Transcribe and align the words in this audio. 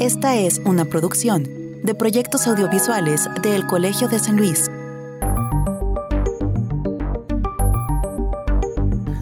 Esta 0.00 0.34
es 0.34 0.62
una 0.64 0.86
producción 0.86 1.46
de 1.82 1.94
proyectos 1.94 2.46
audiovisuales 2.46 3.28
del 3.42 3.66
Colegio 3.66 4.08
de 4.08 4.18
San 4.18 4.38
Luis. 4.38 4.70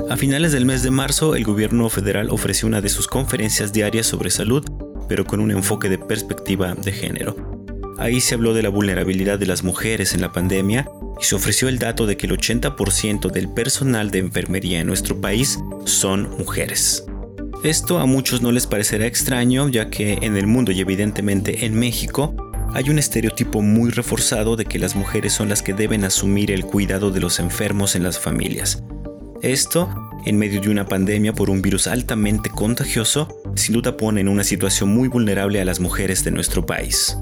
A 0.09 0.17
finales 0.17 0.53
del 0.53 0.67
mes 0.67 0.85
de 0.85 0.93
marzo, 0.93 1.35
el 1.35 1.43
gobierno 1.43 1.89
federal 1.89 2.31
ofreció 2.31 2.69
una 2.69 2.81
de 2.81 2.91
sus 2.91 3.09
conferencias 3.09 3.73
diarias 3.73 4.07
sobre 4.07 4.31
salud, 4.31 4.65
pero 5.09 5.25
con 5.25 5.41
un 5.41 5.51
enfoque 5.51 5.89
de 5.89 5.99
perspectiva 5.99 6.77
de 6.77 6.93
género. 6.93 7.35
Ahí 7.99 8.21
se 8.21 8.37
habló 8.37 8.55
de 8.55 8.63
la 8.63 8.69
vulnerabilidad 8.69 9.41
de 9.41 9.47
las 9.47 9.65
mujeres 9.65 10.15
en 10.15 10.21
la 10.21 10.31
pandemia 10.31 10.89
y 11.21 11.25
se 11.25 11.35
ofreció 11.35 11.69
el 11.69 11.81
dato 11.81 12.07
de 12.07 12.17
que 12.17 12.29
el 12.29 12.39
80% 12.39 13.33
del 13.33 13.49
personal 13.49 14.13
de 14.13 14.21
enfermería 14.21 14.79
en 14.79 14.87
nuestro 14.87 15.21
país 15.21 15.59
son 15.87 16.31
mujeres. 16.39 17.08
Esto 17.65 17.99
a 17.99 18.07
muchos 18.07 18.41
no 18.41 18.53
les 18.53 18.69
parecerá 18.69 19.07
extraño, 19.07 19.69
ya 19.69 19.91
que 19.91 20.19
en 20.23 20.37
el 20.37 20.47
mundo 20.47 20.71
y 20.71 20.81
evidentemente 20.81 21.67
en 21.67 21.75
México 21.75 22.37
hay 22.73 22.89
un 22.89 23.01
estereotipo 23.01 23.63
muy 23.63 23.91
reforzado 23.91 24.55
de 24.55 24.65
que 24.65 24.79
las 24.79 24.95
mujeres 24.95 25.33
son 25.33 25.49
las 25.49 25.63
que 25.63 25.75
deben 25.75 26.05
asumir 26.05 26.53
el 26.53 26.65
cuidado 26.65 27.11
de 27.11 27.19
los 27.19 27.41
enfermos 27.41 27.97
en 27.97 28.05
las 28.05 28.17
familias. 28.17 28.85
Esto, 29.43 29.93
en 30.25 30.39
medio 30.39 30.61
de 30.61 30.69
una 30.69 30.87
pandemia 30.87 31.33
por 31.33 31.51
un 31.51 31.61
virus 31.61 31.89
altamente 31.89 32.49
contagioso, 32.49 33.29
sin 33.57 33.75
duda 33.75 33.97
pone 33.97 34.21
en 34.21 34.29
una 34.29 34.45
situación 34.45 34.91
muy 34.91 35.09
vulnerable 35.09 35.61
a 35.61 35.65
las 35.65 35.81
mujeres 35.81 36.23
de 36.23 36.31
nuestro 36.31 36.65
país. 36.65 37.17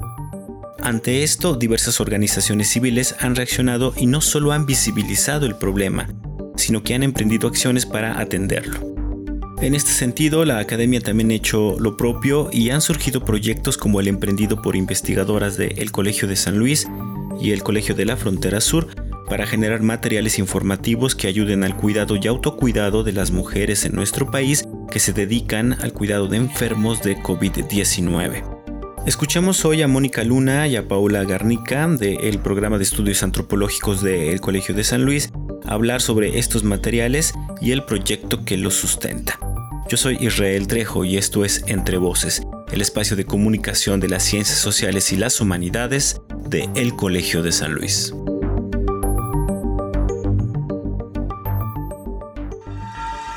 Ante 0.79 1.23
esto, 1.23 1.55
diversas 1.55 1.99
organizaciones 1.99 2.69
civiles 2.69 3.15
han 3.19 3.35
reaccionado 3.35 3.91
y 3.97 4.05
no 4.05 4.21
solo 4.21 4.51
han 4.51 4.67
visibilizado 4.67 5.47
el 5.47 5.55
problema, 5.55 6.07
sino 6.57 6.83
que 6.83 6.93
han 6.93 7.01
emprendido 7.01 7.47
acciones 7.47 7.87
para 7.87 8.19
atenderlo. 8.19 8.96
En 9.59 9.73
este 9.73 9.89
sentido, 9.89 10.45
la 10.45 10.59
academia 10.59 11.01
también 11.01 11.31
ha 11.31 11.33
hecho 11.33 11.77
lo 11.79 11.97
propio 11.97 12.49
y 12.53 12.69
han 12.69 12.81
surgido 12.81 13.25
proyectos 13.25 13.75
como 13.75 13.99
el 13.99 14.07
emprendido 14.07 14.61
por 14.61 14.75
investigadoras 14.75 15.57
del 15.57 15.91
Colegio 15.91 16.27
de 16.27 16.35
San 16.35 16.59
Luis 16.59 16.87
y 17.41 17.51
el 17.51 17.63
Colegio 17.63 17.95
de 17.95 18.05
la 18.05 18.17
Frontera 18.17 18.61
Sur 18.61 18.87
para 19.27 19.47
generar 19.47 19.81
materiales 19.81 20.37
informativos 20.37 21.15
que 21.15 21.27
ayuden 21.27 21.63
al 21.63 21.75
cuidado 21.75 22.15
y 22.15 22.27
autocuidado 22.27 23.03
de 23.03 23.13
las 23.13 23.31
mujeres 23.31 23.83
en 23.83 23.95
nuestro 23.95 24.29
país 24.29 24.63
que 24.91 24.99
se 24.99 25.11
dedican 25.11 25.73
al 25.73 25.91
cuidado 25.91 26.27
de 26.27 26.37
enfermos 26.37 27.01
de 27.01 27.17
COVID-19. 27.17 28.43
Escuchamos 29.07 29.65
hoy 29.65 29.81
a 29.81 29.87
Mónica 29.87 30.23
Luna 30.23 30.67
y 30.67 30.75
a 30.75 30.87
Paula 30.87 31.23
Garnica 31.23 31.87
del 31.87 32.39
programa 32.39 32.77
de 32.77 32.83
estudios 32.83 33.23
antropológicos 33.23 34.03
del 34.03 34.39
Colegio 34.39 34.75
de 34.75 34.83
San 34.83 35.03
Luis 35.03 35.31
hablar 35.65 36.01
sobre 36.01 36.37
estos 36.37 36.63
materiales 36.63 37.33
y 37.59 37.71
el 37.71 37.83
proyecto 37.83 38.45
que 38.45 38.57
los 38.57 38.75
sustenta. 38.75 39.46
Yo 39.89 39.95
soy 39.95 40.17
Israel 40.19 40.67
Trejo 40.67 41.05
y 41.05 41.15
esto 41.15 41.45
es 41.45 41.63
Entre 41.65 41.97
Voces, 41.97 42.41
el 42.73 42.81
espacio 42.81 43.15
de 43.15 43.23
comunicación 43.23 44.01
de 44.01 44.09
las 44.09 44.23
ciencias 44.23 44.59
sociales 44.59 45.13
y 45.13 45.15
las 45.15 45.39
humanidades 45.39 46.19
de 46.49 46.69
El 46.75 46.93
Colegio 46.93 47.41
de 47.41 47.53
San 47.53 47.71
Luis. 47.71 48.13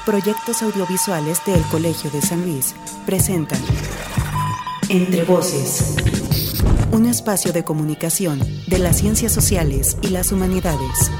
Proyectos 0.05 0.63
audiovisuales 0.63 1.41
del 1.47 1.63
Colegio 1.71 2.11
de 2.11 2.21
San 2.21 2.43
Luis 2.43 2.75
presentan 3.07 3.61
Entre 4.89 5.23
Voces, 5.23 5.95
un 6.91 7.07
espacio 7.07 7.53
de 7.53 7.63
comunicación 7.63 8.41
de 8.67 8.79
las 8.81 8.99
ciencias 8.99 9.31
sociales 9.31 9.97
y 10.03 10.09
las 10.09 10.33
humanidades. 10.33 11.13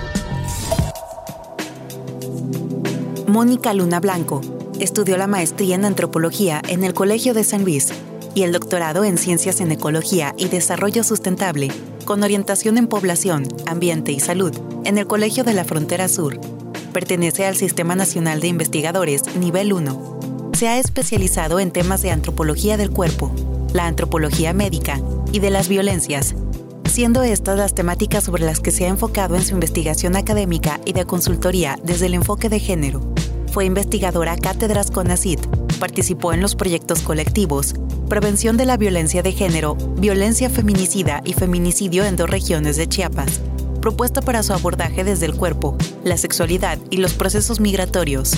Mónica 3.29 3.73
Luna 3.75 4.01
Blanco 4.01 4.60
Estudió 4.81 5.19
la 5.19 5.27
maestría 5.27 5.75
en 5.75 5.85
antropología 5.85 6.63
en 6.67 6.85
el 6.85 6.95
Colegio 6.95 7.35
de 7.35 7.45
San 7.45 7.65
Luis 7.65 7.89
y 8.35 8.45
el 8.45 8.53
doctorado 8.53 9.05
en 9.05 9.19
ciencias 9.19 9.61
en 9.61 9.71
ecología 9.71 10.35
y 10.39 10.49
desarrollo 10.49 11.05
sustentable, 11.05 11.69
con 12.07 12.23
orientación 12.23 12.79
en 12.79 12.87
población, 12.87 13.47
ambiente 13.67 14.11
y 14.11 14.21
salud, 14.21 14.57
en 14.87 14.97
el 14.97 15.07
Colegio 15.07 15.45
de 15.45 15.53
la 15.53 15.65
Frontera 15.65 16.09
Sur. 16.09 16.41
Pertenece 16.95 17.45
al 17.45 17.57
Sistema 17.57 17.95
Nacional 17.95 18.41
de 18.41 18.49
Investigadores 18.49 19.37
Nivel 19.37 19.75
1. 19.75 20.51
Se 20.55 20.69
ha 20.69 20.79
especializado 20.79 21.61
en 21.61 21.73
temas 21.73 22.01
de 22.01 22.13
antropología 22.13 22.79
del 22.79 22.91
cuerpo, 22.91 23.31
la 23.75 23.87
antropología 23.87 24.55
médica 24.55 24.99
y 25.31 25.41
de 25.41 25.51
las 25.51 25.69
violencias, 25.69 26.35
siendo 26.89 27.23
estas 27.23 27.59
las 27.59 27.75
temáticas 27.75 28.25
sobre 28.25 28.47
las 28.47 28.61
que 28.61 28.71
se 28.71 28.87
ha 28.87 28.89
enfocado 28.89 29.37
en 29.37 29.45
su 29.45 29.53
investigación 29.53 30.17
académica 30.17 30.81
y 30.87 30.95
de 30.95 31.05
consultoría 31.05 31.79
desde 31.85 32.07
el 32.07 32.15
enfoque 32.15 32.49
de 32.49 32.61
género. 32.61 33.20
Fue 33.51 33.65
investigadora 33.65 34.37
Cátedras 34.37 34.93
CONACIT. 34.93 35.45
Participó 35.81 36.33
en 36.33 36.41
los 36.41 36.55
proyectos 36.55 37.01
colectivos 37.01 37.75
Prevención 38.09 38.57
de 38.57 38.65
la 38.65 38.77
Violencia 38.77 39.25
de 39.25 39.33
Género, 39.33 39.75
Violencia 39.97 40.49
Feminicida 40.49 41.21
y 41.25 41.33
Feminicidio 41.33 42.05
en 42.05 42.15
dos 42.15 42.31
regiones 42.31 42.77
de 42.77 42.89
Chiapas, 42.89 43.41
propuesta 43.81 44.23
para 44.23 44.45
su 44.45 44.53
abordaje 44.53 45.03
desde 45.03 45.27
el 45.27 45.35
cuerpo, 45.35 45.77
la 46.05 46.17
sexualidad 46.17 46.79
y 46.91 46.99
los 46.99 47.15
procesos 47.15 47.59
migratorios. 47.59 48.33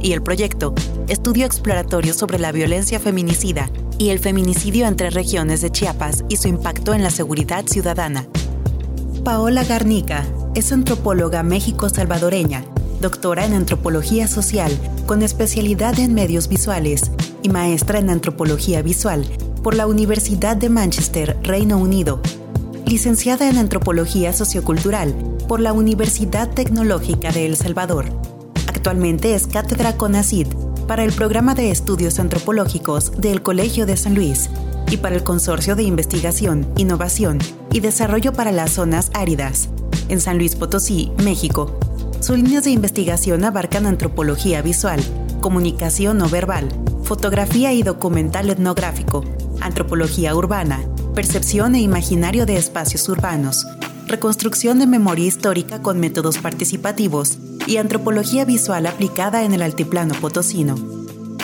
Y 0.00 0.12
el 0.12 0.22
proyecto 0.22 0.74
Estudio 1.08 1.46
Exploratorio 1.46 2.12
sobre 2.12 2.38
la 2.38 2.52
Violencia 2.52 3.00
Feminicida 3.00 3.70
y 3.96 4.10
el 4.10 4.18
Feminicidio 4.18 4.86
entre 4.86 5.08
regiones 5.08 5.62
de 5.62 5.70
Chiapas 5.70 6.24
y 6.28 6.36
su 6.36 6.48
impacto 6.48 6.92
en 6.92 7.02
la 7.02 7.10
seguridad 7.10 7.64
ciudadana. 7.66 8.26
Paola 9.24 9.64
Garnica 9.64 10.26
es 10.54 10.72
antropóloga 10.72 11.42
México-salvadoreña 11.42 12.64
doctora 13.00 13.46
en 13.46 13.54
antropología 13.54 14.28
social 14.28 14.72
con 15.06 15.22
especialidad 15.22 15.98
en 15.98 16.14
medios 16.14 16.48
visuales 16.48 17.10
y 17.42 17.48
maestra 17.48 17.98
en 17.98 18.10
antropología 18.10 18.82
visual 18.82 19.24
por 19.62 19.74
la 19.74 19.86
Universidad 19.86 20.56
de 20.56 20.68
Manchester, 20.68 21.36
Reino 21.42 21.78
Unido. 21.78 22.20
Licenciada 22.86 23.48
en 23.48 23.58
antropología 23.58 24.32
sociocultural 24.32 25.14
por 25.46 25.60
la 25.60 25.72
Universidad 25.72 26.50
Tecnológica 26.50 27.30
de 27.32 27.46
El 27.46 27.56
Salvador. 27.56 28.06
Actualmente 28.66 29.34
es 29.34 29.46
cátedra 29.46 29.96
CONACID 29.96 30.48
para 30.86 31.04
el 31.04 31.12
programa 31.12 31.54
de 31.54 31.70
estudios 31.70 32.18
antropológicos 32.18 33.12
del 33.18 33.42
Colegio 33.42 33.86
de 33.86 33.96
San 33.96 34.14
Luis 34.14 34.48
y 34.90 34.96
para 34.96 35.16
el 35.16 35.22
Consorcio 35.22 35.76
de 35.76 35.82
Investigación, 35.82 36.66
Innovación 36.76 37.38
y 37.72 37.80
Desarrollo 37.80 38.32
para 38.32 38.52
las 38.52 38.70
Zonas 38.70 39.10
Áridas, 39.12 39.68
en 40.08 40.20
San 40.20 40.38
Luis 40.38 40.56
Potosí, 40.56 41.12
México, 41.22 41.78
sus 42.20 42.36
líneas 42.36 42.64
de 42.64 42.70
investigación 42.70 43.44
abarcan 43.44 43.86
antropología 43.86 44.60
visual, 44.62 45.00
comunicación 45.40 46.18
no 46.18 46.28
verbal, 46.28 46.68
fotografía 47.04 47.72
y 47.72 47.82
documental 47.82 48.50
etnográfico, 48.50 49.24
antropología 49.60 50.34
urbana, 50.34 50.80
percepción 51.14 51.74
e 51.74 51.80
imaginario 51.80 52.44
de 52.44 52.56
espacios 52.56 53.08
urbanos, 53.08 53.66
reconstrucción 54.06 54.78
de 54.78 54.86
memoria 54.86 55.26
histórica 55.26 55.80
con 55.80 56.00
métodos 56.00 56.38
participativos 56.38 57.38
y 57.66 57.76
antropología 57.76 58.44
visual 58.44 58.86
aplicada 58.86 59.44
en 59.44 59.52
el 59.52 59.62
altiplano 59.62 60.14
potosino. 60.14 60.74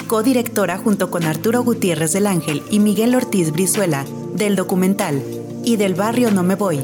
Codirectora 0.09 0.79
junto 0.79 1.11
con 1.11 1.25
Arturo 1.25 1.63
Gutiérrez 1.63 2.13
del 2.13 2.27
Ángel 2.27 2.63
y 2.71 2.79
Miguel 2.79 3.15
Ortiz 3.15 3.53
Brizuela 3.53 4.05
del 4.35 4.57
documental 4.57 5.23
y 5.65 5.77
del 5.77 5.95
barrio 5.95 6.31
No 6.31 6.43
Me 6.43 6.57
Voy, 6.57 6.81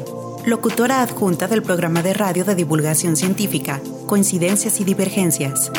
locutora 0.46 1.02
adjunta 1.02 1.48
del 1.48 1.62
programa 1.62 2.02
de 2.02 2.14
radio 2.14 2.44
de 2.44 2.54
divulgación 2.54 3.16
científica, 3.16 3.80
Coincidencias 4.06 4.80
y 4.80 4.84
Divergencias. 4.84 5.70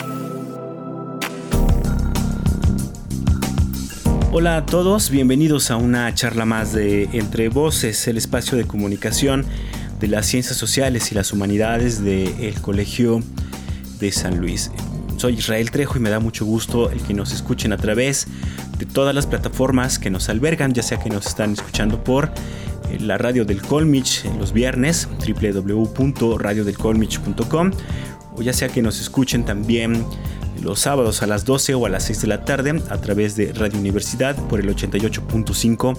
Hola 4.31 4.57
a 4.57 4.65
todos, 4.65 5.09
bienvenidos 5.09 5.71
a 5.71 5.77
una 5.77 6.13
charla 6.13 6.45
más 6.45 6.73
de 6.73 7.09
Entre 7.11 7.49
Voces, 7.49 8.07
el 8.07 8.17
espacio 8.17 8.57
de 8.57 8.65
comunicación 8.65 9.45
de 9.99 10.07
las 10.07 10.27
ciencias 10.27 10.57
sociales 10.57 11.11
y 11.11 11.15
las 11.15 11.33
humanidades 11.33 12.03
del 12.03 12.59
Colegio 12.61 13.21
de 13.99 14.11
San 14.11 14.37
Luis. 14.37 14.71
Soy 15.17 15.33
Israel 15.33 15.71
Trejo 15.71 15.97
y 15.97 16.01
me 16.01 16.09
da 16.09 16.19
mucho 16.19 16.45
gusto 16.45 16.91
el 16.91 17.01
que 17.01 17.13
nos 17.13 17.33
escuchen 17.33 17.73
a 17.73 17.77
través 17.77 18.27
de 18.77 18.85
todas 18.85 19.13
las 19.13 19.27
plataformas 19.27 19.99
que 19.99 20.09
nos 20.09 20.29
albergan, 20.29 20.73
ya 20.73 20.81
sea 20.81 20.97
que 20.97 21.09
nos 21.09 21.27
están 21.27 21.53
escuchando 21.53 22.03
por 22.03 22.31
la 22.99 23.17
radio 23.17 23.45
del 23.45 23.61
Colmich 23.61 24.25
los 24.37 24.51
viernes, 24.53 25.07
www.radiodelcolmich.com, 25.25 27.71
o 28.35 28.41
ya 28.41 28.53
sea 28.53 28.69
que 28.69 28.81
nos 28.81 28.99
escuchen 28.99 29.45
también 29.45 30.03
los 30.61 30.79
sábados 30.79 31.23
a 31.23 31.27
las 31.27 31.45
12 31.45 31.75
o 31.75 31.85
a 31.85 31.89
las 31.89 32.03
6 32.03 32.21
de 32.21 32.27
la 32.27 32.45
tarde 32.45 32.81
a 32.89 32.97
través 32.97 33.35
de 33.35 33.53
Radio 33.53 33.79
Universidad 33.79 34.35
por 34.47 34.59
el 34.59 34.75
88.5 34.75 35.97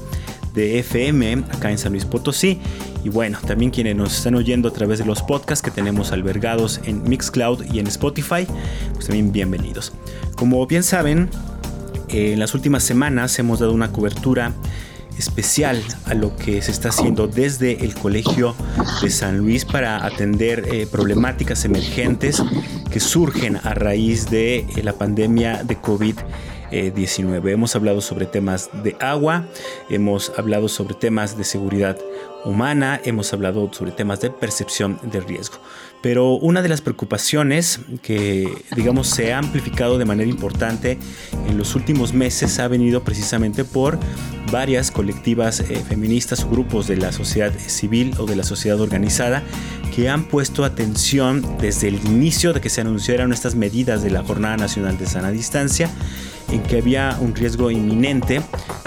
de 0.55 0.79
FM 0.79 1.45
acá 1.51 1.71
en 1.71 1.79
San 1.79 1.93
Luis 1.93 2.05
Potosí. 2.05 2.61
Y 3.05 3.09
bueno, 3.09 3.39
también 3.47 3.71
quienes 3.71 3.97
nos 3.97 4.17
están 4.17 4.35
oyendo 4.35 4.69
a 4.69 4.73
través 4.73 4.99
de 4.99 5.05
los 5.05 5.23
podcasts 5.23 5.63
que 5.63 5.71
tenemos 5.71 6.13
albergados 6.13 6.81
en 6.85 7.03
Mixcloud 7.09 7.65
y 7.73 7.79
en 7.79 7.87
Spotify, 7.89 8.47
pues 8.93 9.07
también 9.07 9.33
bienvenidos. 9.33 9.93
Como 10.37 10.65
bien 10.67 10.83
saben, 10.83 11.29
en 12.09 12.39
las 12.39 12.55
últimas 12.55 12.85
semanas 12.85 13.39
hemos 13.39 13.59
dado 13.59 13.73
una 13.73 13.91
cobertura 13.91 14.53
especial 15.19 15.83
a 16.07 16.15
lo 16.15 16.37
que 16.37 16.63
se 16.63 16.71
está 16.71 16.91
haciendo 16.91 17.27
desde 17.27 17.85
el 17.85 17.95
Colegio 17.95 18.55
de 19.01 19.11
San 19.11 19.39
Luis 19.39 19.65
para 19.65 20.05
atender 20.05 20.69
eh, 20.73 20.87
problemáticas 20.87 21.65
emergentes 21.65 22.43
que 22.91 23.01
surgen 23.01 23.57
a 23.57 23.75
raíz 23.75 24.31
de 24.31 24.59
eh, 24.59 24.67
la 24.83 24.93
pandemia 24.95 25.65
de 25.65 25.81
COVID-19. 25.81 26.25
COVID-19. 26.73 27.51
Hemos 27.51 27.77
hablado 27.77 28.01
sobre 28.01 28.27
temas 28.27 28.71
de 28.83 28.97
agua, 29.01 29.47
hemos 29.91 30.33
hablado 30.37 30.69
sobre 30.69 30.95
temas 30.95 31.37
de 31.37 31.45
seguridad 31.45 31.99
humana, 32.45 33.01
hemos 33.05 33.33
hablado 33.33 33.73
sobre 33.73 33.93
temas 33.93 34.21
de 34.21 34.31
percepción 34.31 34.99
de 35.03 35.21
riesgo. 35.21 35.59
Pero 36.03 36.33
una 36.33 36.63
de 36.63 36.69
las 36.69 36.81
preocupaciones 36.81 37.79
que, 38.03 38.53
digamos, 38.75 39.09
se 39.09 39.33
ha 39.33 39.39
amplificado 39.39 39.99
de 39.99 40.05
manera 40.05 40.29
importante 40.29 40.99
en 41.47 41.57
los 41.57 41.77
últimos 41.77 42.13
meses 42.13 42.59
ha 42.59 42.67
venido 42.67 43.05
precisamente 43.05 43.65
por 43.65 43.99
varias 44.51 44.91
colectivas 44.91 45.61
eh, 45.61 45.83
feministas 45.89 46.43
o 46.43 46.49
grupos 46.49 46.89
de 46.89 46.97
la 46.97 47.13
sociedad 47.13 47.53
civil 47.57 48.15
o 48.19 48.27
de 48.27 48.35
la 48.35 48.43
sociedad 48.43 48.81
organizada 48.81 49.45
que 49.95 50.09
han 50.09 50.25
puesto 50.25 50.65
atención 50.65 51.59
desde 51.61 51.89
el 51.89 51.97
inicio 52.07 52.53
de 52.53 52.61
que 52.61 52.71
se 52.71 52.81
anunciaron 52.81 53.33
estas 53.33 53.55
medidas 53.55 54.03
de 54.03 54.11
la 54.11 54.25
Jornada 54.25 54.57
Nacional 54.57 54.99
de 54.99 55.07
Sana 55.07 55.31
Distancia 55.31 55.91
en 56.53 56.63
que 56.63 56.79
había 56.79 57.17
un 57.21 57.35
riesgo 57.35 57.71
inminente 57.71 58.41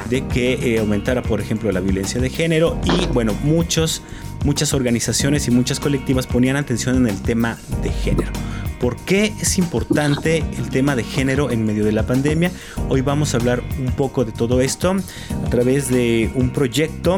de 0.09 0.25
que 0.27 0.53
eh, 0.53 0.79
aumentara, 0.79 1.21
por 1.21 1.41
ejemplo, 1.41 1.71
la 1.71 1.79
violencia 1.79 2.21
de 2.21 2.29
género 2.29 2.79
y, 2.83 3.07
bueno, 3.07 3.33
muchos, 3.43 4.01
muchas 4.45 4.73
organizaciones 4.73 5.47
y 5.47 5.51
muchas 5.51 5.79
colectivas 5.79 6.27
ponían 6.27 6.55
atención 6.55 6.95
en 6.95 7.07
el 7.07 7.21
tema 7.21 7.57
de 7.81 7.89
género. 7.89 8.31
¿Por 8.79 8.97
qué 8.97 9.33
es 9.41 9.57
importante 9.57 10.43
el 10.57 10.69
tema 10.69 10.95
de 10.95 11.03
género 11.03 11.49
en 11.49 11.65
medio 11.65 11.85
de 11.85 11.91
la 11.91 12.05
pandemia? 12.05 12.51
Hoy 12.87 13.01
vamos 13.01 13.33
a 13.33 13.37
hablar 13.37 13.63
un 13.79 13.91
poco 13.93 14.25
de 14.25 14.31
todo 14.31 14.61
esto 14.61 14.95
a 15.43 15.49
través 15.49 15.89
de 15.89 16.29
un 16.35 16.51
proyecto 16.51 17.17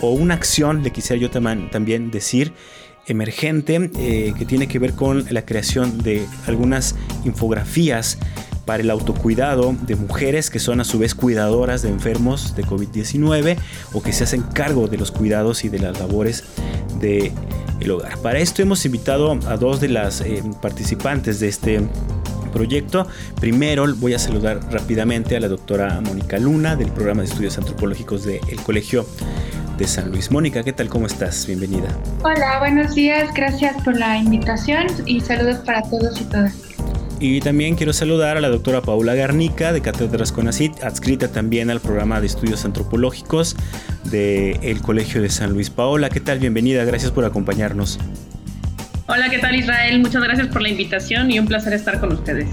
o 0.00 0.12
una 0.12 0.34
acción, 0.34 0.84
le 0.84 0.92
quisiera 0.92 1.20
yo 1.20 1.30
también 1.30 2.12
decir, 2.12 2.52
emergente 3.06 3.90
eh, 3.98 4.34
que 4.38 4.44
tiene 4.44 4.68
que 4.68 4.78
ver 4.78 4.92
con 4.92 5.24
la 5.30 5.44
creación 5.44 5.98
de 5.98 6.26
algunas 6.46 6.94
infografías 7.24 8.18
para 8.68 8.82
el 8.82 8.90
autocuidado 8.90 9.74
de 9.86 9.96
mujeres 9.96 10.50
que 10.50 10.58
son 10.58 10.82
a 10.82 10.84
su 10.84 10.98
vez 10.98 11.14
cuidadoras 11.14 11.80
de 11.80 11.88
enfermos 11.88 12.54
de 12.54 12.64
COVID-19 12.64 13.56
o 13.94 14.02
que 14.02 14.12
se 14.12 14.24
hacen 14.24 14.42
cargo 14.42 14.88
de 14.88 14.98
los 14.98 15.10
cuidados 15.10 15.64
y 15.64 15.70
de 15.70 15.78
las 15.78 15.98
labores 15.98 16.44
del 17.00 17.32
el 17.80 17.90
hogar. 17.90 18.18
Para 18.18 18.40
esto 18.40 18.60
hemos 18.60 18.84
invitado 18.84 19.38
a 19.46 19.56
dos 19.56 19.80
de 19.80 19.88
las 19.88 20.20
eh, 20.20 20.42
participantes 20.60 21.40
de 21.40 21.48
este 21.48 21.80
proyecto. 22.52 23.06
Primero 23.40 23.86
voy 23.96 24.12
a 24.12 24.18
saludar 24.18 24.60
rápidamente 24.70 25.34
a 25.34 25.40
la 25.40 25.48
doctora 25.48 26.02
Mónica 26.02 26.38
Luna 26.38 26.76
del 26.76 26.92
programa 26.92 27.22
de 27.22 27.28
estudios 27.28 27.56
antropológicos 27.56 28.26
del 28.26 28.60
Colegio 28.66 29.06
de 29.78 29.86
San 29.86 30.10
Luis. 30.10 30.30
Mónica, 30.30 30.62
¿qué 30.62 30.74
tal? 30.74 30.90
¿Cómo 30.90 31.06
estás? 31.06 31.46
Bienvenida. 31.46 31.88
Hola, 32.22 32.58
buenos 32.58 32.94
días. 32.94 33.32
Gracias 33.32 33.82
por 33.82 33.96
la 33.96 34.18
invitación 34.18 34.88
y 35.06 35.22
saludos 35.22 35.56
para 35.64 35.80
todos 35.80 36.20
y 36.20 36.24
todas. 36.24 36.77
Y 37.20 37.40
también 37.40 37.74
quiero 37.74 37.92
saludar 37.92 38.36
a 38.36 38.40
la 38.40 38.48
doctora 38.48 38.80
Paula 38.80 39.14
Garnica 39.16 39.72
de 39.72 39.80
Cátedras 39.80 40.30
Conacit, 40.30 40.84
adscrita 40.84 41.32
también 41.32 41.68
al 41.68 41.80
programa 41.80 42.20
de 42.20 42.26
estudios 42.28 42.64
antropológicos 42.64 43.56
del 44.04 44.80
Colegio 44.82 45.20
de 45.20 45.28
San 45.28 45.52
Luis. 45.52 45.68
Paola, 45.68 46.10
¿qué 46.10 46.20
tal? 46.20 46.38
Bienvenida, 46.38 46.84
gracias 46.84 47.10
por 47.10 47.24
acompañarnos. 47.24 47.98
Hola, 49.08 49.30
¿qué 49.30 49.38
tal 49.38 49.56
Israel? 49.56 49.98
Muchas 50.00 50.22
gracias 50.22 50.46
por 50.46 50.62
la 50.62 50.68
invitación 50.68 51.30
y 51.32 51.40
un 51.40 51.46
placer 51.46 51.72
estar 51.72 51.98
con 51.98 52.12
ustedes. 52.12 52.48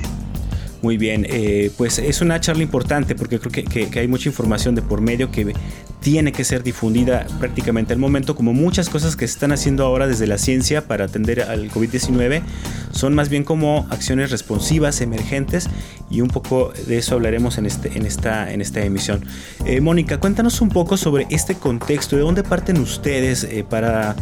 Muy 0.82 0.98
bien, 0.98 1.26
eh, 1.30 1.72
pues 1.78 2.00
es 2.00 2.22
una 2.22 2.40
charla 2.40 2.64
importante 2.64 3.16
porque 3.16 3.40
creo 3.40 3.52
que, 3.52 4.00
hay 4.00 4.08
mucha 4.08 4.30
información 4.30 4.76
de 4.76 4.82
por 4.82 5.02
medio 5.02 5.32
que 5.32 5.54
tiene 6.00 6.32
que 6.32 6.44
ser 6.44 6.62
difundida 6.62 7.26
prácticamente 7.40 7.94
al 7.94 8.00
momento, 8.00 8.36
como 8.36 8.54
muchas 8.54 8.90
cosas 8.90 9.16
que 9.16 9.28
se 9.28 9.34
están 9.34 9.52
haciendo 9.52 9.84
ahora 9.84 10.06
desde 10.06 10.28
la 10.28 10.38
ciencia 10.38 10.88
para 10.88 11.06
atender 11.06 11.42
al 11.42 11.72
COVID-19, 11.72 12.44
son 12.92 13.16
más 13.16 13.30
bien 13.30 13.44
como 13.44 13.88
acciones 13.90 14.30
responsivas, 14.30 15.02
emergentes, 15.02 15.68
y 16.12 16.22
un 16.22 16.28
poco 16.28 16.72
de 16.86 17.00
eso 17.00 17.16
hablaremos 17.16 17.58
en, 17.58 17.66
este, 17.66 17.98
en, 17.98 18.06
esta, 18.06 18.52
en 18.54 18.62
esta 18.62 18.84
emisión. 18.84 19.26
Eh, 19.66 19.82
Mónica, 19.82 20.20
cuéntanos 20.20 20.62
un 20.62 20.70
poco 20.70 20.98
sobre 20.98 21.26
este 21.32 21.56
contexto, 21.56 22.16
de 22.16 22.22
dónde 22.22 22.44
parten 22.44 22.78
ustedes 22.78 23.44
eh, 23.44 23.66
para 23.68 24.16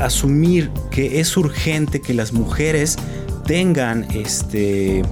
asumir 0.00 0.70
que 0.90 1.20
es 1.20 1.36
urgente 1.36 2.00
que 2.00 2.14
las 2.14 2.32
mujeres 2.32 2.96
tengan 3.46 4.04
este 4.14 5.02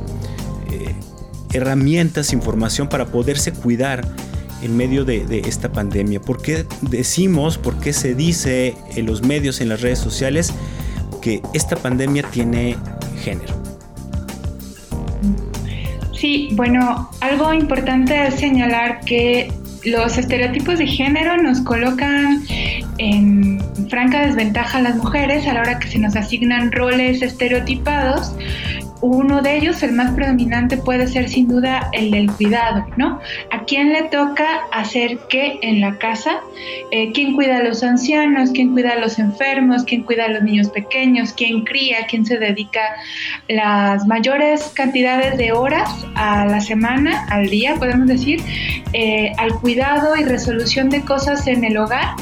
herramientas, 1.53 2.33
información 2.33 2.89
para 2.89 3.07
poderse 3.07 3.53
cuidar 3.53 4.07
en 4.63 4.77
medio 4.77 5.05
de, 5.05 5.43
esta 5.47 5.73
pandemia. 5.73 6.21
¿Por 6.21 6.43
qué 6.43 6.67
decimos, 6.83 7.59
por 7.59 7.79
qué 7.81 7.93
se 7.93 8.15
dice 8.15 8.75
en 8.95 9.07
los 9.07 9.23
medios, 9.23 9.61
en 9.61 9.69
las 9.69 9.81
redes 9.81 9.99
sociales, 9.99 10.53
que 11.23 11.43
esta 11.55 11.77
pandemia 11.77 12.23
tiene 12.25 12.77
género? 13.23 13.55
Sí, 16.15 16.51
bueno, 16.53 17.11
algo 17.21 17.55
importante 17.55 18.27
es 18.27 18.35
señalar 18.35 19.01
que 19.01 19.51
los 19.85 20.19
estereotipos 20.19 20.79
de 20.79 20.87
género 20.87 21.43
nos 21.43 21.61
colocan 21.63 22.45
en 22.99 23.59
franca 23.89 24.27
desventaja 24.27 24.79
a 24.79 24.83
las 24.83 24.97
mujeres 24.97 25.47
a 25.47 25.55
la 25.55 25.61
hora 25.61 25.79
que 25.79 25.89
se 25.89 25.99
nos 25.99 26.15
asignan 26.17 26.71
roles 26.71 27.23
estereotipados 27.23 28.35
uno 29.01 29.43
de 29.43 29.57
ellos, 29.57 29.83
el 29.83 29.93
más 29.93 30.13
predominante, 30.13 30.77
puede 30.77 31.07
ser 31.07 31.29
sin 31.29 31.49
duda 31.49 31.89
el 31.93 32.11
del 32.11 32.31
cuidado, 32.31 32.87
¿no? 32.97 33.21
¿A 33.51 33.65
quién 33.65 33.93
le 33.93 34.05
toca 34.05 34.47
hacer 34.73 35.19
qué 35.29 35.59
en 35.63 35.81
la 35.81 35.99
casa? 35.99 36.41
Eh, 36.91 37.13
¿Quién 37.13 37.35
cuida 37.35 37.59
a 37.59 37.63
los 37.63 37.83
ancianos? 37.83 38.51
¿Quién 38.53 38.73
cuida 38.73 38.93
a 38.93 38.99
los 38.99 39.19
enfermos? 39.19 39.85
¿Quién 39.85 40.03
cuida 40.03 40.27
a 40.27 40.29
los 40.29 40.43
niños 40.43 40.69
pequeños? 40.69 41.33
¿Quién 41.33 41.65
cría? 41.65 42.07
¿Quién 42.09 42.27
se 42.27 42.39
dedica 42.39 42.81
las 43.49 44.07
mayores 44.07 44.71
cantidades 44.75 45.37
de 45.39 45.53
horas 45.53 45.89
a 46.15 46.45
la 46.47 46.61
semana, 46.61 47.27
al 47.31 47.49
día, 47.49 47.77
podemos 47.77 48.07
decir, 48.07 48.41
eh, 48.93 49.33
al 49.39 49.53
cuidado 49.61 50.17
y 50.17 50.25
resolución 50.25 50.91
de 50.91 51.03
cosas 51.03 51.47
en 51.47 51.65
el 51.65 51.77
hogar? 51.77 52.17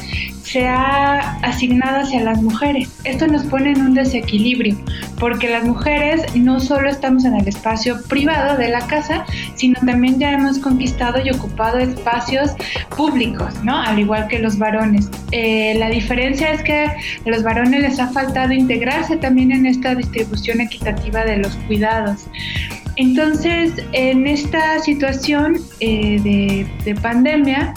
Se 0.51 0.67
ha 0.67 1.37
asignado 1.43 1.99
hacia 1.99 2.21
las 2.21 2.41
mujeres. 2.41 2.89
Esto 3.03 3.27
nos 3.27 3.43
pone 3.43 3.71
en 3.71 3.81
un 3.81 3.93
desequilibrio, 3.93 4.75
porque 5.19 5.47
las 5.47 5.63
mujeres 5.63 6.23
no 6.35 6.59
solo 6.59 6.89
estamos 6.89 7.23
en 7.25 7.35
el 7.35 7.47
espacio 7.47 8.01
privado 8.07 8.57
de 8.57 8.69
la 8.69 8.79
casa, 8.87 9.25
sino 9.55 9.79
también 9.85 10.17
ya 10.17 10.31
hemos 10.31 10.57
conquistado 10.57 11.19
y 11.23 11.29
ocupado 11.29 11.77
espacios 11.77 12.53
públicos, 12.97 13.53
¿no? 13.63 13.79
Al 13.79 13.99
igual 13.99 14.27
que 14.27 14.39
los 14.39 14.57
varones. 14.57 15.09
Eh, 15.31 15.75
la 15.77 15.89
diferencia 15.89 16.51
es 16.51 16.63
que 16.63 16.85
a 16.85 16.95
los 17.25 17.43
varones 17.43 17.81
les 17.81 17.99
ha 17.99 18.07
faltado 18.07 18.51
integrarse 18.51 19.17
también 19.17 19.51
en 19.51 19.67
esta 19.67 19.93
distribución 19.93 20.61
equitativa 20.61 21.25
de 21.25 21.37
los 21.37 21.55
cuidados. 21.67 22.25
Entonces, 22.95 23.73
en 23.91 24.25
esta 24.25 24.79
situación 24.79 25.57
eh, 25.79 26.67
de 26.83 26.95
pandemia, 26.95 27.73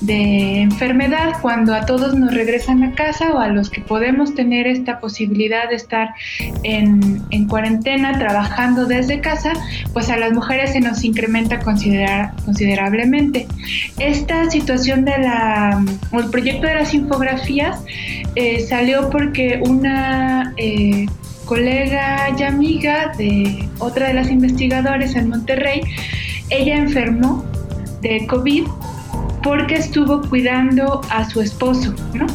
de 0.00 0.60
enfermedad 0.60 1.34
cuando 1.42 1.74
a 1.74 1.84
todos 1.84 2.14
nos 2.14 2.32
regresan 2.32 2.84
a 2.84 2.94
casa 2.94 3.32
o 3.32 3.38
a 3.38 3.48
los 3.48 3.68
que 3.68 3.80
podemos 3.80 4.34
tener 4.34 4.66
esta 4.66 5.00
posibilidad 5.00 5.68
de 5.68 5.76
estar 5.76 6.14
en, 6.62 7.26
cuarentena 7.48 8.18
trabajando 8.18 8.86
desde 8.86 9.20
casa, 9.20 9.52
pues 9.92 10.10
a 10.10 10.16
las 10.16 10.32
mujeres 10.32 10.72
se 10.72 10.80
nos 10.80 11.02
incrementa 11.02 11.60
considerablemente. 11.60 13.46
Esta 13.98 14.50
situación 14.50 15.04
de 15.04 15.18
la, 15.18 15.82
el 16.12 16.30
proyecto 16.30 16.66
de 16.66 16.74
las 16.74 16.92
infografías 16.94 17.80
eh, 18.34 18.60
salió 18.60 19.10
porque 19.10 19.60
una... 19.64 20.52
Eh, 20.56 21.06
colega 21.48 22.28
y 22.38 22.42
amiga 22.42 23.12
de 23.16 23.66
otra 23.78 24.08
de 24.08 24.12
las 24.12 24.30
investigadoras 24.30 25.16
en 25.16 25.30
Monterrey, 25.30 25.80
ella 26.50 26.76
enfermó 26.76 27.42
de 28.02 28.26
COVID 28.26 28.64
porque 29.48 29.76
estuvo 29.76 30.20
cuidando 30.28 31.00
a 31.08 31.28
su 31.30 31.40
esposo, 31.40 31.94
¿no? 32.12 32.26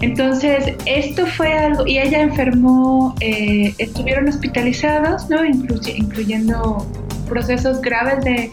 Entonces, 0.00 0.74
esto 0.86 1.26
fue 1.26 1.52
algo, 1.52 1.86
y 1.86 1.98
ella 1.98 2.22
enfermó, 2.22 3.14
eh, 3.20 3.74
estuvieron 3.76 4.26
hospitalizados, 4.26 5.28
¿no? 5.28 5.44
incluyendo 5.44 6.86
procesos 7.28 7.82
graves 7.82 8.24
de, 8.24 8.50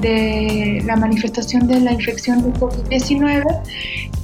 de 0.00 0.82
la 0.84 0.96
manifestación 0.96 1.66
de 1.66 1.80
la 1.80 1.92
infección 1.92 2.42
de 2.42 2.58
COVID-19 2.58 3.44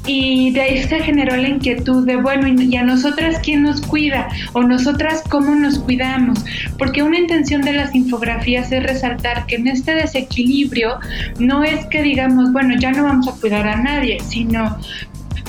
y 0.07 0.50
de 0.50 0.61
ahí 0.61 0.83
se 0.83 1.00
generó 1.00 1.37
la 1.37 1.49
inquietud 1.49 2.07
de, 2.07 2.16
bueno, 2.16 2.47
¿y 2.49 2.76
a 2.76 2.83
nosotras 2.83 3.40
quién 3.43 3.62
nos 3.62 3.81
cuida? 3.81 4.28
¿O 4.52 4.62
nosotras 4.62 5.23
cómo 5.31 5.54
nos 5.54 5.78
cuidamos? 5.78 6.45
Porque 6.78 7.02
una 7.02 7.19
intención 7.19 7.62
de 7.62 7.73
las 7.73 7.95
infografías 7.95 8.71
es 8.71 8.83
resaltar 8.83 9.47
que 9.47 9.57
en 9.57 9.69
este 9.69 9.95
desequilibrio 9.95 10.99
no 11.38 11.64
es 11.64 11.87
que 11.87 12.02
digamos, 12.02 12.52
bueno, 12.52 12.75
ya 12.78 12.93
no 12.93 13.04
vamos 13.04 13.28
a 13.28 13.40
cuidar 13.40 13.66
a 13.66 13.76
nadie, 13.76 14.19
sino 14.28 14.76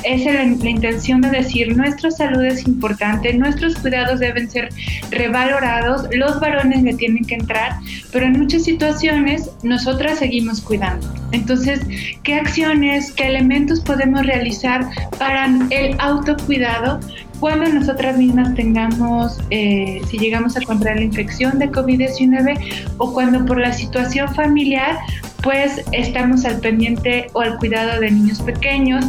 es 0.05 0.25
la, 0.25 0.43
intención 0.43 1.21
de 1.21 1.29
decir 1.29 1.75
nuestra 1.75 2.11
salud 2.11 2.43
es 2.43 2.65
importante, 2.67 3.33
nuestros 3.33 3.75
cuidados 3.75 4.19
deben 4.19 4.49
ser 4.49 4.69
revalorados, 5.09 6.07
los 6.11 6.39
varones 6.39 6.83
le 6.83 6.93
tienen 6.93 7.25
que 7.25 7.35
entrar, 7.35 7.73
pero 8.11 8.25
en 8.25 8.33
muchas 8.33 8.63
situaciones 8.63 9.49
nosotras 9.63 10.19
seguimos 10.19 10.61
cuidando. 10.61 11.11
Entonces, 11.31 11.81
¿qué 12.23 12.35
acciones, 12.35 13.11
qué 13.11 13.27
elementos 13.27 13.81
podemos 13.81 14.25
realizar 14.25 14.87
para 15.17 15.47
el 15.71 15.95
autocuidado 15.99 16.99
cuando 17.39 17.67
nosotras 17.67 18.17
mismas 18.17 18.53
tengamos, 18.55 19.39
eh, 19.49 20.01
si 20.07 20.17
llegamos 20.17 20.55
a 20.55 20.61
contraer 20.61 20.97
la 20.99 21.03
infección 21.05 21.59
de 21.59 21.69
COVID-19 21.69 22.87
o 22.97 23.13
cuando 23.13 23.45
por 23.45 23.59
la 23.59 23.73
situación 23.73 24.33
familiar 24.33 24.97
pues 25.43 25.83
estamos 25.91 26.43
al 26.45 26.59
pendiente 26.59 27.27
o 27.33 27.41
al 27.41 27.57
cuidado 27.57 27.99
de 27.99 28.09
niños 28.09 28.41
pequeños, 28.41 29.05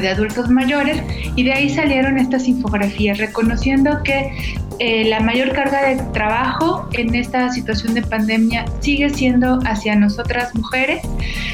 de 0.00 0.08
adultos 0.08 0.48
mayores 0.50 1.02
y 1.34 1.42
de 1.44 1.52
ahí 1.52 1.70
salieron 1.70 2.18
estas 2.18 2.46
infografías 2.48 3.18
reconociendo 3.18 4.02
que 4.02 4.32
eh, 4.78 5.06
la 5.06 5.20
mayor 5.20 5.52
carga 5.52 5.88
de 5.88 5.96
trabajo 6.12 6.86
en 6.92 7.14
esta 7.14 7.50
situación 7.50 7.94
de 7.94 8.02
pandemia 8.02 8.66
sigue 8.80 9.08
siendo 9.08 9.58
hacia 9.64 9.96
nosotras 9.96 10.54
mujeres, 10.54 11.02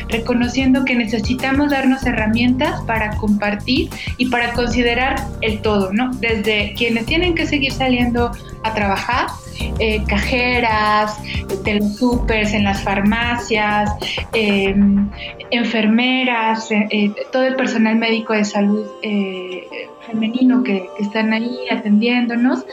reconociendo 0.09 0.85
que 0.85 0.97
necesitamos 0.97 1.71
darnos 1.71 2.05
herramientas 2.05 2.81
para 2.83 3.17
compartir 3.17 3.91
y 4.17 4.27
para 4.27 4.53
considerar 4.55 5.25
el 5.41 5.63
todo, 5.63 5.93
¿no? 5.93 6.11
Desde 6.15 6.75
quienes 6.77 7.07
tienen 7.07 7.37
que 7.37 7.47
seguir 7.47 7.73
saliendo 7.73 8.33
a 8.65 8.75
trabajar, 8.75 9.29
eh, 9.79 10.03
cajeras 10.09 11.19
de 11.65 11.79
los 11.79 12.53
en 12.55 12.65
las 12.65 12.83
farmacias, 12.83 13.91
em, 14.33 15.09
enfermeras, 15.51 16.71
eh, 16.71 17.13
todo 17.31 17.45
el 17.45 17.57
personal 17.57 17.97
médico 17.97 18.33
de 18.33 18.45
salud 18.45 18.87
femenino 20.07 20.63
que, 20.63 20.89
están 20.99 21.33
ahí 21.33 21.69
atendiéndonos, 21.71 22.65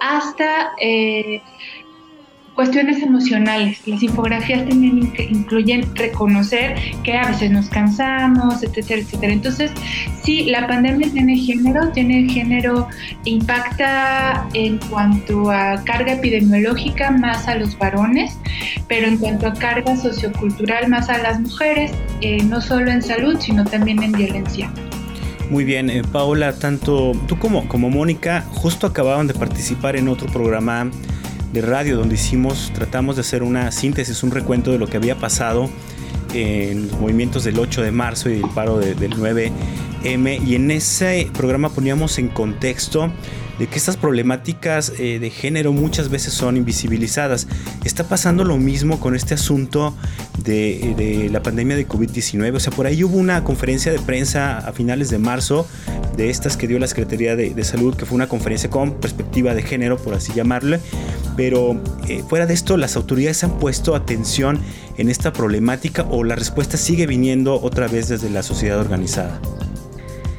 hasta 0.00 0.72
eh, 0.80 1.40
cuestiones 2.54 3.02
emocionales. 3.02 3.86
Las 3.86 4.02
infografías 4.02 4.68
también 4.68 5.12
incluyen 5.30 5.94
reconocer 5.96 6.76
que 7.02 7.16
a 7.16 7.26
veces 7.28 7.50
nos 7.50 7.68
cansamos, 7.68 8.62
etcétera, 8.62 9.00
etcétera. 9.00 9.32
Entonces, 9.32 9.72
sí, 10.22 10.44
la 10.44 10.66
pandemia 10.66 11.10
tiene 11.10 11.36
género, 11.36 11.88
tiene 11.90 12.28
género, 12.28 12.88
impacta 13.24 14.46
en 14.54 14.78
cuanto 14.90 15.50
a 15.50 15.82
carga 15.84 16.14
epidemiológica 16.14 17.10
más 17.10 17.48
a 17.48 17.54
los 17.54 17.76
varones, 17.78 18.38
pero 18.88 19.06
en 19.06 19.18
cuanto 19.18 19.46
a 19.46 19.54
carga 19.54 19.96
sociocultural 19.96 20.88
más 20.88 21.08
a 21.08 21.18
las 21.18 21.40
mujeres, 21.40 21.92
eh, 22.20 22.42
no 22.44 22.60
solo 22.60 22.90
en 22.90 23.02
salud, 23.02 23.38
sino 23.40 23.64
también 23.64 24.02
en 24.02 24.12
violencia. 24.12 24.70
Muy 25.50 25.64
bien, 25.64 25.90
eh, 25.90 26.02
Paola, 26.02 26.54
tanto 26.58 27.12
tú 27.26 27.38
como, 27.38 27.68
como 27.68 27.90
Mónica 27.90 28.42
justo 28.52 28.86
acababan 28.86 29.26
de 29.26 29.34
participar 29.34 29.96
en 29.96 30.08
otro 30.08 30.26
programa 30.28 30.90
de 31.52 31.60
radio 31.60 31.96
donde 31.96 32.14
hicimos, 32.14 32.72
tratamos 32.74 33.16
de 33.16 33.20
hacer 33.20 33.42
una 33.42 33.70
síntesis, 33.72 34.22
un 34.22 34.30
recuento 34.30 34.72
de 34.72 34.78
lo 34.78 34.86
que 34.86 34.96
había 34.96 35.16
pasado 35.16 35.68
en 36.34 36.88
los 36.88 36.98
movimientos 36.98 37.44
del 37.44 37.58
8 37.58 37.82
de 37.82 37.92
marzo 37.92 38.30
y 38.30 38.34
el 38.34 38.48
paro 38.54 38.78
del 38.78 38.96
9M 38.98 40.46
y 40.46 40.54
en 40.54 40.70
ese 40.70 41.28
programa 41.32 41.68
poníamos 41.68 42.18
en 42.18 42.28
contexto 42.28 43.12
de 43.62 43.68
que 43.68 43.78
estas 43.78 43.96
problemáticas 43.96 44.92
eh, 44.98 45.20
de 45.20 45.30
género 45.30 45.72
muchas 45.72 46.08
veces 46.08 46.34
son 46.34 46.56
invisibilizadas. 46.56 47.46
Está 47.84 48.02
pasando 48.02 48.42
lo 48.42 48.56
mismo 48.56 48.98
con 48.98 49.14
este 49.14 49.34
asunto 49.34 49.94
de, 50.42 51.28
la 51.30 51.44
pandemia 51.44 51.76
de 51.76 51.86
COVID-19. 51.86 52.56
O 52.56 52.58
sea, 52.58 52.72
por 52.72 52.88
ahí 52.88 53.04
hubo 53.04 53.16
una 53.16 53.44
conferencia 53.44 53.92
de 53.92 54.00
prensa 54.00 54.58
a 54.58 54.72
finales 54.72 55.10
de 55.10 55.18
marzo 55.18 55.64
de 56.16 56.28
estas 56.28 56.56
que 56.56 56.66
dio 56.66 56.80
la 56.80 56.88
Secretaría 56.88 57.36
de, 57.36 57.62
Salud, 57.62 57.94
que 57.94 58.04
fue 58.04 58.16
una 58.16 58.26
conferencia 58.26 58.68
con 58.68 58.94
perspectiva 58.94 59.54
de 59.54 59.62
género, 59.62 59.96
por 59.96 60.14
así 60.14 60.32
llamarle. 60.32 60.80
Pero 61.36 61.80
eh, 62.08 62.24
fuera 62.28 62.46
de 62.46 62.54
esto, 62.54 62.76
las 62.76 62.96
autoridades 62.96 63.44
han 63.44 63.60
puesto 63.60 63.94
atención 63.94 64.58
en 64.98 65.08
esta 65.08 65.32
problemática 65.32 66.04
o 66.10 66.24
la 66.24 66.34
respuesta 66.34 66.76
sigue 66.76 67.06
viniendo 67.06 67.62
otra 67.62 67.86
vez 67.86 68.08
desde 68.08 68.28
la 68.28 68.42
sociedad 68.42 68.80
organizada. 68.80 69.40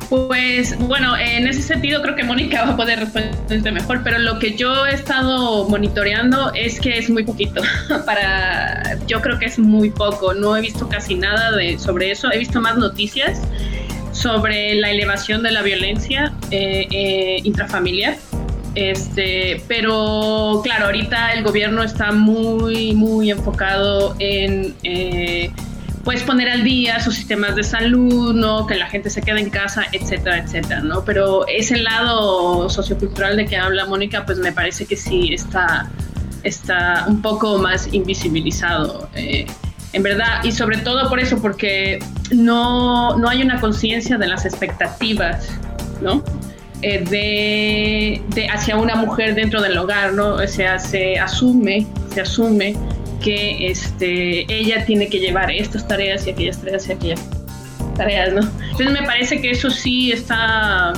Pues 0.09 0.77
bueno, 0.77 1.17
en 1.17 1.47
ese 1.47 1.61
sentido 1.61 2.01
creo 2.01 2.15
que 2.15 2.23
Mónica 2.23 2.63
va 2.65 2.71
a 2.73 2.77
poder 2.77 2.99
responder 2.99 3.73
mejor, 3.73 4.01
pero 4.03 4.19
lo 4.19 4.39
que 4.39 4.55
yo 4.55 4.85
he 4.85 4.93
estado 4.93 5.67
monitoreando 5.69 6.53
es 6.53 6.79
que 6.79 6.97
es 6.97 7.09
muy 7.09 7.23
poquito. 7.23 7.61
Para, 8.05 8.97
yo 9.07 9.21
creo 9.21 9.39
que 9.39 9.45
es 9.45 9.57
muy 9.57 9.89
poco. 9.89 10.33
No 10.33 10.55
he 10.55 10.61
visto 10.61 10.87
casi 10.87 11.15
nada 11.15 11.51
de, 11.51 11.79
sobre 11.79 12.11
eso. 12.11 12.31
He 12.31 12.37
visto 12.39 12.61
más 12.61 12.77
noticias 12.77 13.41
sobre 14.11 14.75
la 14.75 14.91
elevación 14.91 15.43
de 15.43 15.51
la 15.51 15.61
violencia 15.61 16.33
eh, 16.51 16.87
eh, 16.91 17.39
intrafamiliar. 17.43 18.17
Este, 18.75 19.61
pero 19.67 20.61
claro, 20.63 20.85
ahorita 20.85 21.33
el 21.33 21.43
gobierno 21.43 21.83
está 21.83 22.11
muy, 22.11 22.93
muy 22.93 23.29
enfocado 23.29 24.15
en 24.19 24.73
eh, 24.83 25.51
pues 26.03 26.21
poner 26.23 26.49
al 26.49 26.63
día 26.63 26.99
sus 26.99 27.15
sistemas 27.15 27.55
de 27.55 27.63
salud, 27.63 28.33
¿no? 28.33 28.67
Que 28.67 28.75
la 28.75 28.87
gente 28.87 29.09
se 29.09 29.21
quede 29.21 29.39
en 29.39 29.49
casa, 29.49 29.85
etcétera, 29.93 30.39
etcétera, 30.39 30.81
¿no? 30.81 31.05
Pero 31.05 31.47
ese 31.47 31.77
lado 31.77 32.69
sociocultural 32.69 33.37
de 33.37 33.45
que 33.45 33.55
habla 33.55 33.85
Mónica, 33.85 34.25
pues 34.25 34.37
me 34.39 34.51
parece 34.51 34.85
que 34.85 34.97
sí 34.97 35.33
está, 35.33 35.89
está 36.43 37.05
un 37.07 37.21
poco 37.21 37.57
más 37.57 37.93
invisibilizado. 37.93 39.09
Eh, 39.15 39.45
en 39.93 40.03
verdad, 40.03 40.43
y 40.43 40.51
sobre 40.51 40.79
todo 40.79 41.07
por 41.07 41.19
eso, 41.19 41.41
porque 41.41 41.99
no, 42.31 43.17
no 43.17 43.29
hay 43.29 43.41
una 43.41 43.61
conciencia 43.61 44.17
de 44.17 44.27
las 44.27 44.45
expectativas, 44.45 45.47
¿no? 46.01 46.21
Eh, 46.81 47.05
de, 47.09 48.21
de, 48.35 48.49
hacia 48.49 48.75
una 48.75 48.95
mujer 48.95 49.35
dentro 49.35 49.61
del 49.61 49.77
hogar, 49.77 50.11
¿no? 50.13 50.33
O 50.33 50.47
sea, 50.47 50.79
se 50.79 51.17
asume, 51.17 51.87
se 52.13 52.21
asume 52.21 52.75
que 53.23 53.67
este, 53.67 54.45
ella 54.53 54.85
tiene 54.85 55.07
que 55.07 55.19
llevar 55.19 55.49
estas 55.49 55.87
tareas 55.87 56.27
y 56.27 56.31
aquellas 56.31 56.59
tareas 56.59 56.87
y 56.87 56.91
aquellas 56.91 57.21
tareas, 57.95 58.33
¿no? 58.33 58.41
Entonces 58.41 58.91
me 58.91 59.03
parece 59.03 59.41
que 59.41 59.51
eso 59.51 59.71
sí 59.71 60.11
está, 60.11 60.93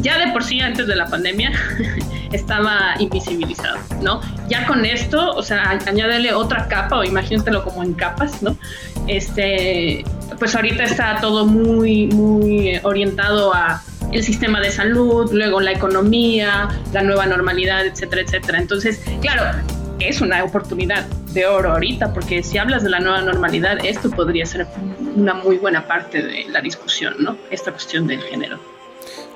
ya 0.00 0.18
de 0.18 0.32
por 0.32 0.42
sí 0.42 0.60
antes 0.60 0.86
de 0.86 0.96
la 0.96 1.06
pandemia, 1.06 1.52
estaba 2.32 2.94
invisibilizado, 2.98 3.78
¿no? 4.02 4.20
Ya 4.48 4.66
con 4.66 4.84
esto, 4.84 5.32
o 5.32 5.42
sea, 5.42 5.78
añádele 5.86 6.32
otra 6.32 6.66
capa 6.66 6.98
o 6.98 7.04
imagínatelo 7.04 7.62
como 7.62 7.82
en 7.82 7.92
capas, 7.92 8.42
¿no? 8.42 8.56
Este, 9.06 10.04
pues 10.38 10.54
ahorita 10.54 10.84
está 10.84 11.18
todo 11.20 11.46
muy, 11.46 12.06
muy 12.08 12.80
orientado 12.82 13.54
a 13.54 13.82
el 14.12 14.22
sistema 14.22 14.60
de 14.60 14.70
salud, 14.70 15.30
luego 15.32 15.60
la 15.60 15.72
economía, 15.72 16.68
la 16.92 17.02
nueva 17.02 17.26
normalidad, 17.26 17.86
etcétera, 17.86 18.22
etcétera. 18.22 18.58
Entonces, 18.58 19.00
claro, 19.20 19.42
es 20.00 20.20
una 20.20 20.42
oportunidad 20.44 21.06
de 21.32 21.46
oro 21.46 21.72
ahorita, 21.72 22.12
porque 22.12 22.42
si 22.42 22.58
hablas 22.58 22.82
de 22.82 22.90
la 22.90 23.00
nueva 23.00 23.22
normalidad, 23.22 23.84
esto 23.84 24.10
podría 24.10 24.46
ser 24.46 24.66
una 25.14 25.34
muy 25.34 25.56
buena 25.56 25.86
parte 25.86 26.22
de 26.22 26.46
la 26.48 26.60
discusión, 26.60 27.14
¿no? 27.18 27.36
Esta 27.50 27.72
cuestión 27.72 28.06
del 28.06 28.20
género. 28.20 28.58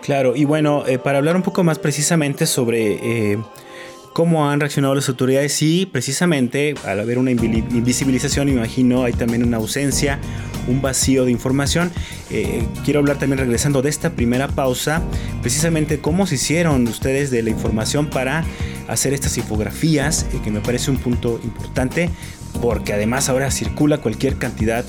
Claro, 0.02 0.34
y 0.34 0.44
bueno, 0.44 0.84
eh, 0.86 0.98
para 0.98 1.18
hablar 1.18 1.36
un 1.36 1.42
poco 1.42 1.62
más 1.64 1.78
precisamente 1.78 2.46
sobre... 2.46 3.32
Eh, 3.32 3.38
cómo 4.12 4.50
han 4.50 4.58
reaccionado 4.60 4.94
las 4.94 5.08
autoridades 5.08 5.62
y 5.62 5.86
precisamente 5.86 6.74
al 6.84 7.00
haber 7.00 7.18
una 7.18 7.30
invisibilización, 7.30 8.48
imagino, 8.48 9.04
hay 9.04 9.12
también 9.12 9.44
una 9.44 9.58
ausencia, 9.58 10.18
un 10.70 10.80
vacío 10.80 11.24
de 11.24 11.32
información. 11.32 11.90
Eh, 12.30 12.66
quiero 12.84 13.00
hablar 13.00 13.18
también 13.18 13.38
regresando 13.38 13.82
de 13.82 13.90
esta 13.90 14.10
primera 14.10 14.48
pausa, 14.48 15.02
precisamente 15.42 16.00
cómo 16.00 16.26
se 16.26 16.36
hicieron 16.36 16.86
ustedes 16.88 17.30
de 17.30 17.42
la 17.42 17.50
información 17.50 18.08
para 18.08 18.44
hacer 18.88 19.12
estas 19.12 19.36
infografías, 19.36 20.26
eh, 20.32 20.40
que 20.42 20.50
me 20.50 20.60
parece 20.60 20.90
un 20.90 20.96
punto 20.96 21.40
importante, 21.42 22.10
porque 22.60 22.92
además 22.92 23.28
ahora 23.28 23.50
circula 23.50 23.98
cualquier 23.98 24.36
cantidad 24.36 24.84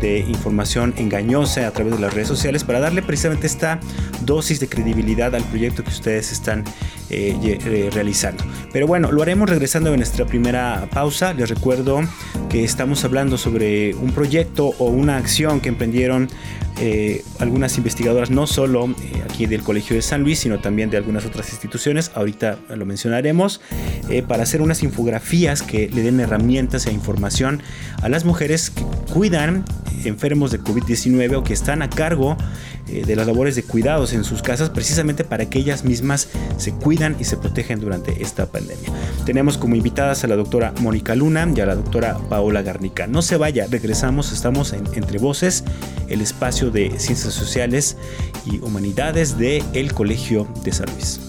de 0.00 0.20
información 0.20 0.94
engañosa 0.96 1.66
a 1.66 1.70
través 1.70 1.94
de 1.94 2.00
las 2.00 2.14
redes 2.14 2.28
sociales 2.28 2.64
para 2.64 2.80
darle 2.80 3.02
precisamente 3.02 3.46
esta 3.46 3.80
dosis 4.22 4.60
de 4.60 4.68
credibilidad 4.68 5.34
al 5.34 5.44
proyecto 5.44 5.82
que 5.82 5.90
ustedes 5.90 6.32
están 6.32 6.64
eh, 7.10 7.36
eh, 7.42 7.90
realizando. 7.92 8.44
Pero 8.72 8.86
bueno, 8.86 9.12
lo 9.12 9.22
haremos 9.22 9.48
regresando 9.48 9.92
a 9.92 9.96
nuestra 9.96 10.26
primera 10.26 10.88
pausa. 10.92 11.32
Les 11.34 11.48
recuerdo 11.48 12.00
que 12.48 12.64
estamos 12.64 13.04
hablando 13.04 13.36
sobre 13.38 13.94
un 13.94 14.12
proyecto 14.12 14.74
o 14.78 14.86
una 14.86 15.16
acción 15.16 15.60
que 15.60 15.68
emprendieron 15.68 16.28
eh, 16.78 17.24
algunas 17.38 17.76
investigadoras, 17.76 18.30
no 18.30 18.48
solo 18.48 18.86
eh, 18.86 19.22
aquí 19.24 19.46
del 19.46 19.62
Colegio 19.62 19.94
de 19.94 20.02
San 20.02 20.22
Luis, 20.24 20.40
sino 20.40 20.58
también 20.58 20.90
de 20.90 20.96
algunas 20.96 21.24
otras 21.24 21.50
instituciones, 21.50 22.10
ahorita 22.14 22.58
lo 22.74 22.84
mencionaremos, 22.84 23.60
eh, 24.08 24.22
para 24.22 24.42
hacer 24.42 24.60
unas 24.60 24.82
infografías 24.82 25.62
que 25.62 25.88
le 25.88 26.02
den 26.02 26.18
herramientas 26.18 26.86
e 26.86 26.92
información 26.92 27.62
a 28.02 28.08
las 28.08 28.24
mujeres 28.24 28.70
que 28.70 28.82
cuidan 29.12 29.64
enfermos 30.04 30.50
de 30.50 30.60
COVID-19 30.60 31.36
o 31.36 31.44
que 31.44 31.52
están 31.52 31.80
a 31.80 31.88
cargo 31.88 32.36
de 32.84 33.16
las 33.16 33.26
labores 33.26 33.56
de 33.56 33.62
cuidados 33.62 34.12
en 34.12 34.24
sus 34.24 34.42
casas, 34.42 34.68
precisamente 34.68 35.24
para 35.24 35.48
que 35.48 35.58
ellas 35.58 35.84
mismas 35.84 36.28
se 36.58 36.72
cuidan 36.72 37.16
y 37.18 37.24
se 37.24 37.38
protegen 37.38 37.80
durante 37.80 38.22
esta 38.22 38.44
pandemia. 38.44 38.90
Tenemos 39.24 39.56
como 39.56 39.74
invitadas 39.74 40.22
a 40.22 40.26
la 40.26 40.36
doctora 40.36 40.74
Mónica 40.80 41.14
Luna 41.14 41.50
y 41.56 41.60
a 41.60 41.66
la 41.66 41.76
doctora 41.76 42.18
Paola 42.28 42.60
Garnica. 42.60 43.06
No 43.06 43.22
se 43.22 43.38
vaya, 43.38 43.66
regresamos, 43.70 44.32
estamos 44.32 44.74
en 44.74 44.84
Entre 44.94 45.18
Voces, 45.18 45.64
el 46.08 46.20
espacio 46.20 46.63
de 46.70 46.98
Ciencias 46.98 47.34
Sociales 47.34 47.96
y 48.44 48.58
Humanidades 48.60 49.38
de 49.38 49.62
el 49.72 49.92
Colegio 49.92 50.46
de 50.62 50.72
San 50.72 50.86
Luis. 50.92 51.20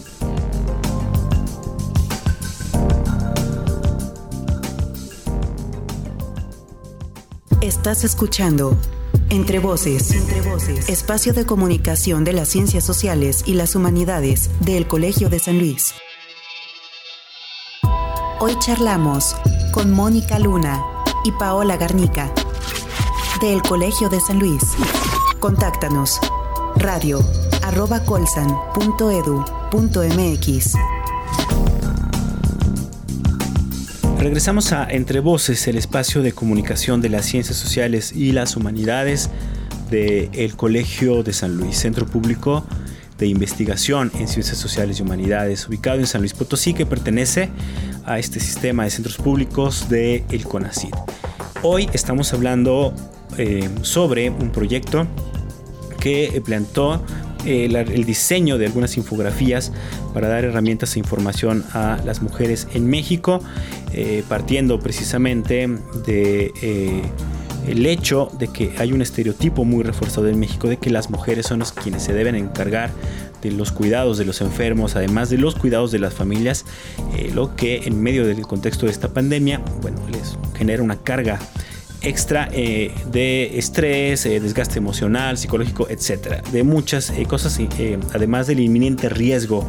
Estás 7.61 8.03
escuchando 8.03 8.77
Entre 9.29 9.59
Voces, 9.59 10.11
Entre 10.11 10.41
Voces, 10.41 10.89
espacio 10.89 11.33
de 11.33 11.45
comunicación 11.45 12.23
de 12.23 12.33
las 12.33 12.49
ciencias 12.49 12.83
sociales 12.83 13.43
y 13.45 13.53
las 13.53 13.75
humanidades 13.75 14.49
del 14.59 14.87
Colegio 14.87 15.29
de 15.29 15.39
San 15.39 15.57
Luis. 15.59 15.93
Hoy 18.39 18.57
charlamos 18.59 19.35
con 19.71 19.91
Mónica 19.91 20.39
Luna 20.39 20.83
y 21.23 21.31
Paola 21.31 21.77
Garnica 21.77 22.31
del 23.41 23.61
Colegio 23.61 24.09
de 24.09 24.19
San 24.19 24.39
Luis. 24.39 24.61
Contáctanos 25.39 26.19
radio 26.75 27.19
arroba 27.63 28.03
colsan.edu.mx. 28.03 30.73
Regresamos 34.19 34.71
a 34.71 34.87
Entre 34.89 35.19
Voces, 35.19 35.67
el 35.67 35.77
espacio 35.77 36.21
de 36.21 36.31
comunicación 36.31 37.01
de 37.01 37.09
las 37.09 37.25
ciencias 37.25 37.57
sociales 37.57 38.11
y 38.11 38.31
las 38.31 38.55
humanidades 38.55 39.29
del 39.91 40.55
Colegio 40.55 41.21
de 41.21 41.33
San 41.33 41.57
Luis, 41.57 41.77
Centro 41.77 42.05
Público 42.05 42.65
de 43.17 43.27
Investigación 43.27 44.11
en 44.15 44.27
Ciencias 44.27 44.57
Sociales 44.57 44.99
y 44.99 45.03
Humanidades, 45.03 45.67
ubicado 45.67 45.99
en 45.99 46.07
San 46.07 46.21
Luis 46.21 46.33
Potosí, 46.33 46.73
que 46.73 46.85
pertenece 46.85 47.49
a 48.05 48.19
este 48.19 48.39
sistema 48.39 48.83
de 48.83 48.89
centros 48.89 49.17
públicos 49.17 49.89
de 49.89 50.25
el 50.29 50.45
CONACYT. 50.45 50.95
Hoy 51.61 51.89
estamos 51.93 52.33
hablando 52.33 52.93
eh, 53.37 53.69
sobre 53.81 54.29
un 54.29 54.51
proyecto 54.51 55.07
que 55.99 56.41
plantó 56.45 57.01
eh, 57.45 57.65
el 57.65 58.05
diseño 58.05 58.57
de 58.57 58.65
algunas 58.65 58.97
infografías 58.97 59.71
para 60.13 60.27
dar 60.27 60.45
herramientas 60.45 60.95
e 60.95 60.99
información 60.99 61.63
a 61.73 61.99
las 62.05 62.21
mujeres 62.21 62.67
en 62.73 62.87
México, 62.87 63.39
eh, 63.93 64.23
partiendo 64.27 64.79
precisamente 64.79 65.67
de 66.05 66.51
el 67.67 67.85
hecho 67.85 68.29
de 68.37 68.47
que 68.47 68.73
hay 68.77 68.93
un 68.93 69.01
estereotipo 69.01 69.65
muy 69.65 69.83
reforzado 69.83 70.27
en 70.27 70.39
México 70.39 70.67
de 70.67 70.77
que 70.77 70.89
las 70.89 71.09
mujeres 71.09 71.47
son 71.47 71.59
las 71.59 71.71
quienes 71.71 72.03
se 72.03 72.13
deben 72.13 72.35
encargar 72.35 72.91
de 73.41 73.51
los 73.51 73.71
cuidados 73.71 74.17
de 74.17 74.25
los 74.25 74.41
enfermos, 74.41 74.95
además 74.95 75.29
de 75.29 75.37
los 75.37 75.55
cuidados 75.55 75.91
de 75.91 75.99
las 75.99 76.13
familias, 76.13 76.65
eh, 77.15 77.31
lo 77.33 77.55
que 77.55 77.83
en 77.85 78.01
medio 78.01 78.25
del 78.25 78.41
contexto 78.41 78.85
de 78.85 78.91
esta 78.91 79.09
pandemia, 79.09 79.61
bueno, 79.81 79.99
les 80.11 80.37
genera 80.55 80.81
una 80.81 80.97
carga 80.97 81.39
extra 82.05 82.47
eh, 82.51 82.93
de 83.07 83.57
estrés, 83.57 84.25
eh, 84.25 84.39
desgaste 84.39 84.79
emocional, 84.79 85.37
psicológico, 85.37 85.87
etcétera, 85.89 86.41
de 86.51 86.63
muchas 86.63 87.11
cosas, 87.27 87.59
además 88.13 88.47
del 88.47 88.59
inminente 88.59 89.09
riesgo 89.09 89.67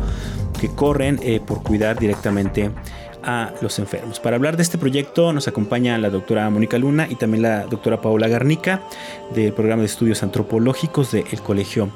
que 0.61 0.69
corren 0.69 1.21
por 1.47 1.63
cuidar 1.63 1.99
directamente 1.99 2.71
a 3.27 3.53
los 3.61 3.79
enfermos. 3.79 4.21
Para 4.21 4.37
hablar 4.37 4.57
de 4.57 4.63
este 4.63 4.79
proyecto 4.79 5.33
nos 5.33 5.49
acompaña 5.49 5.99
la 5.99 6.11
doctora 6.11 6.49
Mónica 6.49 6.79
Luna 6.79 7.09
y 7.11 7.17
también 7.17 7.43
la 7.43 7.67
doctora 7.67 8.01
Paola 8.01 8.29
Garnica 8.29 8.83
del 9.35 9.53
programa 9.53 9.83
de 9.83 9.87
estudios 9.87 10.23
antropológicos 10.23 11.13
del 11.13 11.41
Colegio 11.43 11.91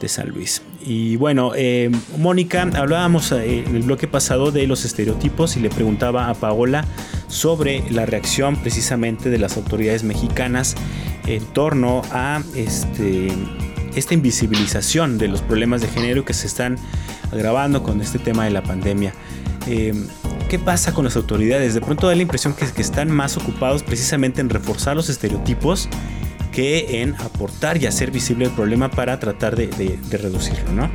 de 0.00 0.08
San 0.08 0.28
Luis. 0.28 0.62
Y 0.84 1.16
bueno, 1.16 1.52
eh, 1.56 1.90
Mónica, 2.18 2.68
hablábamos 2.74 3.32
eh, 3.32 3.64
en 3.66 3.74
el 3.74 3.82
bloque 3.82 4.06
pasado 4.06 4.50
de 4.50 4.66
los 4.66 4.84
estereotipos 4.84 5.56
y 5.56 5.60
le 5.60 5.70
preguntaba 5.70 6.28
a 6.28 6.34
Paola 6.34 6.84
sobre 7.28 7.90
la 7.90 8.06
reacción 8.06 8.56
precisamente 8.56 9.30
de 9.30 9.38
las 9.38 9.56
autoridades 9.56 10.04
mexicanas 10.04 10.74
en 11.26 11.44
torno 11.46 12.02
a 12.10 12.42
este, 12.54 13.28
esta 13.94 14.14
invisibilización 14.14 15.18
de 15.18 15.28
los 15.28 15.42
problemas 15.42 15.80
de 15.80 15.88
género 15.88 16.24
que 16.24 16.34
se 16.34 16.46
están 16.46 16.76
agravando 17.32 17.82
con 17.82 18.00
este 18.00 18.18
tema 18.18 18.44
de 18.44 18.50
la 18.50 18.62
pandemia. 18.62 19.12
Eh, 19.66 19.94
¿Qué 20.48 20.58
pasa 20.58 20.92
con 20.92 21.04
las 21.04 21.16
autoridades? 21.16 21.74
De 21.74 21.80
pronto 21.80 22.06
da 22.06 22.14
la 22.14 22.22
impresión 22.22 22.54
que, 22.54 22.64
están 22.80 23.10
más 23.10 23.36
ocupados 23.36 23.82
precisamente 23.82 24.40
en 24.40 24.50
reforzar 24.50 24.94
los 24.94 25.08
estereotipos 25.08 25.88
que 26.54 27.02
en 27.02 27.14
aportar 27.16 27.82
y 27.82 27.86
hacer 27.86 28.10
visible 28.10 28.46
el 28.46 28.52
problema 28.52 28.88
para 28.90 29.18
tratar 29.18 29.56
de, 29.56 29.98
reducirlo, 30.10 30.72
¿no? 30.72 30.90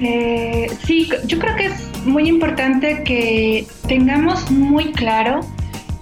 Eh, 0.00 0.68
sí, 0.84 1.08
yo 1.26 1.38
creo 1.38 1.56
que 1.56 1.66
es 1.66 2.04
muy 2.04 2.28
importante 2.28 3.02
que 3.04 3.66
tengamos 3.86 4.50
muy 4.50 4.92
claro 4.92 5.40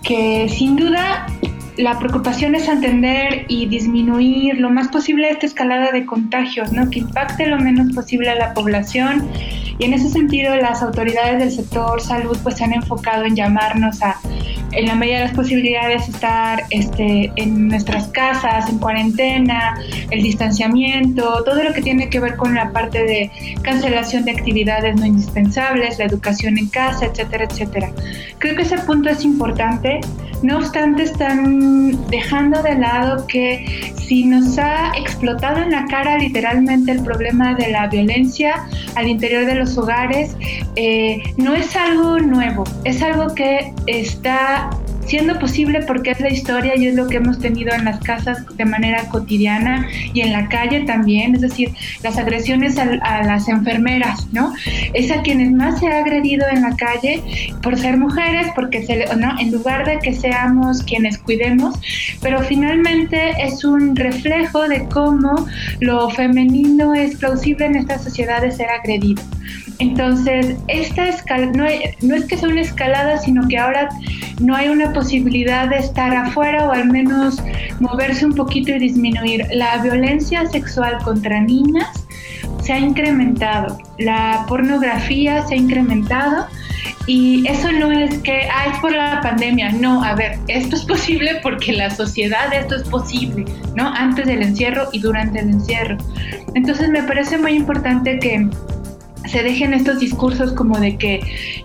que 0.02 0.48
sin 0.48 0.76
duda 0.76 1.26
la 1.76 1.98
preocupación 1.98 2.54
es 2.54 2.68
atender 2.68 3.44
y 3.48 3.66
disminuir 3.66 4.58
lo 4.58 4.70
más 4.70 4.88
posible 4.88 5.28
esta 5.30 5.46
escalada 5.46 5.92
de 5.92 6.06
contagios, 6.06 6.72
¿no? 6.72 6.88
que 6.90 7.00
impacte 7.00 7.46
lo 7.46 7.58
menos 7.58 7.92
posible 7.94 8.30
a 8.30 8.34
la 8.34 8.54
población 8.54 9.28
y 9.78 9.84
en 9.84 9.92
ese 9.92 10.08
sentido, 10.08 10.56
las 10.56 10.82
autoridades 10.82 11.38
del 11.38 11.50
sector 11.50 12.00
salud 12.00 12.36
pues 12.42 12.56
se 12.56 12.64
han 12.64 12.72
enfocado 12.72 13.24
en 13.24 13.36
llamarnos 13.36 14.02
a, 14.02 14.16
en 14.76 14.86
la 14.86 14.94
medida 14.94 15.18
de 15.18 15.24
las 15.24 15.34
posibilidades, 15.34 16.08
estar 16.08 16.64
este, 16.70 17.32
en 17.36 17.68
nuestras 17.68 18.08
casas, 18.08 18.68
en 18.68 18.78
cuarentena, 18.78 19.80
el 20.10 20.22
distanciamiento, 20.22 21.42
todo 21.44 21.62
lo 21.62 21.72
que 21.72 21.80
tiene 21.80 22.10
que 22.10 22.20
ver 22.20 22.36
con 22.36 22.54
la 22.54 22.70
parte 22.72 23.02
de 23.02 23.30
cancelación 23.62 24.24
de 24.26 24.32
actividades 24.32 24.94
no 24.96 25.06
indispensables, 25.06 25.98
la 25.98 26.04
educación 26.04 26.58
en 26.58 26.68
casa, 26.68 27.06
etcétera, 27.06 27.44
etcétera. 27.50 27.90
Creo 28.38 28.54
que 28.54 28.62
ese 28.62 28.78
punto 28.78 29.08
es 29.08 29.24
importante. 29.24 30.00
No 30.42 30.58
obstante, 30.58 31.04
están 31.04 32.06
dejando 32.08 32.62
de 32.62 32.76
lado 32.76 33.26
que 33.26 33.92
si 33.96 34.24
nos 34.24 34.58
ha 34.58 34.92
explotado 34.96 35.62
en 35.62 35.72
la 35.72 35.84
cara 35.86 36.18
literalmente 36.18 36.92
el 36.92 37.02
problema 37.02 37.54
de 37.54 37.68
la 37.70 37.88
violencia 37.88 38.66
al 38.94 39.08
interior 39.08 39.46
de 39.46 39.56
los 39.56 39.76
hogares 39.76 40.36
eh, 40.76 41.22
no 41.36 41.54
es 41.54 41.74
algo 41.74 42.20
nuevo, 42.20 42.64
es 42.84 43.02
algo 43.02 43.34
que 43.34 43.72
está 43.86 44.70
siendo 45.06 45.38
posible 45.38 45.82
porque 45.86 46.10
es 46.10 46.20
la 46.20 46.30
historia 46.30 46.76
y 46.76 46.86
es 46.86 46.94
lo 46.94 47.06
que 47.06 47.16
hemos 47.16 47.38
tenido 47.38 47.74
en 47.74 47.84
las 47.84 48.00
casas 48.00 48.44
de 48.56 48.64
manera 48.64 49.08
cotidiana 49.08 49.88
y 50.12 50.20
en 50.20 50.32
la 50.32 50.48
calle 50.48 50.80
también, 50.80 51.34
es 51.34 51.40
decir, 51.40 51.72
las 52.02 52.18
agresiones 52.18 52.78
a, 52.78 53.22
las 53.22 53.48
enfermeras, 53.48 54.26
¿no? 54.32 54.52
Es 54.94 55.10
a 55.10 55.22
quienes 55.22 55.52
más 55.52 55.80
se 55.80 55.88
ha 55.88 55.98
agredido 55.98 56.46
en 56.50 56.62
la 56.62 56.74
calle 56.76 57.22
por 57.62 57.78
ser 57.78 57.96
mujeres, 57.96 58.48
porque 58.54 58.84
se, 58.84 59.06
¿no? 59.16 59.38
en 59.38 59.52
lugar 59.52 59.86
de 59.86 59.98
que 59.98 60.14
seamos 60.14 60.82
quienes 60.82 61.18
cuidemos, 61.18 61.78
pero 62.20 62.42
finalmente 62.42 63.32
es 63.42 63.64
un 63.64 63.96
reflejo 63.96 64.68
de 64.68 64.86
cómo 64.86 65.46
lo 65.80 66.10
femenino 66.10 66.94
es 66.94 67.16
plausible 67.16 67.66
en 67.66 67.76
esta 67.76 67.98
sociedad 67.98 68.42
de 68.42 68.50
ser 68.50 68.68
agredido. 68.70 69.22
Entonces, 69.78 70.56
esta 70.68 71.08
escala, 71.08 71.46
no, 71.46 71.64
no 72.02 72.14
es 72.14 72.24
que 72.24 72.36
sea 72.36 72.48
una 72.48 72.62
escalada, 72.62 73.18
sino 73.18 73.46
que 73.46 73.58
ahora 73.58 73.88
no 74.40 74.54
hay 74.54 74.68
una 74.68 74.92
posibilidad 74.96 75.68
de 75.68 75.76
estar 75.76 76.16
afuera 76.16 76.66
o 76.68 76.72
al 76.72 76.88
menos 76.88 77.36
moverse 77.80 78.24
un 78.24 78.34
poquito 78.34 78.70
y 78.70 78.78
disminuir. 78.78 79.46
La 79.52 79.76
violencia 79.82 80.46
sexual 80.46 80.96
contra 81.04 81.38
niñas 81.38 82.06
se 82.62 82.72
ha 82.72 82.78
incrementado, 82.78 83.78
la 83.98 84.46
pornografía 84.48 85.46
se 85.46 85.54
ha 85.54 85.58
incrementado 85.58 86.46
y 87.06 87.46
eso 87.46 87.70
no 87.72 87.92
es 87.92 88.18
que, 88.22 88.48
ah, 88.50 88.72
es 88.72 88.78
por 88.78 88.92
la 88.92 89.20
pandemia, 89.20 89.70
no, 89.72 90.02
a 90.02 90.14
ver, 90.14 90.38
esto 90.48 90.76
es 90.76 90.84
posible 90.86 91.40
porque 91.42 91.72
la 91.72 91.90
sociedad 91.90 92.52
esto 92.54 92.76
es 92.76 92.84
posible, 92.84 93.44
¿no? 93.74 93.86
Antes 93.86 94.26
del 94.26 94.42
encierro 94.42 94.88
y 94.92 95.00
durante 95.00 95.40
el 95.40 95.50
encierro. 95.50 95.98
Entonces 96.54 96.88
me 96.88 97.02
parece 97.02 97.36
muy 97.36 97.52
importante 97.52 98.18
que 98.18 98.48
se 99.26 99.42
dejen 99.42 99.74
estos 99.74 99.98
discursos 99.98 100.52
como 100.52 100.78
de 100.78 100.96
que 100.96 101.20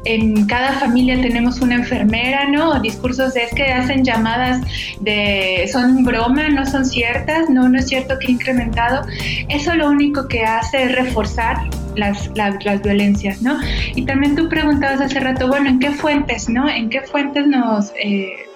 en 0.05 0.45
cada 0.47 0.73
familia 0.73 1.21
tenemos 1.21 1.61
una 1.61 1.75
enfermera, 1.75 2.49
¿no? 2.49 2.79
discursos 2.79 3.33
de 3.33 3.43
es 3.43 3.53
que 3.53 3.63
hacen 3.63 4.03
llamadas 4.03 4.61
de 4.99 5.69
son 5.71 6.03
broma, 6.03 6.49
no 6.49 6.65
son 6.65 6.85
ciertas, 6.85 7.49
no, 7.49 7.67
no 7.69 7.79
es 7.79 7.87
cierto 7.87 8.17
que 8.19 8.27
ha 8.27 8.31
incrementado. 8.31 9.05
Eso 9.49 9.75
lo 9.75 9.89
único 9.89 10.27
que 10.27 10.43
hace 10.43 10.83
es 10.83 10.95
reforzar 10.95 11.57
las, 11.95 12.29
las, 12.35 12.81
violencias, 12.81 13.41
¿no? 13.41 13.59
Y 13.95 14.03
también 14.03 14.35
tú 14.35 14.49
preguntabas 14.49 15.01
hace 15.01 15.19
rato, 15.19 15.47
bueno, 15.47 15.69
¿en 15.69 15.79
qué 15.79 15.91
fuentes, 15.91 16.49
¿no? 16.49 16.69
¿En 16.69 16.89
qué 16.89 17.01
fuentes 17.01 17.47
nos... 17.47 17.91
Eh, 18.01 18.50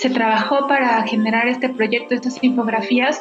se 0.00 0.08
trabajó 0.08 0.66
para 0.66 1.06
generar 1.06 1.46
este 1.46 1.68
proyecto, 1.68 2.14
estas 2.14 2.38
infografías. 2.42 3.20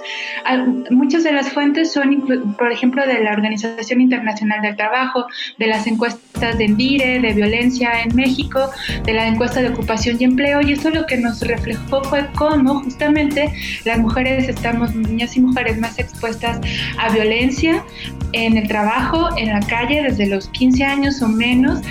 Muchas 0.89 1.23
de 1.23 1.33
las 1.33 1.51
fuentes 1.51 1.91
son, 1.91 2.55
por 2.57 2.71
ejemplo, 2.71 3.05
de 3.05 3.21
la 3.21 3.31
Organización 3.31 3.99
Internacional 3.99 4.61
del 4.61 4.77
Trabajo, 4.77 5.25
de 5.57 5.67
las 5.67 5.87
encuestas 5.87 6.57
de 6.57 6.65
Endire, 6.65 7.19
de 7.19 7.33
violencia 7.33 8.01
en 8.01 8.15
México, 8.15 8.69
de 9.03 9.13
la 9.13 9.27
encuesta 9.27 9.61
de 9.61 9.69
ocupación 9.69 10.15
y 10.19 10.23
empleo, 10.23 10.61
y 10.61 10.71
eso 10.71 10.89
lo 10.89 11.05
que 11.05 11.17
nos 11.17 11.41
reflejó 11.41 12.01
fue 12.03 12.25
cómo 12.35 12.81
justamente 12.81 13.51
las 13.83 13.99
mujeres 13.99 14.47
estamos, 14.47 14.95
niñas 14.95 15.35
y 15.35 15.41
mujeres, 15.41 15.77
más 15.79 15.99
expuestas 15.99 16.61
a 16.97 17.09
violencia 17.09 17.83
en 18.31 18.55
el 18.57 18.67
trabajo, 18.69 19.29
en 19.37 19.49
la 19.49 19.59
calle, 19.59 20.03
desde 20.03 20.27
los 20.27 20.47
15 20.49 20.83
años 20.85 21.21
o 21.21 21.27
menos. 21.27 21.81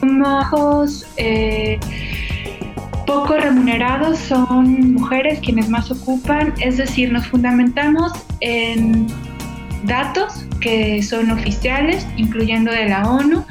Como 0.00 0.84
eh, 1.16 1.78
poco 3.06 3.36
remunerados 3.36 4.18
son 4.18 4.94
mujeres 4.94 5.40
quienes 5.40 5.68
más 5.68 5.90
ocupan, 5.90 6.54
es 6.60 6.76
decir, 6.76 7.12
nos 7.12 7.26
fundamentamos 7.26 8.12
en 8.40 9.06
datos 9.84 10.46
que 10.60 11.02
son 11.02 11.30
oficiales, 11.30 12.06
incluyendo 12.16 12.72
de 12.72 12.88
la 12.88 13.06
ONU, 13.06 13.44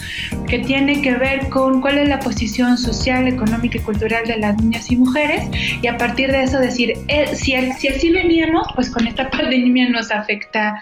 que 0.47 0.59
tiene 0.59 1.01
que 1.01 1.13
ver 1.13 1.47
con 1.49 1.79
cuál 1.79 1.99
es 1.99 2.09
la 2.09 2.19
posición 2.19 2.77
social, 2.77 3.27
económica 3.27 3.77
y 3.77 3.81
cultural 3.81 4.25
de 4.25 4.37
las 4.37 4.57
niñas 4.59 4.91
y 4.91 4.97
mujeres, 4.97 5.43
y 5.81 5.87
a 5.87 5.97
partir 5.97 6.31
de 6.31 6.43
eso 6.43 6.57
decir, 6.57 6.93
eh, 7.07 7.35
si, 7.35 7.53
así 7.55 8.11
veníamos, 8.11 8.67
pues 8.73 8.89
con 8.89 9.05
esta 9.05 9.29
pandemia 9.31 9.89
nos 9.89 10.09
afecta 10.11 10.81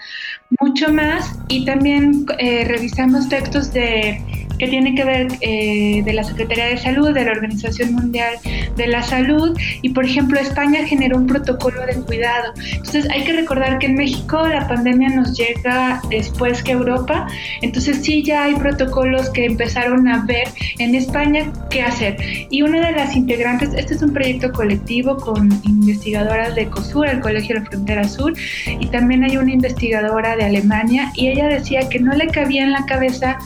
mucho 0.58 0.90
más, 0.92 1.38
y 1.48 1.66
también 1.66 2.24
eh, 2.38 2.64
revisamos 2.66 3.28
textos 3.28 3.72
de 3.72 4.22
que 4.62 4.68
tiene 4.68 4.94
que 4.94 5.04
ver 5.04 5.26
eh, 5.40 6.02
de 6.04 6.12
la 6.12 6.22
Secretaría 6.22 6.66
de 6.66 6.76
Salud, 6.76 7.12
de 7.12 7.24
la 7.24 7.32
Organización 7.32 7.94
Mundial 7.94 8.34
de 8.76 8.86
la 8.86 9.02
Salud, 9.02 9.58
y 9.82 9.88
por 9.88 10.04
ejemplo 10.04 10.38
España 10.38 10.86
generó 10.86 11.16
un 11.16 11.26
protocolo 11.26 11.84
de 11.84 11.94
cuidado. 11.94 12.52
Entonces 12.70 13.08
hay 13.10 13.24
que 13.24 13.32
recordar 13.32 13.80
que 13.80 13.86
en 13.86 13.96
México 13.96 14.40
la 14.46 14.68
pandemia 14.68 15.08
nos 15.08 15.36
llega 15.36 16.00
después 16.10 16.62
que 16.62 16.70
Europa, 16.70 17.26
entonces 17.60 18.04
sí 18.04 18.22
ya 18.22 18.44
hay 18.44 18.54
protocolos 18.54 19.30
que 19.30 19.46
empezaron 19.46 20.06
a 20.06 20.24
ver 20.26 20.46
en 20.78 20.94
España 20.94 21.52
qué 21.68 21.82
hacer. 21.82 22.16
Y 22.48 22.62
una 22.62 22.86
de 22.86 22.92
las 22.92 23.16
integrantes, 23.16 23.70
este 23.74 23.94
es 23.94 24.02
un 24.02 24.12
proyecto 24.12 24.52
colectivo 24.52 25.16
con 25.16 25.50
investigadoras 25.64 26.54
de 26.54 26.66
COSUR, 26.68 27.08
el 27.08 27.18
Colegio 27.18 27.56
de 27.56 27.62
la 27.62 27.66
Frontera 27.68 28.04
Sur, 28.06 28.32
y 28.78 28.86
también 28.86 29.24
hay 29.24 29.38
una 29.38 29.50
investigadora 29.52 30.36
de 30.36 30.44
Alemania, 30.44 31.10
y 31.16 31.30
ella 31.30 31.48
decía 31.48 31.88
que 31.88 31.98
no 31.98 32.12
le 32.12 32.28
cabía 32.28 32.62
en 32.62 32.70
la 32.70 32.86
cabeza 32.86 33.38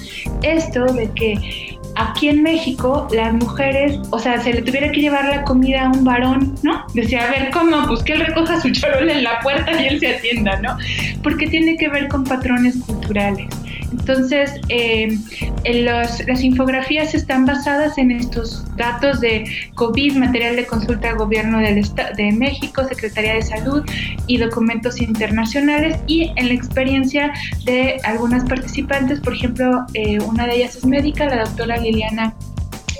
esto 0.42 0.84
de 0.92 1.05
que 1.14 1.78
aquí 1.96 2.28
en 2.28 2.42
México 2.42 3.08
las 3.12 3.32
mujeres, 3.32 3.98
o 4.10 4.18
sea, 4.18 4.40
se 4.40 4.52
le 4.52 4.62
tuviera 4.62 4.90
que 4.92 5.00
llevar 5.00 5.24
la 5.26 5.42
comida 5.44 5.86
a 5.86 5.88
un 5.90 6.04
varón, 6.04 6.54
¿no? 6.62 6.84
Decía, 6.94 7.26
a 7.26 7.30
ver, 7.30 7.50
¿cómo? 7.50 7.86
Pues 7.86 8.02
que 8.02 8.12
él 8.12 8.20
recoja 8.26 8.60
su 8.60 8.70
charola 8.72 9.12
en 9.12 9.24
la 9.24 9.40
puerta 9.40 9.82
y 9.82 9.86
él 9.86 10.00
se 10.00 10.16
atienda, 10.16 10.60
¿no? 10.60 10.76
Porque 11.22 11.46
tiene 11.46 11.76
que 11.76 11.88
ver 11.88 12.08
con 12.08 12.24
patrones 12.24 12.76
culturales. 12.86 13.48
Entonces, 13.92 14.52
eh, 14.68 15.18
las 15.64 16.42
infografías 16.42 17.14
están 17.14 17.46
basadas 17.46 17.98
en 17.98 18.10
estos 18.10 18.64
datos 18.76 19.20
de 19.20 19.44
COVID, 19.74 20.16
material 20.16 20.56
de 20.56 20.66
consulta 20.66 21.10
al 21.10 21.16
gobierno 21.16 21.58
del 21.58 21.76
de 22.16 22.32
México, 22.32 22.84
Secretaría 22.88 23.34
de 23.34 23.42
Salud 23.42 23.84
y 24.26 24.38
documentos 24.38 25.00
internacionales 25.00 25.98
y 26.06 26.32
en 26.36 26.48
la 26.48 26.54
experiencia 26.54 27.32
de 27.64 27.98
algunas 28.04 28.44
participantes, 28.44 29.20
por 29.20 29.34
ejemplo, 29.34 29.86
eh, 29.94 30.18
una 30.20 30.46
de 30.46 30.56
ellas 30.56 30.76
es 30.76 30.84
médica, 30.84 31.26
la 31.26 31.44
doctora 31.44 31.76
Liliana 31.76 32.34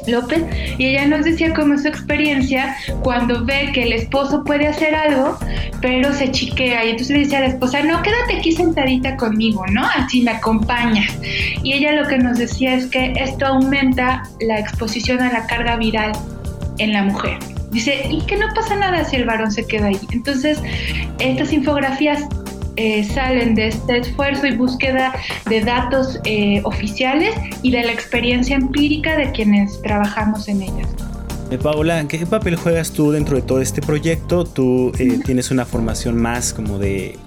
López, 0.07 0.43
y 0.79 0.87
ella 0.87 1.07
nos 1.07 1.25
decía 1.25 1.53
cómo 1.55 1.77
su 1.79 1.89
experiencia 1.89 2.77
cuando 3.03 3.45
ve 3.45 3.71
que 3.73 3.85
el 3.85 3.93
esposo 3.93 4.45
puede 4.45 4.67
hacer 4.67 4.95
algo, 4.95 5.39
pero 5.81 6.13
se 6.13 6.31
chiquea, 6.31 6.85
y 6.85 6.91
entonces 6.91 7.17
le 7.17 7.25
dice 7.25 7.37
a 7.37 7.41
la 7.41 7.47
esposa, 7.47 7.83
no, 7.83 8.03
quédate 8.03 8.39
aquí 8.39 8.53
sentadita 8.53 9.17
conmigo, 9.17 9.65
¿no? 9.69 9.87
Así 9.97 10.23
me 10.23 10.33
acompañas. 10.33 11.13
Y 11.63 11.73
ella 11.73 11.93
lo 11.93 12.09
que 12.09 12.19
nos 12.19 12.39
decía 12.39 12.75
es 12.75 12.87
que 12.87 13.13
esto 13.17 13.47
aumenta 13.47 14.23
la 14.41 14.59
exposición 14.59 15.21
a 15.21 15.33
la 15.33 15.47
carga 15.47 15.77
viral 15.77 16.13
en 16.79 16.93
la 16.93 17.03
mujer. 17.03 17.39
Dice, 17.71 18.07
y 18.11 18.21
que 18.23 18.37
no 18.37 18.47
pasa 18.55 18.77
nada 18.77 19.05
si 19.05 19.17
el 19.17 19.25
varón 19.25 19.51
se 19.51 19.67
queda 19.67 19.89
ahí. 19.89 19.99
Entonces, 20.13 20.63
estas 21.19 21.53
infografías 21.53 22.25
eh, 22.77 23.05
salen 23.05 23.55
de 23.55 23.69
este 23.69 23.99
esfuerzo 23.99 24.47
y 24.47 24.57
búsqueda 24.57 25.15
de 25.49 25.61
datos 25.63 26.21
eh, 26.25 26.61
oficiales 26.65 27.35
y 27.63 27.71
de 27.71 27.83
la 27.83 27.93
experiencia 27.93 28.57
empírica 28.57 29.17
de 29.17 29.33
quienes 29.33 29.81
trabajamos 29.83 30.49
en 30.49 30.63
ellas. 30.63 30.89
Eh, 31.51 31.59
Paola, 31.59 32.07
¿qué 32.09 32.27
papel 32.27 32.57
juegas 32.57 32.93
tú 32.93 33.13
dentro 33.13 33.37
de 33.37 33.43
todo 33.43 33.61
este 33.61 33.81
proyecto? 33.81 34.45
Tú 34.45 34.93
tienes 35.25 35.51
una 35.51 35.65
formación 35.65 36.17
más 36.17 36.53
como 36.53 36.79
de 36.79 37.19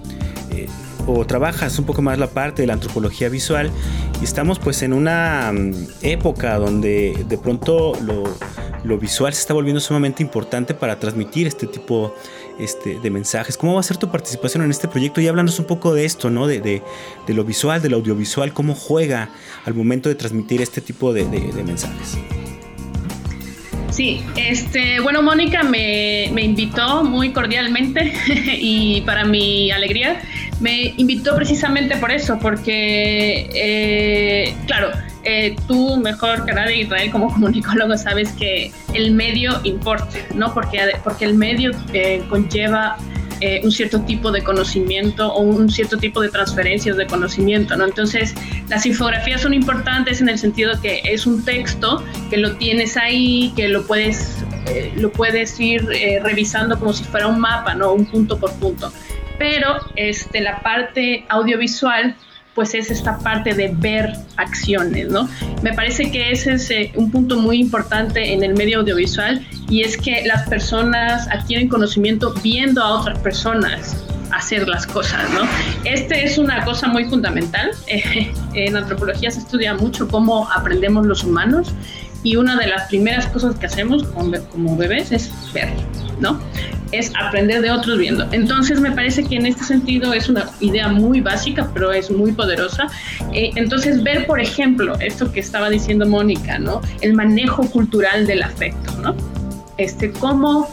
o 1.06 1.24
trabajas 1.26 1.78
un 1.78 1.86
poco 1.86 2.02
más 2.02 2.18
la 2.18 2.28
parte 2.28 2.62
de 2.62 2.66
la 2.66 2.74
antropología 2.74 3.28
visual 3.28 3.70
y 4.20 4.24
estamos 4.24 4.58
pues 4.58 4.82
en 4.82 4.92
una 4.92 5.50
mm, 5.52 5.72
época 6.02 6.56
donde 6.58 7.24
de 7.26 7.38
pronto 7.38 7.94
lo, 8.02 8.24
lo, 8.84 8.98
visual 8.98 9.32
se 9.32 9.40
está 9.40 9.54
volviendo 9.54 9.80
sumamente 9.80 10.22
importante 10.22 10.74
para 10.74 10.98
transmitir 10.98 11.46
este 11.46 11.66
tipo 11.66 12.14
este, 12.60 12.98
de 13.00 13.10
mensajes. 13.10 13.56
¿Cómo 13.56 13.74
va 13.74 13.80
a 13.80 13.82
ser 13.82 13.96
tu 13.96 14.10
participación 14.10 14.64
en 14.64 14.70
este 14.70 14.88
proyecto? 14.88 15.20
Y 15.20 15.28
háblanos 15.28 15.58
un 15.58 15.66
poco 15.66 15.94
de 15.94 16.04
esto, 16.04 16.30
¿no? 16.30 16.46
De, 16.46 16.60
de, 16.60 16.82
de 17.26 17.34
lo 17.34 17.44
visual, 17.44 17.82
del 17.82 17.94
audiovisual, 17.94 18.52
cómo 18.52 18.74
juega 18.74 19.30
al 19.64 19.74
momento 19.74 20.08
de 20.08 20.14
transmitir 20.14 20.62
este 20.62 20.80
tipo 20.80 21.12
de, 21.12 21.24
mensajes. 21.64 22.18
Sí, 23.90 24.22
este, 24.36 25.00
bueno, 25.00 25.20
Mónica 25.20 25.62
me, 25.62 26.30
me, 26.32 26.42
invitó 26.42 27.02
muy 27.02 27.32
cordialmente 27.32 28.12
y 28.58 29.00
para 29.02 29.24
mi 29.24 29.70
alegría 29.72 30.22
me 30.60 30.94
invitó 30.96 31.34
precisamente 31.34 31.96
por 31.96 32.12
eso, 32.12 32.38
porque, 32.38 33.50
eh, 33.52 34.54
claro, 34.66 34.90
eh, 35.24 35.56
tú 35.66 35.96
mejor 35.96 36.44
que 36.46 36.52
nadie, 36.52 36.82
Israel, 36.82 37.10
como 37.10 37.32
comunicólogo, 37.32 37.96
sabes 37.98 38.32
que 38.32 38.70
el 38.94 39.12
medio 39.12 39.60
importa, 39.64 40.18
¿no? 40.34 40.52
Porque, 40.54 40.80
porque 41.02 41.24
el 41.24 41.34
medio 41.34 41.70
eh, 41.92 42.22
conlleva 42.28 42.96
eh, 43.40 43.60
un 43.64 43.72
cierto 43.72 44.02
tipo 44.02 44.30
de 44.30 44.42
conocimiento 44.42 45.32
o 45.32 45.40
un 45.40 45.70
cierto 45.70 45.96
tipo 45.96 46.20
de 46.20 46.28
transferencias 46.28 46.96
de 46.96 47.06
conocimiento, 47.06 47.76
¿no? 47.76 47.84
Entonces, 47.84 48.34
las 48.68 48.84
infografías 48.86 49.40
son 49.40 49.54
importantes 49.54 50.20
en 50.20 50.28
el 50.28 50.38
sentido 50.38 50.80
que 50.80 51.00
es 51.04 51.26
un 51.26 51.44
texto 51.44 52.04
que 52.28 52.36
lo 52.36 52.56
tienes 52.56 52.96
ahí, 52.96 53.52
que 53.56 53.68
lo 53.68 53.86
puedes, 53.86 54.36
lo 54.96 55.10
puedes 55.10 55.58
ir 55.58 55.86
revisando 56.22 56.78
como 56.78 56.92
si 56.92 57.04
fuera 57.04 57.26
un 57.28 57.40
mapa, 57.40 57.74
¿no? 57.74 57.92
Un 57.92 58.04
punto 58.04 58.38
por 58.38 58.52
punto. 58.54 58.92
Pero 59.38 59.76
este, 59.96 60.42
la 60.42 60.60
parte 60.60 61.24
audiovisual 61.30 62.14
pues 62.60 62.74
es 62.74 62.90
esta 62.90 63.18
parte 63.20 63.54
de 63.54 63.72
ver 63.74 64.12
acciones, 64.36 65.08
¿no? 65.08 65.26
Me 65.62 65.72
parece 65.72 66.10
que 66.10 66.30
ese 66.30 66.52
es 66.52 66.70
eh, 66.70 66.92
un 66.94 67.10
punto 67.10 67.38
muy 67.38 67.58
importante 67.58 68.34
en 68.34 68.44
el 68.44 68.52
medio 68.52 68.80
audiovisual 68.80 69.42
y 69.70 69.80
es 69.80 69.96
que 69.96 70.26
las 70.26 70.46
personas 70.46 71.26
adquieren 71.28 71.70
conocimiento 71.70 72.34
viendo 72.42 72.82
a 72.82 73.00
otras 73.00 73.18
personas 73.20 74.04
hacer 74.30 74.68
las 74.68 74.86
cosas, 74.86 75.22
¿no? 75.30 75.40
Este 75.84 76.22
es 76.22 76.36
una 76.36 76.62
cosa 76.66 76.86
muy 76.86 77.06
fundamental. 77.06 77.70
en 78.52 78.76
antropología 78.76 79.30
se 79.30 79.40
estudia 79.40 79.72
mucho 79.72 80.06
cómo 80.06 80.46
aprendemos 80.52 81.06
los 81.06 81.24
humanos 81.24 81.72
y 82.22 82.36
una 82.36 82.56
de 82.56 82.66
las 82.66 82.88
primeras 82.88 83.26
cosas 83.26 83.56
que 83.56 83.66
hacemos 83.66 84.04
como 84.04 84.76
bebés 84.76 85.12
es 85.12 85.30
ver, 85.52 85.68
¿no? 86.18 86.40
es 86.92 87.12
aprender 87.20 87.62
de 87.62 87.70
otros 87.70 87.98
viendo. 87.98 88.26
Entonces 88.32 88.80
me 88.80 88.90
parece 88.90 89.24
que 89.24 89.36
en 89.36 89.46
este 89.46 89.64
sentido 89.64 90.12
es 90.12 90.28
una 90.28 90.50
idea 90.60 90.88
muy 90.88 91.20
básica, 91.20 91.70
pero 91.72 91.92
es 91.92 92.10
muy 92.10 92.32
poderosa. 92.32 92.88
Eh, 93.32 93.50
entonces 93.56 94.02
ver, 94.02 94.26
por 94.26 94.40
ejemplo, 94.40 94.98
esto 95.00 95.30
que 95.30 95.40
estaba 95.40 95.70
diciendo 95.70 96.06
Mónica, 96.06 96.58
¿no? 96.58 96.80
El 97.00 97.14
manejo 97.14 97.62
cultural 97.70 98.26
del 98.26 98.42
afecto, 98.42 98.92
¿no? 99.00 99.14
Este, 99.76 100.10
cómo 100.10 100.68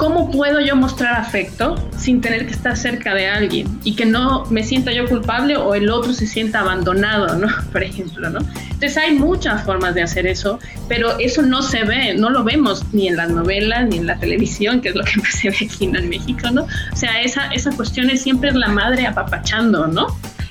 ¿cómo 0.00 0.30
puedo 0.30 0.60
yo 0.60 0.76
mostrar 0.76 1.14
afecto 1.14 1.74
sin 1.94 2.22
tener 2.22 2.46
que 2.46 2.52
estar 2.52 2.74
cerca 2.74 3.14
de 3.14 3.28
alguien 3.28 3.68
y 3.84 3.96
que 3.96 4.06
no 4.06 4.46
me 4.46 4.64
sienta 4.64 4.92
yo 4.94 5.06
culpable 5.06 5.58
o 5.58 5.74
el 5.74 5.90
otro 5.90 6.14
se 6.14 6.26
sienta 6.26 6.60
abandonado, 6.60 7.36
¿no? 7.36 7.48
Por 7.72 7.82
ejemplo, 7.82 8.30
¿no? 8.30 8.38
Entonces 8.62 8.96
hay 8.96 9.12
muchas 9.12 9.62
formas 9.62 9.94
de 9.94 10.02
hacer 10.02 10.26
eso, 10.26 10.58
pero 10.88 11.18
eso 11.18 11.42
no 11.42 11.60
se 11.60 11.84
ve, 11.84 12.14
no 12.14 12.30
lo 12.30 12.44
vemos 12.44 12.82
ni 12.94 13.08
en 13.08 13.16
las 13.16 13.28
novelas 13.28 13.88
ni 13.90 13.98
en 13.98 14.06
la 14.06 14.18
televisión, 14.18 14.80
que 14.80 14.88
es 14.88 14.94
lo 14.94 15.04
que 15.04 15.20
se 15.32 15.50
ve 15.50 15.56
aquí 15.70 15.84
en 15.84 16.08
México, 16.08 16.50
¿no? 16.50 16.62
O 16.62 16.96
sea, 16.96 17.20
esa, 17.20 17.48
esa 17.48 17.70
cuestión 17.72 18.08
es 18.08 18.22
siempre 18.22 18.52
la 18.52 18.68
madre 18.68 19.06
apapachando, 19.06 19.86
¿no? 19.86 20.06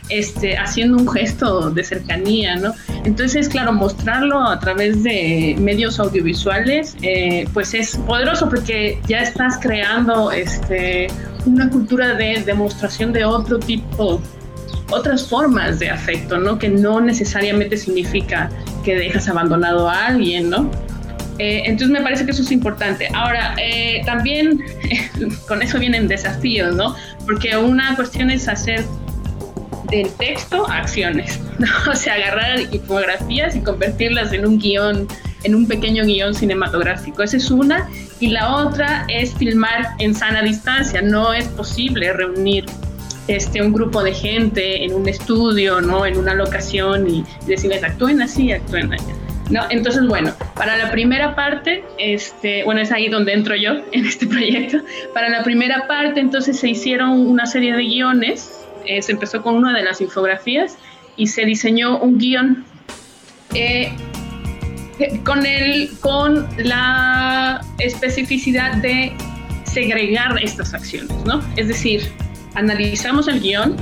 Este, 0.10 0.58
haciendo 0.58 0.98
un 0.98 1.08
gesto 1.08 1.70
de 1.70 1.84
cercanía, 1.84 2.56
¿no? 2.56 2.74
Entonces, 3.06 3.48
claro, 3.48 3.74
mostrarlo 3.74 4.42
a 4.42 4.60
través 4.60 5.04
de 5.04 5.56
medios 5.60 6.00
audiovisuales, 6.00 6.96
eh, 7.04 7.48
pues 7.54 7.76
es 7.76 7.96
poderoso 7.96 8.50
porque 8.50 9.00
ya 9.08 9.20
estás 9.20 9.60
creando 9.62 10.32
este, 10.32 11.08
una 11.46 11.70
cultura 11.70 12.16
de 12.16 12.42
demostración 12.44 13.14
de 13.14 13.24
otro 13.24 13.60
tipo, 13.60 14.20
otras 14.90 15.28
formas 15.28 15.78
de 15.78 15.92
afecto, 15.92 16.40
¿no? 16.40 16.58
Que 16.58 16.70
no 16.70 17.00
necesariamente 17.00 17.78
significa 17.78 18.50
que 18.84 18.96
dejas 18.96 19.30
abandonado 19.30 19.88
a 19.88 20.08
alguien, 20.08 20.50
¿no? 20.50 20.72
Eh, 21.40 21.64
entonces 21.66 21.90
me 21.90 22.02
parece 22.02 22.26
que 22.26 22.32
eso 22.32 22.42
es 22.42 22.52
importante. 22.52 23.08
Ahora, 23.14 23.56
eh, 23.58 24.02
también 24.06 24.62
con 25.48 25.62
eso 25.62 25.80
vienen 25.80 26.08
desafíos, 26.08 26.76
¿no? 26.76 26.96
Porque 27.26 27.56
una 27.56 27.96
cuestión 27.96 28.30
es 28.30 28.48
hacer 28.48 28.84
del 29.90 30.12
texto 30.14 30.68
a 30.70 30.78
acciones, 30.78 31.40
¿no? 31.58 31.68
O 31.92 31.96
sea, 31.96 32.16
agarrar 32.16 32.60
infografías 32.72 33.56
y 33.56 33.62
convertirlas 33.62 34.34
en 34.34 34.46
un 34.46 34.60
guion, 34.60 35.08
en 35.44 35.56
un 35.56 35.68
pequeño 35.68 36.04
guion 36.04 36.34
cinematográfico. 36.34 37.24
Esa 37.24 37.38
es 37.38 37.52
una. 37.52 37.90
Y 38.20 38.28
la 38.28 38.56
otra 38.56 39.06
es 39.08 39.34
filmar 39.34 39.90
en 40.00 40.14
sana 40.14 40.42
distancia. 40.42 41.02
No 41.02 41.34
es 41.34 41.48
posible 41.48 42.12
reunir 42.14 42.66
este, 43.28 43.62
un 43.62 43.72
grupo 43.74 44.04
de 44.04 44.14
gente 44.14 44.84
en 44.84 44.94
un 44.94 45.08
estudio, 45.08 45.82
¿no? 45.82 46.06
En 46.06 46.18
una 46.18 46.34
locación 46.34 47.08
y 47.08 47.24
decirles 47.46 47.84
actúen 47.84 48.22
así, 48.22 48.52
actúen 48.52 48.92
allá. 48.92 49.14
¿No? 49.50 49.62
Entonces, 49.72 50.06
bueno, 50.08 50.32
para 50.56 50.78
la 50.78 50.92
primera 50.92 51.36
parte, 51.36 51.84
este, 51.98 52.64
bueno, 52.66 52.82
es 52.82 52.92
ahí 52.92 53.10
donde 53.10 53.34
entro 53.34 53.56
yo 53.56 53.72
en 53.92 54.06
este 54.06 54.28
proyecto. 54.28 54.80
Para 55.14 55.30
la 55.30 55.44
primera 55.44 55.88
parte, 55.88 56.20
entonces 56.20 56.60
se 56.60 56.70
hicieron 56.70 57.28
una 57.28 57.46
serie 57.46 57.74
de 57.74 57.84
guiones 57.84 58.60
eh, 58.86 59.02
se 59.02 59.12
empezó 59.12 59.42
con 59.42 59.56
una 59.56 59.76
de 59.76 59.84
las 59.84 60.02
infografías 60.02 60.78
y 61.16 61.28
se 61.28 61.46
diseñó 61.46 62.00
un 62.00 62.18
guion 62.18 62.66
eh, 63.54 63.92
con, 65.24 65.46
el, 65.46 65.92
con 66.00 66.48
la 66.58 67.62
especificidad 67.78 68.74
de 68.78 69.14
segregar 69.66 70.42
estas 70.42 70.74
acciones, 70.74 71.16
¿no? 71.26 71.42
Es 71.56 71.68
decir, 71.68 72.12
analizamos 72.56 73.28
el 73.28 73.40
guion 73.40 73.76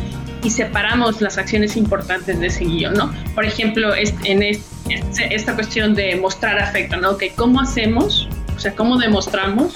y 0.43 0.49
separamos 0.49 1.21
las 1.21 1.37
acciones 1.37 1.75
importantes 1.77 2.39
de 2.39 2.47
ese 2.47 2.65
guion, 2.65 2.93
¿no? 2.93 3.13
Por 3.33 3.45
ejemplo, 3.45 3.93
en 3.95 4.43
esta 5.29 5.55
cuestión 5.55 5.95
de 5.95 6.15
mostrar 6.15 6.59
afecto, 6.59 6.97
¿no? 6.97 7.17
Que 7.17 7.31
cómo 7.31 7.61
hacemos, 7.61 8.27
o 8.55 8.59
sea, 8.59 8.75
cómo 8.75 8.97
demostramos 8.97 9.73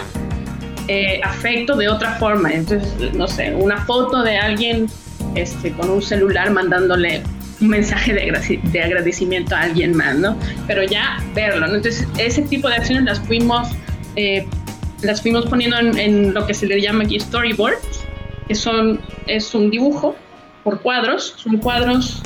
eh, 0.88 1.22
afecto 1.24 1.76
de 1.78 1.90
otra 1.90 2.16
forma. 2.16 2.52
Entonces, 2.52 3.14
no 3.14 3.28
sé, 3.28 3.54
una 3.56 3.86
foto 3.86 4.24
de 4.24 4.38
alguien 4.38 4.88
este, 5.36 5.72
con 5.72 5.90
un 5.90 6.02
celular 6.02 6.52
mandándole 6.52 7.24
un 7.62 7.68
mensaje 7.68 8.14
de, 8.14 8.60
de, 8.64 8.82
agradecimiento 8.82 9.56
a 9.56 9.62
alguien 9.62 9.96
más, 9.96 10.16
¿no? 10.16 10.36
Pero 10.68 10.84
ya 10.84 11.24
verlo, 11.36 11.68
¿no? 11.68 11.76
Entonces, 11.76 12.08
ese 12.18 12.42
tipo 12.42 12.68
de 12.68 12.76
acciones 12.76 13.04
las 13.04 13.20
fuimos, 13.20 13.70
eh, 14.16 14.46
las 15.04 15.22
fuimos 15.22 15.46
poniendo 15.46 15.78
en, 15.78 16.34
lo 16.34 16.46
que 16.48 16.54
se 16.54 16.66
le 16.66 16.82
llama 16.82 17.04
aquí 17.04 17.20
storyboards, 17.20 18.04
que 18.48 18.56
son, 18.56 19.00
es 19.28 19.54
un 19.54 19.70
dibujo 19.70 20.16
por 20.64 20.82
cuadros, 20.82 21.36
son 21.38 21.58
cuadros 21.58 22.22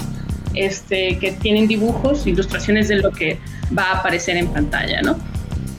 este, 0.54 1.18
que 1.20 1.34
tienen 1.34 1.68
dibujos, 1.68 2.26
ilustraciones 2.26 2.88
de 2.88 2.98
lo 2.98 3.12
que 3.12 3.38
va 3.78 3.84
a 3.92 4.00
aparecer 4.00 4.38
en 4.38 4.48
pantalla, 4.48 5.02
¿no? 5.02 5.18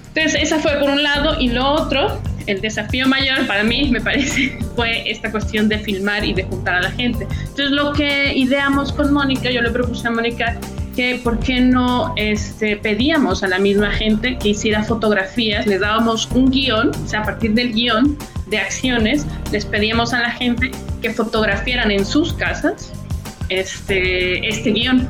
Entonces, 0.09 0.43
esa 0.43 0.59
fue 0.59 0.73
por 0.79 0.91
un 0.91 1.03
lado, 1.03 1.41
y 1.41 1.49
lo 1.49 1.67
otro 1.67 2.21
el 2.47 2.61
desafío 2.61 3.07
mayor 3.09 3.47
para 3.47 3.63
mí, 3.63 3.89
me 3.91 4.01
parece, 4.01 4.59
fue 4.77 5.11
esta 5.11 5.31
cuestión 5.31 5.69
de 5.69 5.79
filmar 5.79 6.25
y 6.25 6.33
de 6.33 6.45
juntar 6.45 6.77
a 6.77 6.83
la 6.83 6.91
gente. 6.91 7.27
Entonces, 7.31 7.71
lo 7.71 7.93
que 7.93 8.35
ideamos 8.35 8.93
con 8.93 9.13
Mónica, 9.13 9.51
yo 9.51 9.63
le 9.63 9.71
propuse 9.71 10.09
a 10.09 10.11
Mónica 10.11 10.59
que 10.95 11.21
por 11.23 11.39
qué 11.39 11.61
no 11.61 12.15
este, 12.17 12.77
pedíamos 12.77 13.43
a 13.43 13.49
la 13.49 13.59
misma 13.59 13.91
gente 13.91 14.39
que 14.39 14.49
hiciera 14.51 14.83
fotografías, 14.83 15.67
les 15.67 15.81
dábamos 15.81 16.27
un 16.33 16.51
guion, 16.51 16.91
o 16.91 17.07
sea, 17.07 17.21
a 17.21 17.25
partir 17.25 17.53
del 17.53 17.75
guion 17.75 18.17
de 18.47 18.59
acciones, 18.59 19.27
les 19.53 19.67
pedíamos 19.67 20.15
a 20.15 20.21
la 20.21 20.31
gente 20.31 20.71
que 21.03 21.11
fotografiaran 21.11 21.91
en 21.91 22.07
sus 22.07 22.33
casas 22.33 22.93
este, 23.51 24.49
este 24.49 24.71
guion. 24.71 25.09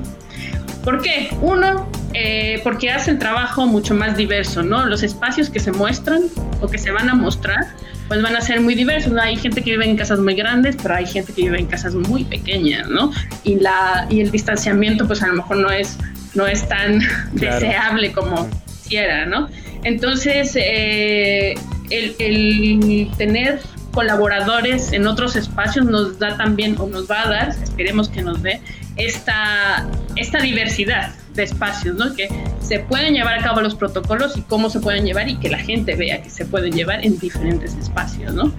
¿Por 0.83 1.03
qué? 1.03 1.29
Uno, 1.41 1.89
eh, 2.15 2.61
porque 2.63 2.91
hace 2.91 3.11
el 3.11 3.19
trabajo 3.19 3.67
mucho 3.67 3.95
más 3.95 4.17
diverso, 4.17 4.63
¿no? 4.63 4.87
Los 4.87 5.03
espacios 5.03 5.51
que 5.51 5.61
se 5.61 5.73
muestran 5.73 6.23
o 6.61 6.69
que 6.69 6.79
se 6.79 6.91
van 6.91 7.11
a 7.11 7.15
mostrar, 7.15 7.67
pues 8.09 8.23
van 8.23 8.37
a 8.37 8.41
ser 8.41 8.61
muy 8.61 8.75
diversos. 8.75 9.13
Hay 9.21 9.37
gente 9.37 9.63
que 9.63 9.73
vive 9.73 9.85
en 9.85 9.97
casas 9.97 10.19
muy 10.19 10.35
grandes, 10.35 10.77
pero 10.83 10.95
hay 10.95 11.07
gente 11.07 11.33
que 11.33 11.43
vive 11.43 11.59
en 11.59 11.67
casas 11.67 11.95
muy 11.95 12.25
pequeñas, 12.25 12.89
¿no? 12.89 13.13
Y, 13.45 13.57
la, 13.57 14.07
y 14.09 14.21
el 14.21 14.31
distanciamiento, 14.31 15.07
pues 15.07 15.23
a 15.23 15.29
lo 15.29 15.35
mejor 15.35 15.59
no 15.59 15.71
es, 15.71 15.99
no 16.35 16.47
es 16.47 16.69
tan 16.69 17.01
deseable 17.33 18.13
como 18.13 18.49
quisiera, 18.67 19.27
¿no? 19.27 19.49
Entonces, 19.85 20.53
eh, 20.57 21.55
el, 21.91 22.15
el 22.19 23.11
tener 23.17 23.61
colaboradores 23.97 24.93
en 24.93 25.07
otros 25.07 25.37
espacios 25.37 25.87
nos 25.87 26.19
da 26.19 26.37
también, 26.37 26.77
o 26.79 26.87
nos 26.87 27.11
va 27.11 27.23
a 27.23 27.29
dar, 27.29 27.49
esperemos 27.49 28.11
que 28.11 28.23
nos 28.23 28.43
dé, 28.43 28.61
esta, 28.97 29.89
esta 30.17 30.39
diversidad, 30.39 31.13
de 31.37 31.45
espacios, 31.45 31.97
¿no? 31.97 32.15
Que 32.15 32.29
se 32.61 32.81
pueden 32.81 33.15
llevar 33.15 33.39
a 33.39 33.43
cabo 33.43 33.61
los 33.61 33.75
protocolos 33.75 34.37
y 34.37 34.43
cómo 34.43 34.71
se 34.71 34.81
pueden 34.81 35.05
llevar 35.05 35.29
y 35.29 35.37
que 35.37 35.49
la 35.49 35.59
gente 35.59 35.95
vea 35.95 36.23
que 36.23 36.31
se 36.31 36.45
pueden 36.45 36.73
llevar 36.73 37.05
en 37.05 37.19
diferentes 37.19 37.75
espacios, 37.77 38.35
¿no? 38.35 38.53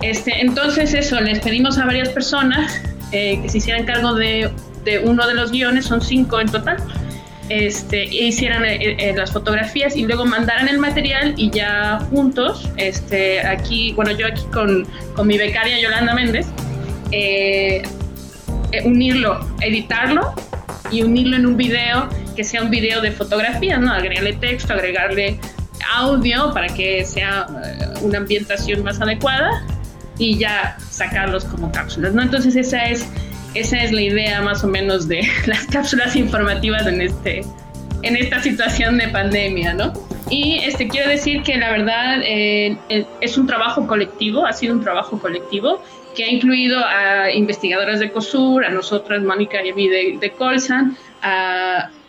Este, 0.00 0.40
entonces 0.40 0.94
eso, 0.94 1.20
les 1.20 1.40
pedimos 1.40 1.78
a 1.78 1.84
varias 1.84 2.10
personas 2.10 2.80
eh, 3.10 3.40
que 3.42 3.48
se 3.48 3.58
hicieran 3.58 3.84
cargo 3.84 4.14
de, 4.14 4.50
de, 4.84 5.00
uno 5.00 5.26
de 5.26 5.34
los 5.34 5.50
guiones, 5.50 5.86
son 5.86 6.00
cinco 6.00 6.40
en 6.40 6.48
total, 6.48 6.76
este, 7.48 8.02
e 8.02 8.26
hicieran 8.26 8.64
eh, 8.64 8.96
eh, 8.98 9.14
las 9.16 9.32
fotografías 9.32 9.96
y 9.96 10.06
luego 10.06 10.24
mandaran 10.24 10.68
el 10.68 10.78
material 10.78 11.34
y 11.36 11.50
ya 11.50 11.98
juntos, 12.10 12.68
este, 12.76 13.40
aquí, 13.40 13.92
bueno, 13.94 14.12
yo 14.12 14.26
aquí 14.26 14.44
con, 14.52 14.86
con 15.16 15.26
mi 15.26 15.36
becaria 15.36 15.80
Yolanda 15.80 16.14
Méndez, 16.14 16.46
unirlo, 18.84 19.40
editarlo 19.62 20.34
y 20.90 21.02
unirlo 21.02 21.36
en 21.36 21.46
un 21.46 21.56
video 21.56 22.08
que 22.36 22.44
sea 22.44 22.62
un 22.62 22.70
video 22.70 23.00
de 23.00 23.10
fotografía, 23.12 23.78
¿no? 23.78 23.92
Agregarle 23.92 24.34
texto, 24.34 24.72
agregarle 24.72 25.38
audio 25.94 26.52
para 26.52 26.68
que 26.68 27.04
sea 27.04 27.46
eh, 27.64 27.84
una 28.02 28.18
ambientación 28.18 28.82
más 28.82 29.00
adecuada 29.00 29.64
y 30.18 30.38
ya 30.38 30.76
sacarlos 30.90 31.44
como 31.44 31.70
cápsulas, 31.72 32.12
¿no? 32.14 32.22
Entonces 32.22 32.56
esa 32.56 32.86
es, 32.86 33.08
esa 33.54 33.82
es 33.82 33.92
la 33.92 34.02
idea 34.02 34.40
más 34.42 34.64
o 34.64 34.68
menos 34.68 35.08
de 35.08 35.22
las 35.46 35.66
cápsulas 35.66 36.16
informativas 36.16 36.86
en, 36.86 37.00
este, 37.00 37.42
en 38.02 38.16
esta 38.16 38.42
situación 38.42 38.98
de 38.98 39.08
pandemia, 39.08 39.74
¿no? 39.74 39.92
Y 40.30 40.58
este, 40.58 40.88
quiero 40.88 41.08
decir 41.08 41.42
que 41.42 41.56
la 41.56 41.70
verdad 41.70 42.20
eh, 42.22 42.76
es 43.20 43.38
un 43.38 43.46
trabajo 43.46 43.86
colectivo, 43.86 44.44
ha 44.44 44.52
sido 44.52 44.74
un 44.74 44.82
trabajo 44.82 45.18
colectivo 45.18 45.82
que 46.14 46.24
ha 46.24 46.30
incluido 46.30 46.84
a 46.84 47.30
investigadoras 47.30 48.00
de 48.00 48.10
COSUR, 48.10 48.64
a 48.64 48.70
nosotras, 48.70 49.22
Mónica 49.22 49.64
y 49.64 49.70
a 49.70 49.74
de, 49.74 50.18
de 50.20 50.30
Colsan, 50.32 50.96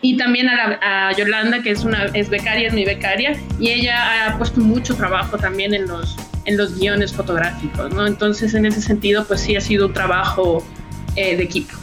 y 0.02 0.18
también 0.18 0.48
a, 0.50 1.12
Yolanda, 1.18 1.62
que 1.62 1.72
es, 1.72 1.84
una, 1.84 2.06
es 2.14 2.30
becaria, 2.30 2.68
es 2.68 2.74
mi 2.74 2.86
becaria, 2.86 3.40
y 3.60 3.70
ella 3.70 4.28
ha 4.28 4.38
puesto 4.38 4.62
mucho 4.62 4.96
trabajo 4.96 5.38
también 5.38 5.74
en 5.74 5.88
los, 5.88 6.16
en 6.46 6.58
los 6.58 6.80
guiones 6.80 7.14
fotográficos, 7.14 7.94
¿no? 7.94 8.08
Entonces, 8.08 8.54
en 8.54 8.66
ese 8.66 8.82
sentido, 8.82 9.26
pues 9.26 9.42
sí 9.42 9.56
ha 9.56 9.62
sido 9.62 9.88
un 9.88 9.94
trabajo 9.94 10.66
eh, 11.16 11.36
de 11.36 11.44
equipo. 11.44 11.74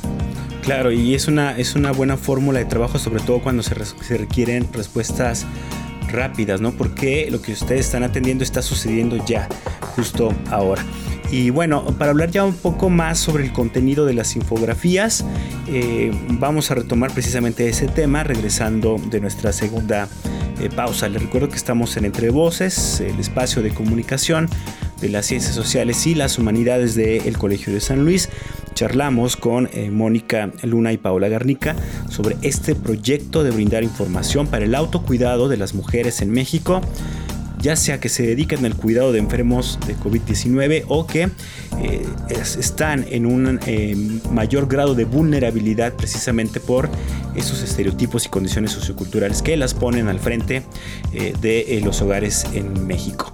Claro, 0.62 0.90
y 0.90 1.14
es 1.14 1.28
una, 1.28 1.56
es 1.56 1.74
una 1.74 1.92
buena 1.92 2.16
fórmula 2.16 2.58
de 2.58 2.64
trabajo, 2.64 2.98
sobre 2.98 3.22
todo 3.22 3.40
cuando 3.40 3.62
se, 3.62 3.74
se 3.84 4.16
requieren 4.16 4.66
respuestas 4.72 5.46
rápidas, 6.10 6.60
¿no? 6.60 6.72
Porque 6.72 7.28
lo 7.30 7.42
que 7.42 7.52
ustedes 7.52 7.86
están 7.86 8.02
atendiendo 8.02 8.44
está 8.44 8.62
sucediendo 8.62 9.24
ya, 9.26 9.48
justo 9.94 10.32
ahora. 10.50 10.84
Y 11.30 11.50
bueno, 11.50 11.84
para 11.98 12.12
hablar 12.12 12.30
ya 12.30 12.44
un 12.44 12.54
poco 12.54 12.88
más 12.88 13.18
sobre 13.18 13.44
el 13.44 13.52
contenido 13.52 14.06
de 14.06 14.14
las 14.14 14.36
infografías, 14.36 15.24
eh, 15.66 16.12
vamos 16.30 16.70
a 16.70 16.76
retomar 16.76 17.12
precisamente 17.12 17.68
ese 17.68 17.88
tema 17.88 18.22
regresando 18.22 18.96
de 19.10 19.20
nuestra 19.20 19.52
segunda 19.52 20.08
eh, 20.60 20.70
pausa. 20.74 21.08
Les 21.08 21.20
recuerdo 21.20 21.48
que 21.48 21.56
estamos 21.56 21.96
en 21.96 22.04
Entre 22.04 22.30
Voces, 22.30 23.00
el 23.00 23.18
espacio 23.18 23.62
de 23.62 23.70
comunicación 23.70 24.48
de 25.00 25.08
las 25.08 25.26
ciencias 25.26 25.54
sociales 25.54 26.06
y 26.06 26.14
las 26.14 26.38
humanidades 26.38 26.94
del 26.94 27.36
Colegio 27.36 27.72
de 27.72 27.80
San 27.80 28.04
Luis. 28.04 28.28
Charlamos 28.76 29.38
con 29.38 29.70
eh, 29.72 29.90
Mónica 29.90 30.50
Luna 30.62 30.92
y 30.92 30.98
Paola 30.98 31.28
Garnica 31.28 31.74
sobre 32.10 32.36
este 32.42 32.74
proyecto 32.74 33.42
de 33.42 33.50
brindar 33.50 33.82
información 33.82 34.48
para 34.48 34.66
el 34.66 34.74
autocuidado 34.74 35.48
de 35.48 35.56
las 35.56 35.74
mujeres 35.74 36.20
en 36.20 36.30
México 36.30 36.82
ya 37.58 37.74
sea 37.74 37.98
que 38.00 38.10
se 38.10 38.22
dediquen 38.22 38.66
al 38.66 38.76
cuidado 38.76 39.12
de 39.12 39.18
enfermos 39.18 39.78
de 39.86 39.96
COVID-19 39.96 40.84
o 40.88 41.06
que 41.06 41.30
eh, 41.80 42.06
están 42.28 43.06
en 43.08 43.24
un 43.24 43.58
eh, 43.66 43.96
mayor 44.30 44.68
grado 44.68 44.94
de 44.94 45.06
vulnerabilidad 45.06 45.94
precisamente 45.94 46.60
por 46.60 46.90
esos 47.34 47.62
estereotipos 47.62 48.26
y 48.26 48.28
condiciones 48.28 48.72
socioculturales 48.72 49.40
que 49.40 49.56
las 49.56 49.72
ponen 49.72 50.08
al 50.08 50.20
frente 50.20 50.62
de 51.12 51.80
los 51.82 52.02
hogares 52.02 52.46
en 52.52 52.86
México. 52.86 53.32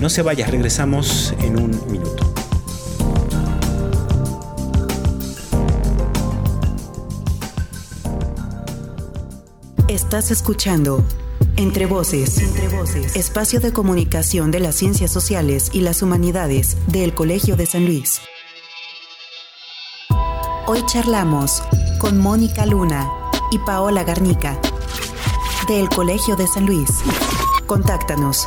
no 0.00 0.08
se 0.08 0.22
vaya, 0.22 0.46
regresamos 0.46 1.34
en 1.44 1.60
un 1.60 1.70
minuto. 1.92 2.47
Estás 9.88 10.30
escuchando 10.30 11.02
entre 11.56 11.86
voces. 11.86 12.36
Espacio 13.16 13.58
de 13.58 13.72
comunicación 13.72 14.50
de 14.50 14.60
las 14.60 14.74
ciencias 14.74 15.10
sociales 15.10 15.70
y 15.72 15.80
las 15.80 16.02
humanidades 16.02 16.76
del 16.88 17.14
Colegio 17.14 17.56
de 17.56 17.64
San 17.64 17.86
Luis. 17.86 18.20
Hoy 20.66 20.84
charlamos 20.84 21.62
con 21.98 22.18
Mónica 22.18 22.66
Luna 22.66 23.10
y 23.50 23.58
Paola 23.60 24.04
Garnica 24.04 24.60
del 25.68 25.88
Colegio 25.88 26.36
de 26.36 26.46
San 26.46 26.66
Luis. 26.66 26.90
Contáctanos 27.66 28.46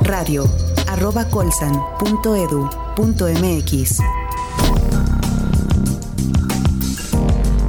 radio 0.00 0.48
arroba 0.86 1.28
colsan.edu.mx. 1.28 4.00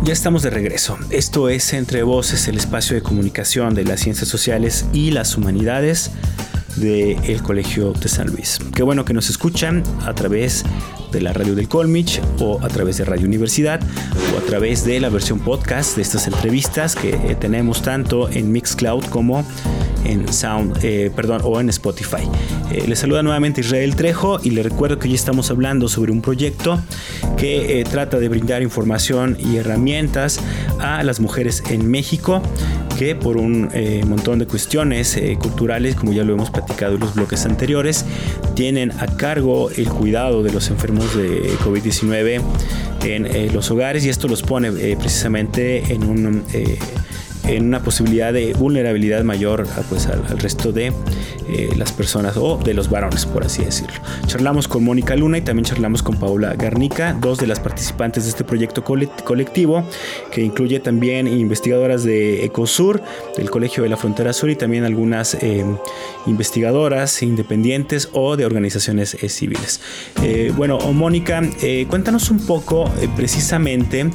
Ya 0.07 0.13
estamos 0.13 0.41
de 0.41 0.49
regreso. 0.49 0.97
Esto 1.09 1.49
es 1.49 1.73
Entre 1.73 2.01
Voces, 2.01 2.47
el 2.47 2.55
espacio 2.55 2.95
de 2.95 3.01
comunicación 3.01 3.73
de 3.73 3.83
las 3.83 3.99
ciencias 3.99 4.29
sociales 4.29 4.85
y 4.93 5.11
las 5.11 5.35
humanidades 5.35 6.11
del 6.77 7.43
Colegio 7.43 7.91
de 7.91 8.07
San 8.07 8.27
Luis. 8.27 8.57
Qué 8.73 8.83
bueno 8.83 9.03
que 9.03 9.13
nos 9.13 9.29
escuchan 9.29 9.83
a 10.05 10.13
través 10.15 10.63
de 11.11 11.19
la 11.19 11.33
radio 11.33 11.55
del 11.55 11.67
Colmich 11.67 12.21
o 12.39 12.63
a 12.63 12.69
través 12.69 12.95
de 12.99 13.03
Radio 13.03 13.27
Universidad 13.27 13.81
o 14.33 14.37
a 14.37 14.41
través 14.43 14.85
de 14.85 15.01
la 15.01 15.09
versión 15.09 15.41
podcast 15.41 15.97
de 15.97 16.03
estas 16.03 16.25
entrevistas 16.27 16.95
que 16.95 17.35
tenemos 17.37 17.81
tanto 17.81 18.29
en 18.29 18.49
Mixcloud 18.53 19.03
como 19.07 19.45
en 20.07 20.31
Sound, 20.31 20.79
eh, 20.83 21.11
perdón, 21.15 21.41
o 21.43 21.59
en 21.59 21.69
Spotify. 21.69 22.23
Eh, 22.71 22.85
les 22.87 22.99
saluda 22.99 23.21
nuevamente 23.23 23.61
Israel 23.61 23.95
Trejo 23.95 24.39
y 24.43 24.51
les 24.51 24.63
recuerdo 24.63 24.97
que 24.99 25.07
hoy 25.07 25.15
estamos 25.15 25.51
hablando 25.51 25.87
sobre 25.87 26.11
un 26.11 26.21
proyecto 26.21 26.79
que 27.37 27.79
eh, 27.79 27.83
trata 27.83 28.19
de 28.19 28.29
brindar 28.29 28.61
información 28.61 29.37
y 29.39 29.57
herramientas 29.57 30.39
a 30.79 31.03
las 31.03 31.19
mujeres 31.19 31.63
en 31.69 31.89
México 31.89 32.41
que 32.97 33.13
por 33.13 33.37
un 33.37 33.69
montón 34.07 34.39
de 34.39 34.47
cuestiones 34.47 35.19
culturales, 35.39 35.93
como 35.93 36.13
ya 36.13 36.23
lo 36.23 36.33
hemos 36.33 36.49
platicado 36.49 36.95
en 36.95 37.01
los 37.01 37.13
bloques 37.13 37.45
anteriores, 37.45 38.05
tienen 38.55 38.91
a 38.91 39.05
cargo 39.05 39.69
el 39.69 39.87
cuidado 39.87 40.41
de 40.41 40.51
los 40.51 40.71
enfermos 40.71 41.15
de 41.15 41.43
COVID-19 41.63 42.41
en 43.03 43.53
los 43.53 43.69
hogares 43.69 44.03
y 44.03 44.09
esto 44.09 44.27
los 44.27 44.41
pone 44.41 44.71
precisamente 44.71 45.93
en 45.93 46.05
un 46.05 46.43
en 47.47 47.67
una 47.67 47.81
posibilidad 47.81 48.33
de 48.33 48.53
vulnerabilidad 48.53 49.23
mayor 49.23 49.67
pues, 49.89 50.07
al, 50.07 50.25
resto 50.39 50.71
de 50.71 50.93
eh, 51.47 51.69
las 51.77 51.91
personas 51.91 52.37
o 52.37 52.57
de 52.57 52.73
los 52.73 52.89
varones, 52.89 53.25
por 53.25 53.43
así 53.43 53.63
decirlo. 53.63 53.95
Charlamos 54.25 54.67
con 54.67 54.83
Mónica 54.83 55.15
Luna 55.15 55.37
y 55.37 55.41
también 55.41 55.65
charlamos 55.65 56.03
con 56.03 56.19
Paula 56.19 56.55
Garnica, 56.55 57.17
dos 57.19 57.37
de 57.39 57.47
las 57.47 57.59
participantes 57.59 58.25
de 58.25 58.29
este 58.31 58.43
proyecto 58.43 58.83
colectivo 58.83 59.83
que 60.31 60.41
incluye 60.41 60.79
también 60.79 61.27
investigadoras 61.27 62.03
de 62.03 62.43
Ecosur, 62.45 63.01
del 63.35 63.49
Colegio 63.49 63.83
de 63.83 63.89
la 63.89 63.97
Frontera 63.97 64.33
Sur 64.33 64.49
y 64.49 64.55
también 64.55 64.83
algunas 64.83 65.35
eh, 65.35 65.65
investigadoras 66.25 67.23
independientes 67.23 68.09
o 68.13 68.35
de 68.35 68.45
organizaciones 68.45 69.15
eh, 69.15 69.29
civiles. 69.29 69.81
bueno, 70.55 70.79
Mónica, 70.93 71.41
cuéntanos 71.87 72.29
un 72.29 72.45
poco 72.45 72.91
precisamente 73.15 74.09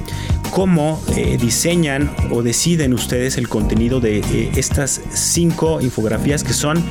cómo 0.52 1.02
diseñan 1.40 2.14
o 2.30 2.42
deciden 2.42 2.92
ustedes 2.92 3.38
el 3.38 3.48
contenido 3.48 4.00
de 4.00 4.52
estas 4.54 5.00
cinco 5.12 5.80
infografías 5.80 6.44
que 6.44 6.52
son 6.52 6.84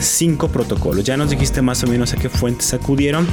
cinco 0.00 0.48
protocolos. 0.48 1.04
Ya 1.04 1.16
nos 1.16 1.30
dijiste 1.30 1.60
más 1.60 1.82
o 1.84 1.86
menos 1.86 2.12
a 2.12 2.16
qué 2.16 2.28
fuentes 2.28 2.72
acudieron, 2.72 3.26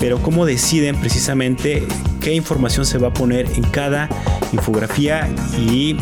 pero 0.00 0.22
cómo 0.22 0.46
deciden 0.46 0.96
precisamente 0.96 1.86
qué 2.20 2.32
información 2.34 2.86
se 2.86 2.98
va 2.98 3.08
a 3.08 3.12
poner 3.12 3.46
en 3.56 3.64
cada 3.64 4.08
infografía 4.52 5.28
y 5.58 5.96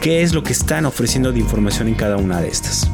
qué 0.00 0.22
es 0.22 0.34
lo 0.34 0.42
que 0.42 0.52
están 0.52 0.86
ofreciendo 0.86 1.32
de 1.32 1.40
información 1.40 1.88
en 1.88 1.94
cada 1.94 2.18
una 2.18 2.40
de 2.40 2.48
estas. 2.48 2.90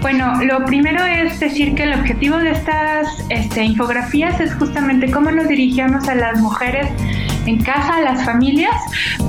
Bueno, 0.00 0.42
lo 0.42 0.64
primero 0.64 1.04
es 1.04 1.38
decir 1.38 1.74
que 1.74 1.84
el 1.84 1.92
objetivo 1.92 2.36
de 2.38 2.50
estas 2.50 3.06
este, 3.28 3.62
infografías 3.62 4.40
es 4.40 4.52
justamente 4.54 5.10
cómo 5.10 5.30
nos 5.30 5.46
dirigimos 5.46 6.08
a 6.08 6.14
las 6.14 6.40
mujeres 6.40 6.88
en 7.46 7.62
casa, 7.62 7.96
a 7.96 8.00
las 8.00 8.24
familias, 8.24 8.74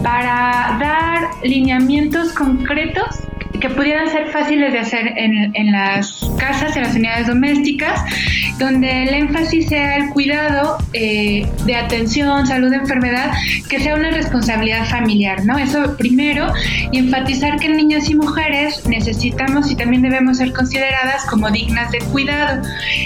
para 0.04 0.78
dar 0.80 1.30
lineamientos 1.44 2.34
concretos 2.34 3.24
que 3.64 3.70
pudieran 3.70 4.10
ser 4.10 4.28
fáciles 4.28 4.74
de 4.74 4.80
hacer 4.80 5.14
en, 5.16 5.56
en, 5.56 5.72
las 5.72 6.30
casas, 6.38 6.76
en 6.76 6.84
las 6.84 6.96
unidades 6.96 7.28
domésticas, 7.28 7.98
donde 8.60 9.04
el 9.04 9.14
énfasis 9.14 9.70
sea 9.70 9.96
el 9.96 10.10
cuidado 10.10 10.80
eh, 10.92 11.48
de 11.66 11.76
atención, 11.78 12.46
salud, 12.46 12.74
enfermedad, 12.74 13.32
que 13.70 13.80
sea 13.80 13.96
una 13.96 14.12
responsabilidad 14.12 14.86
familiar, 14.90 15.46
¿no? 15.46 15.58
Eso 15.58 15.96
primero, 15.96 16.52
y 16.92 16.98
enfatizar 16.98 17.58
que 17.58 17.70
niñas 17.70 18.10
y 18.10 18.16
mujeres 18.16 18.86
necesitamos 18.86 19.72
y 19.72 19.78
también 19.78 20.02
debemos 20.02 20.40
ser 20.40 20.52
consideradas 20.52 21.24
como 21.30 21.50
dignas 21.50 21.90
de 21.92 22.00
cuidado, 22.00 22.64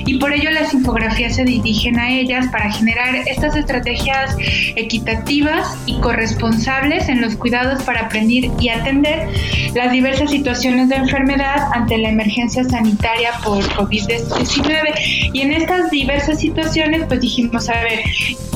y 0.07 0.17
por 0.17 0.33
ello 0.33 0.49
las 0.49 0.73
infografías 0.73 1.35
se 1.35 1.43
dirigen 1.43 1.99
a 1.99 2.09
ellas 2.09 2.47
para 2.51 2.71
generar 2.71 3.13
estas 3.27 3.55
estrategias 3.55 4.35
equitativas 4.75 5.77
y 5.85 5.99
corresponsables 5.99 7.09
en 7.09 7.21
los 7.21 7.35
cuidados 7.35 7.83
para 7.83 8.07
aprender 8.07 8.49
y 8.59 8.69
atender 8.69 9.27
las 9.75 9.91
diversas 9.91 10.31
situaciones 10.31 10.46
de 10.47 10.95
enfermedad 10.95 11.67
ante 11.73 11.97
la 11.97 12.07
emergencia 12.07 12.63
sanitaria 12.63 13.31
por 13.43 13.61
COVID-19. 13.75 15.31
Y 15.33 15.41
en 15.41 15.51
estas 15.51 15.91
diversas 15.91 16.39
situaciones, 16.39 17.03
pues 17.05 17.19
dijimos, 17.19 17.67
a 17.67 17.73
ver, 17.81 17.99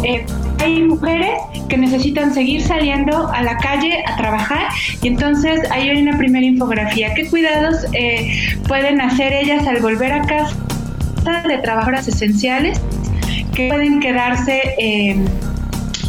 eh, 0.03 0.25
hay 0.59 0.83
mujeres 0.83 1.31
que 1.67 1.77
necesitan 1.77 2.33
seguir 2.33 2.61
saliendo 2.61 3.27
a 3.27 3.43
la 3.43 3.57
calle 3.57 4.05
a 4.07 4.15
trabajar 4.15 4.69
y 5.01 5.09
entonces 5.09 5.69
ahí 5.69 5.89
hay 5.89 6.01
una 6.01 6.17
primera 6.17 6.45
infografía. 6.45 7.13
¿Qué 7.13 7.27
cuidados 7.27 7.85
eh, 7.91 8.57
pueden 8.69 9.01
hacer 9.01 9.33
ellas 9.33 9.67
al 9.67 9.81
volver 9.81 10.13
a 10.13 10.21
casa 10.21 10.55
de 11.45 11.57
trabajadoras 11.57 12.07
esenciales 12.07 12.79
que 13.53 13.67
pueden 13.67 13.99
quedarse... 13.99 14.61
Eh, 14.77 15.25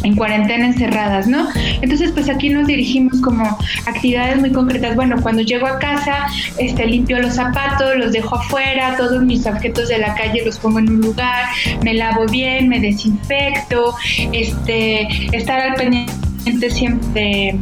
en 0.03 0.15
cuarentena 0.15 0.67
encerradas, 0.67 1.27
¿no? 1.27 1.47
Entonces, 1.81 2.11
pues 2.11 2.29
aquí 2.29 2.49
nos 2.49 2.67
dirigimos 2.67 3.19
como 3.21 3.57
actividades 3.85 4.39
muy 4.39 4.51
concretas. 4.51 4.95
Bueno, 4.95 5.15
cuando 5.21 5.41
llego 5.41 5.67
a 5.67 5.79
casa, 5.79 6.27
este, 6.57 6.85
limpio 6.85 7.19
los 7.19 7.35
zapatos, 7.35 7.95
los 7.97 8.11
dejo 8.11 8.35
afuera, 8.35 8.95
todos 8.97 9.23
mis 9.23 9.45
objetos 9.45 9.89
de 9.89 9.97
la 9.97 10.13
calle 10.15 10.43
los 10.45 10.59
pongo 10.59 10.79
en 10.79 10.89
un 10.89 11.01
lugar, 11.01 11.45
me 11.83 11.93
lavo 11.93 12.25
bien, 12.27 12.69
me 12.69 12.79
desinfecto, 12.79 13.95
este, 14.31 15.07
estar 15.35 15.59
al 15.59 15.75
pendiente 15.75 16.69
siempre 16.69 17.55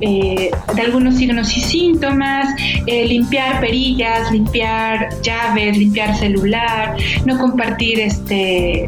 eh, 0.00 0.50
de 0.74 0.82
algunos 0.82 1.16
signos 1.16 1.56
y 1.56 1.60
síntomas, 1.60 2.48
eh, 2.86 3.06
limpiar 3.06 3.60
perillas, 3.60 4.30
limpiar 4.30 5.08
llaves, 5.22 5.76
limpiar 5.76 6.16
celular, 6.16 6.96
no 7.24 7.38
compartir 7.38 8.00
este 8.00 8.86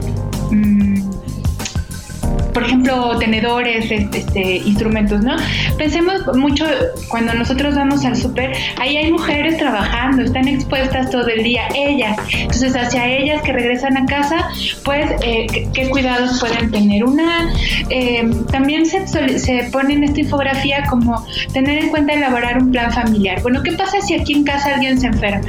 por 2.52 2.64
ejemplo, 2.64 3.18
tenedores, 3.18 3.90
este, 3.90 4.56
instrumentos, 4.58 5.22
¿no? 5.22 5.36
Pensemos 5.78 6.14
mucho 6.36 6.64
cuando 7.08 7.34
nosotros 7.34 7.74
vamos 7.74 8.04
al 8.04 8.16
súper, 8.16 8.52
ahí 8.78 8.96
hay 8.96 9.10
mujeres 9.10 9.58
trabajando, 9.58 10.22
están 10.22 10.48
expuestas 10.48 11.10
todo 11.10 11.26
el 11.28 11.42
día, 11.42 11.68
ellas. 11.74 12.16
Entonces, 12.32 12.74
hacia 12.76 13.06
ellas 13.06 13.42
que 13.42 13.52
regresan 13.52 13.96
a 13.96 14.06
casa, 14.06 14.48
pues, 14.84 15.10
eh, 15.22 15.46
¿qué, 15.72 15.88
cuidados 15.88 16.40
pueden 16.40 16.70
tener? 16.70 17.04
Una, 17.04 17.52
eh, 17.90 18.28
también 18.50 18.86
se, 18.86 19.06
se 19.38 19.68
pone 19.72 19.94
en 19.94 20.04
esta 20.04 20.20
infografía 20.20 20.84
como 20.88 21.24
tener 21.52 21.78
en 21.78 21.88
cuenta 21.88 22.12
elaborar 22.12 22.58
un 22.58 22.70
plan 22.70 22.92
familiar. 22.92 23.42
Bueno, 23.42 23.62
¿qué 23.62 23.72
pasa 23.72 24.00
si 24.00 24.14
aquí 24.14 24.34
en 24.34 24.44
casa 24.44 24.74
alguien 24.74 25.00
se 25.00 25.06
enferma? 25.06 25.46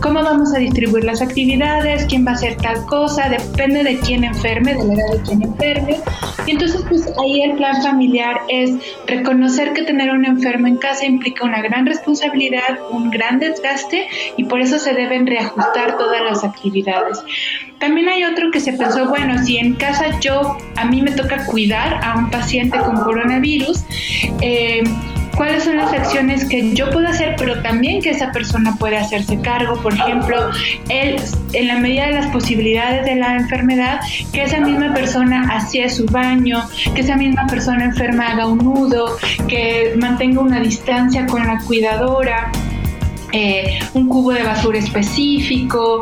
¿Cómo 0.00 0.22
vamos 0.22 0.54
a 0.54 0.58
distribuir 0.58 1.04
las 1.04 1.22
actividades? 1.22 2.06
¿Quién 2.06 2.26
va 2.26 2.32
a 2.32 2.34
hacer 2.34 2.56
tal 2.56 2.84
cosa? 2.86 3.28
Depende 3.28 3.82
de 3.84 3.98
quién 3.98 4.24
enferme, 4.24 4.74
de 4.74 4.84
la 4.84 4.94
edad 4.94 5.12
de 5.12 5.20
quién 5.22 5.42
enferme. 5.42 5.96
Y 6.46 6.52
entonces, 6.52 6.82
pues 6.88 7.06
ahí 7.22 7.42
el 7.42 7.56
plan 7.56 7.82
familiar 7.82 8.40
es 8.48 8.72
reconocer 9.06 9.72
que 9.72 9.82
tener 9.82 10.10
un 10.10 10.24
enfermo 10.24 10.66
en 10.66 10.76
casa 10.76 11.06
implica 11.06 11.44
una 11.44 11.62
gran 11.62 11.86
responsabilidad, 11.86 12.78
un 12.90 13.10
gran 13.10 13.38
desgaste 13.38 14.08
y 14.36 14.44
por 14.44 14.60
eso 14.60 14.78
se 14.78 14.92
deben 14.94 15.26
reajustar 15.26 15.96
todas 15.98 16.22
las 16.22 16.44
actividades. 16.44 17.18
También 17.78 18.08
hay 18.08 18.24
otro 18.24 18.50
que 18.52 18.60
se 18.60 18.72
pensó, 18.74 19.08
bueno, 19.08 19.42
si 19.44 19.58
en 19.58 19.74
casa 19.74 20.20
yo, 20.20 20.56
a 20.76 20.84
mí 20.84 21.02
me 21.02 21.10
toca 21.10 21.46
cuidar 21.46 22.00
a 22.04 22.16
un 22.16 22.30
paciente 22.30 22.78
con 22.78 22.96
coronavirus, 22.96 23.84
eh, 24.40 24.84
cuáles 25.36 25.64
son 25.64 25.76
las 25.76 25.92
acciones 25.92 26.44
que 26.44 26.72
yo 26.74 26.90
puedo 26.90 27.08
hacer, 27.08 27.34
pero 27.38 27.62
también 27.62 28.02
que 28.02 28.10
esa 28.10 28.32
persona 28.32 28.74
puede 28.78 28.96
hacerse 28.96 29.40
cargo. 29.40 29.80
Por 29.82 29.94
ejemplo, 29.94 30.50
él, 30.88 31.16
en 31.52 31.68
la 31.68 31.78
medida 31.78 32.06
de 32.06 32.12
las 32.12 32.26
posibilidades 32.28 33.04
de 33.04 33.16
la 33.16 33.36
enfermedad, 33.36 34.00
que 34.32 34.42
esa 34.42 34.60
misma 34.60 34.92
persona 34.94 35.48
hacía 35.54 35.88
su 35.88 36.06
baño, 36.06 36.62
que 36.94 37.00
esa 37.00 37.16
misma 37.16 37.46
persona 37.46 37.84
enferma 37.84 38.28
haga 38.28 38.46
un 38.46 38.58
nudo, 38.58 39.16
que 39.48 39.94
mantenga 39.98 40.40
una 40.40 40.60
distancia 40.60 41.26
con 41.26 41.46
la 41.46 41.58
cuidadora. 41.66 42.50
Eh, 43.32 43.78
un 43.94 44.08
cubo 44.08 44.32
de 44.32 44.42
basura 44.42 44.78
específico 44.78 46.00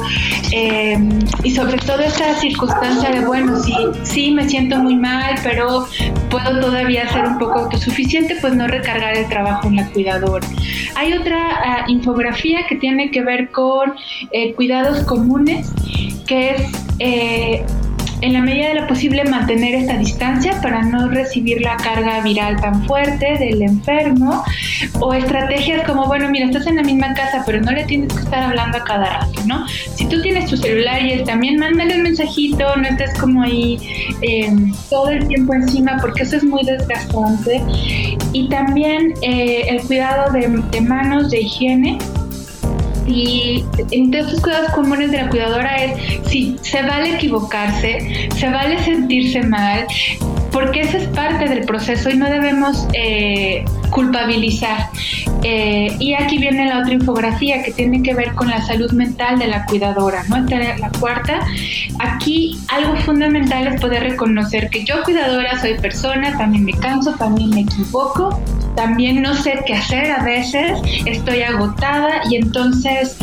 eh, 0.51 0.99
y 1.45 1.51
sobre 1.53 1.79
todo 1.79 2.01
esta 2.01 2.35
circunstancia 2.35 3.11
de, 3.11 3.25
bueno, 3.25 3.57
sí, 3.62 3.73
sí 4.03 4.31
me 4.33 4.49
siento 4.49 4.79
muy 4.79 4.97
mal, 4.97 5.37
pero 5.45 5.87
puedo 6.29 6.61
todavía 6.61 7.09
ser 7.12 7.27
un 7.27 7.38
poco 7.38 7.61
autosuficiente, 7.61 8.37
pues 8.40 8.55
no 8.55 8.66
recargar 8.66 9.16
el 9.16 9.29
trabajo 9.29 9.69
en 9.69 9.77
la 9.77 9.88
cuidadora. 9.90 10.47
Hay 10.97 11.12
otra 11.12 11.38
ah, 11.64 11.85
infografía 11.87 12.66
que 12.69 12.75
tiene 12.77 13.11
que 13.12 13.23
ver 13.23 13.51
con 13.51 13.95
eh, 14.33 14.53
cuidados 14.55 15.05
comunes, 15.05 15.71
que 16.27 16.57
es 16.99 17.64
en 18.22 18.33
la 18.33 18.40
medida 18.40 18.68
de 18.68 18.74
lo 18.74 18.87
posible 18.87 19.24
mantener 19.24 19.74
esta 19.74 19.96
distancia 19.96 20.61
para 20.61 20.83
no 20.83 21.09
recibir 21.09 21.61
la 21.61 21.76
carga 21.76 22.20
viral 22.22 22.61
tan 22.61 22.85
fuerte 22.87 23.37
del 23.38 23.62
enfermo 23.62 24.44
o 25.00 25.14
estrategias 25.14 25.87
como, 25.87 26.06
bueno, 26.06 26.28
mira, 26.30 26.46
estás 26.46 26.66
en 26.66 26.76
la 26.76 26.83
misma 26.83 27.14
casa, 27.14 27.42
pero 27.46 27.61
no 27.61 27.72
le 27.72 27.85
tienes 27.85 28.12
que 28.12 28.20
estar 28.20 28.42
hablando 28.42 28.78
a 28.78 28.85
cada 28.85 29.20
rato, 29.20 29.40
¿no? 29.46 29.66
Si 29.68 30.06
tú 30.06 30.20
tienes 30.22 30.48
tu 30.50 30.56
celular 30.56 31.02
y 31.02 31.12
él 31.12 31.24
también, 31.24 31.59
mándale 31.59 31.96
un 31.96 32.02
mensajito, 32.02 32.76
no 32.76 32.88
estés 32.88 33.18
como 33.18 33.42
ahí 33.42 33.78
em, 34.22 34.72
todo 34.88 35.11
el 35.11 35.26
tiempo 35.26 35.54
encima 35.54 35.98
porque 36.00 36.22
eso 36.22 36.37
es 36.37 36.44
muy 36.44 36.64
desgastante. 36.64 37.62
Y 38.33 38.48
también 38.48 39.14
eh, 39.22 39.64
el 39.68 39.80
cuidado 39.83 40.33
de 40.33 40.80
manos, 40.80 41.30
de 41.30 41.40
higiene, 41.40 41.98
y 43.06 43.64
entre 43.90 44.20
estos 44.20 44.40
cuidados 44.40 44.72
comunes 44.72 45.11
de 45.11 45.18
la 45.18 45.28
cuidadora 45.28 45.76
es 45.76 46.20
si 46.28 46.57
se 46.62 46.82
vale 46.82 47.14
equivocarse, 47.14 48.28
se 48.36 48.48
vale 48.48 48.82
sentirse 48.84 49.42
mal, 49.42 49.86
porque 50.53 50.80
eso 50.80 50.96
es 50.96 51.07
parte 51.09 51.48
del 51.48 51.64
proceso 51.64 52.11
y 52.11 52.16
no 52.16 52.28
debemos 52.28 52.86
eh, 52.92 53.64
culpabilizar. 53.90 54.88
Eh, 55.42 55.96
y 55.98 56.12
aquí 56.14 56.38
viene 56.38 56.66
la 56.66 56.80
otra 56.80 56.92
infografía 56.92 57.62
que 57.62 57.72
tiene 57.72 58.03
que 58.03 58.14
ver 58.14 58.34
con 58.34 58.48
la 58.48 58.61
salud 58.62 58.90
mental 58.92 59.38
de 59.38 59.46
la 59.46 59.64
cuidadora, 59.64 60.24
¿no? 60.28 60.38
la 60.38 60.90
cuarta. 60.98 61.40
Aquí 61.98 62.59
algo 62.68 62.96
fundamental 62.96 63.66
es 63.66 63.80
poder 63.80 64.03
reconocer 64.03 64.68
que 64.70 64.84
yo 64.84 65.03
cuidadora 65.03 65.59
soy 65.61 65.74
persona, 65.74 66.36
también 66.36 66.64
me 66.64 66.72
canso, 66.72 67.12
también 67.14 67.51
me 67.51 67.61
equivoco, 67.61 68.40
también 68.76 69.22
no 69.22 69.34
sé 69.34 69.61
qué 69.66 69.74
hacer 69.74 70.11
a 70.11 70.22
veces, 70.22 70.78
estoy 71.07 71.42
agotada 71.42 72.22
y 72.28 72.36
entonces 72.36 73.16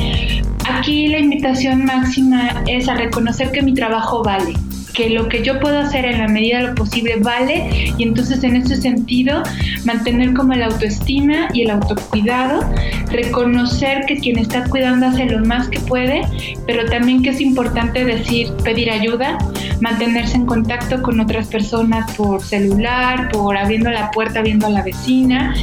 aquí 0.69 1.07
la 1.07 1.19
invitación 1.19 1.86
máxima 1.86 2.63
es 2.67 2.88
a 2.88 2.95
reconocer 2.95 3.51
que 3.51 3.61
mi 3.61 3.73
trabajo 3.73 4.23
vale 4.23 4.53
que 4.98 5.12
lo 5.12 5.30
que 5.30 5.43
yo 5.43 5.60
puedo 5.60 5.78
hacer 5.78 6.06
en 6.06 6.18
la 6.18 6.28
medida 6.28 6.58
de 6.58 6.70
lo 6.70 6.76
posible 6.76 7.18
vale 7.18 7.93
y 8.00 8.02
entonces 8.02 8.43
en 8.43 8.56
ese 8.56 8.78
sentido 8.78 9.43
mantener 9.86 10.34
como 10.34 10.56
la 10.56 10.66
autoestima 10.66 11.50
y 11.54 11.62
el 11.62 11.70
autocuidado, 11.70 12.68
reconocer 13.12 14.08
que 14.08 14.18
quien 14.18 14.39
está 14.39 14.64
cuidando 14.64 15.06
hace 15.06 15.26
lo 15.26 15.45
más 15.45 15.68
que 15.68 15.80
puede, 15.82 16.24
pero 16.66 16.89
también 16.89 17.22
que 17.22 17.30
es 17.30 17.41
importante 17.41 18.06
decir, 18.06 18.52
pedir 18.64 18.89
ayuda, 18.89 19.38
mantenerse 19.82 20.36
en 20.36 20.48
contacto 20.48 21.04
con 21.04 21.20
otras 21.20 21.45
personas 21.48 22.12
por 22.16 22.41
celular, 22.41 23.30
por 23.30 23.56
abriendo 23.56 23.91
la 23.91 24.10
puerta, 24.10 24.41
viendo 24.41 24.66
a 24.66 24.72
la 24.72 24.82
vecina, 24.82 25.54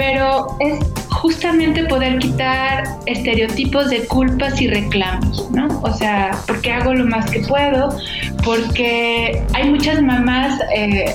pero 0.00 0.56
es 0.60 0.78
justamente 1.10 1.84
poder 1.84 2.18
quitar 2.20 2.84
estereotipos 3.04 3.90
de 3.90 4.06
culpas 4.06 4.58
y 4.58 4.66
reclamos, 4.66 5.50
¿no? 5.50 5.68
O 5.82 5.92
sea, 5.92 6.30
porque 6.46 6.72
hago 6.72 6.94
lo 6.94 7.04
más 7.04 7.30
que 7.30 7.40
puedo, 7.40 7.94
porque 8.42 9.44
hay 9.52 9.68
muchas 9.68 10.00
mamás, 10.00 10.58
eh, 10.74 11.14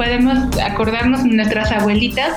podemos 0.00 0.58
acordarnos 0.58 1.26
nuestras 1.26 1.70
abuelitas, 1.70 2.32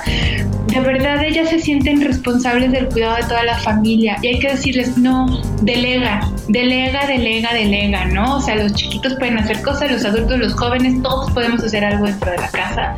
de 0.66 0.80
verdad 0.80 1.24
ellas 1.24 1.48
se 1.48 1.60
sienten 1.60 2.02
responsables 2.02 2.70
del 2.72 2.88
cuidado 2.90 3.16
de 3.16 3.22
toda 3.22 3.42
la 3.42 3.56
familia 3.56 4.18
y 4.20 4.26
hay 4.26 4.38
que 4.38 4.48
decirles, 4.48 4.98
no, 4.98 5.40
delega, 5.62 6.28
delega, 6.48 7.06
delega, 7.06 7.54
delega, 7.54 8.04
¿no? 8.04 8.36
O 8.36 8.40
sea, 8.42 8.56
los 8.56 8.74
chiquitos 8.74 9.14
pueden 9.14 9.38
hacer 9.38 9.62
cosas, 9.62 9.90
los 9.90 10.04
adultos, 10.04 10.38
los 10.38 10.52
jóvenes, 10.52 11.02
todos 11.02 11.30
podemos 11.30 11.64
hacer 11.64 11.86
algo 11.86 12.04
dentro 12.04 12.32
de 12.32 12.36
la 12.36 12.50
casa. 12.50 12.96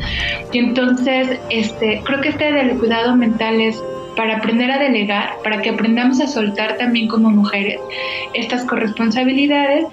Y 0.52 0.58
entonces, 0.58 1.38
este, 1.50 2.02
creo 2.04 2.20
que 2.20 2.30
este 2.30 2.50
del 2.50 2.76
cuidado 2.76 3.14
mental 3.14 3.60
es 3.60 3.80
para 4.16 4.38
aprender 4.38 4.72
a 4.72 4.78
delegar, 4.78 5.34
para 5.44 5.62
que 5.62 5.70
aprendamos 5.70 6.20
a 6.20 6.26
soltar 6.26 6.76
también 6.76 7.06
como 7.06 7.30
mujeres 7.30 7.78
estas 8.34 8.64
corresponsabilidades. 8.64 9.84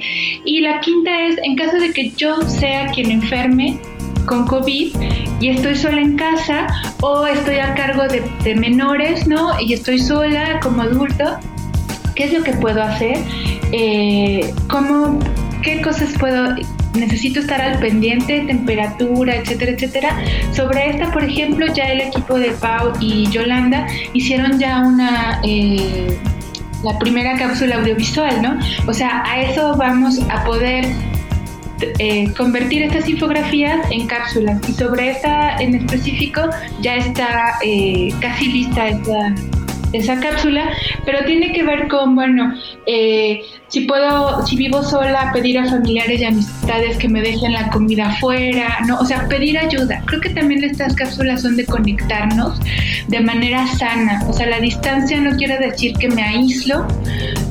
Y 0.45 0.61
la 0.61 0.79
quinta 0.79 1.27
es, 1.27 1.37
en 1.43 1.55
caso 1.57 1.77
de 1.77 1.91
que 1.91 2.09
yo 2.11 2.41
sea 2.41 2.87
quien 2.87 3.11
enferme, 3.11 3.77
con 4.25 4.45
COVID 4.47 4.95
y 5.39 5.49
estoy 5.49 5.75
sola 5.75 6.01
en 6.01 6.15
casa 6.15 6.67
o 7.01 7.25
estoy 7.25 7.57
a 7.57 7.73
cargo 7.75 8.03
de, 8.07 8.55
menores, 8.55 9.27
¿no? 9.27 9.59
Y 9.59 9.73
estoy 9.73 9.99
sola 9.99 10.59
como 10.61 10.81
adulto, 10.83 11.37
¿qué 12.15 12.25
es 12.25 12.33
lo 12.33 12.43
que 12.43 12.53
puedo 12.53 12.81
hacer? 12.81 13.17
Eh, 13.71 14.53
¿Cómo, 14.67 15.19
qué 15.61 15.81
cosas 15.81 16.13
puedo 16.19 16.55
necesito 16.93 17.39
estar 17.39 17.59
al 17.59 17.79
pendiente, 17.79 18.41
temperatura, 18.41 19.35
etcétera, 19.35 19.71
etcétera. 19.71 20.17
Sobre 20.51 20.91
esta, 20.91 21.11
por 21.11 21.23
ejemplo, 21.23 21.65
ya 21.73 21.85
el 21.85 22.01
equipo 22.01 22.37
de 22.37 22.51
Pau 22.51 22.93
y 22.99 23.27
Yolanda 23.31 23.87
hicieron 24.13 24.59
ya 24.59 24.81
una 24.81 25.39
eh, 25.43 26.15
la 26.83 26.99
primera 26.99 27.37
cápsula 27.37 27.77
audiovisual, 27.77 28.41
¿no? 28.41 28.59
O 28.87 28.93
sea, 28.93 29.23
a 29.25 29.41
eso 29.41 29.75
vamos 29.77 30.19
a 30.29 30.43
poder 30.43 30.85
eh, 31.99 32.33
convertir 32.37 32.83
estas 32.83 33.07
infografías 33.09 33.85
en 33.91 34.07
cápsulas. 34.07 34.59
Y 34.69 34.73
sobre 34.73 35.11
esta 35.11 35.57
en 35.57 35.75
específico 35.75 36.41
ya 36.81 36.95
está 36.95 37.57
eh, 37.63 38.09
casi 38.19 38.51
lista 38.51 38.87
esa 39.93 40.19
cápsula, 40.19 40.71
pero 41.05 41.23
tiene 41.25 41.53
que 41.53 41.63
ver 41.63 41.87
con, 41.87 42.15
bueno, 42.15 42.53
eh, 42.87 43.41
si 43.73 43.81
puedo, 43.81 44.45
si 44.45 44.55
vivo 44.55 44.83
sola, 44.83 45.31
pedir 45.33 45.57
a 45.57 45.67
familiares 45.67 46.21
y 46.21 46.25
amistades 46.25 46.95
que 46.97 47.09
me 47.09 47.21
dejen 47.21 47.53
la 47.53 47.71
comida 47.71 48.09
afuera, 48.09 48.77
¿no? 48.85 48.99
O 48.99 49.05
sea, 49.05 49.27
pedir 49.27 49.57
ayuda. 49.57 50.03
Creo 50.05 50.21
que 50.21 50.29
también 50.29 50.63
estas 50.63 50.93
cápsulas 50.93 51.41
son 51.41 51.57
de 51.57 51.65
conectarnos 51.65 52.59
de 53.07 53.19
manera 53.21 53.65
sana. 53.65 54.23
O 54.27 54.33
sea, 54.33 54.45
la 54.45 54.59
distancia 54.59 55.19
no 55.19 55.35
quiere 55.37 55.57
decir 55.57 55.93
que 55.97 56.07
me 56.07 56.21
aíslo 56.21 56.85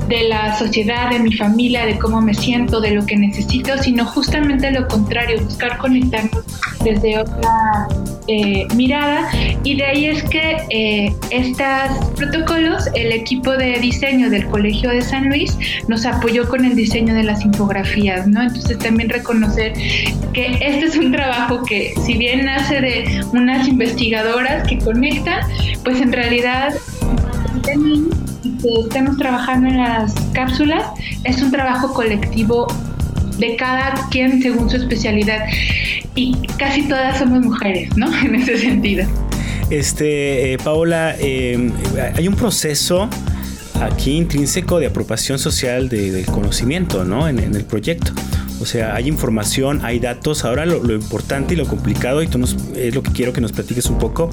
de 0.09 0.29
la 0.29 0.57
sociedad, 0.57 1.11
de 1.11 1.18
mi 1.18 1.33
familia, 1.33 1.87
de 1.87 1.99
cómo 1.99 2.20
me 2.20 2.35
siento, 2.35 2.81
de 2.81 2.93
lo 2.93 3.05
que 3.05 3.16
necesito, 3.16 3.77
sino 3.79 4.05
justamente 4.05 4.70
lo 4.70 4.87
contrario, 4.87 5.43
buscar 5.43 5.77
conectarnos 5.79 6.45
desde 6.85 7.18
otra 7.18 7.89
eh, 8.29 8.66
mirada. 8.75 9.29
Y 9.64 9.77
de 9.77 9.85
ahí 9.85 10.07
es 10.07 10.23
que 10.25 10.59
eh, 10.70 11.14
estos 11.31 12.07
protocolos, 12.16 12.89
el 12.95 13.12
equipo 13.12 13.53
de 13.53 13.79
diseño 13.81 14.31
del 14.31 14.47
Colegio 14.47 14.91
de 14.91 15.03
San 15.03 15.29
Luis 15.29 15.59
nos 15.89 16.07
apoyó 16.16 16.48
con 16.48 16.64
el 16.64 16.76
diseño 16.76 17.14
de 17.14 17.22
las 17.22 17.44
infografías, 17.44 18.26
¿no? 18.26 18.42
Entonces 18.42 18.78
también 18.78 19.08
reconocer 19.08 19.72
que 20.32 20.58
este 20.60 20.86
es 20.86 20.96
un 20.96 21.12
trabajo 21.12 21.62
que 21.64 21.94
si 22.04 22.14
bien 22.14 22.46
nace 22.46 22.80
de 22.80 23.24
unas 23.32 23.68
investigadoras 23.68 24.66
que 24.68 24.78
conectan, 24.78 25.40
pues 25.84 26.00
en 26.00 26.12
realidad 26.12 26.74
que 27.62 27.74
estemos 28.80 29.16
trabajando 29.18 29.68
en 29.68 29.78
las 29.78 30.14
cápsulas 30.32 30.84
es 31.24 31.42
un 31.42 31.50
trabajo 31.50 31.92
colectivo 31.92 32.66
de 33.38 33.56
cada 33.56 33.94
quien 34.10 34.42
según 34.42 34.70
su 34.70 34.76
especialidad 34.76 35.46
y 36.14 36.36
casi 36.58 36.82
todas 36.82 37.18
somos 37.18 37.40
mujeres, 37.40 37.96
¿no? 37.96 38.06
En 38.24 38.34
ese 38.34 38.58
sentido. 38.58 39.06
Este, 39.70 40.52
eh, 40.52 40.58
Paola, 40.58 41.16
eh, 41.18 41.70
hay 42.14 42.28
un 42.28 42.34
proceso 42.34 43.08
aquí 43.85 44.16
intrínseco 44.16 44.78
de 44.78 44.87
apropiación 44.87 45.39
social 45.39 45.89
del 45.89 46.26
conocimiento, 46.26 47.05
¿no? 47.05 47.28
En, 47.28 47.39
el 47.39 47.64
proyecto. 47.64 48.12
O 48.61 48.66
sea, 48.66 48.95
hay 48.95 49.09
información, 49.09 49.85
hay 49.85 49.99
datos. 49.99 50.45
Ahora 50.45 50.64
lo, 50.66 50.93
importante 50.93 51.55
y 51.55 51.57
lo 51.57 51.66
complicado, 51.66 52.22
y 52.22 52.28
tú 52.28 52.39
nos, 52.39 52.57
es 52.76 52.95
lo 52.95 53.03
que 53.03 53.11
quiero 53.11 53.33
que 53.33 53.41
nos 53.41 53.53
platiques 53.53 53.87
un 53.87 53.99
poco, 53.99 54.30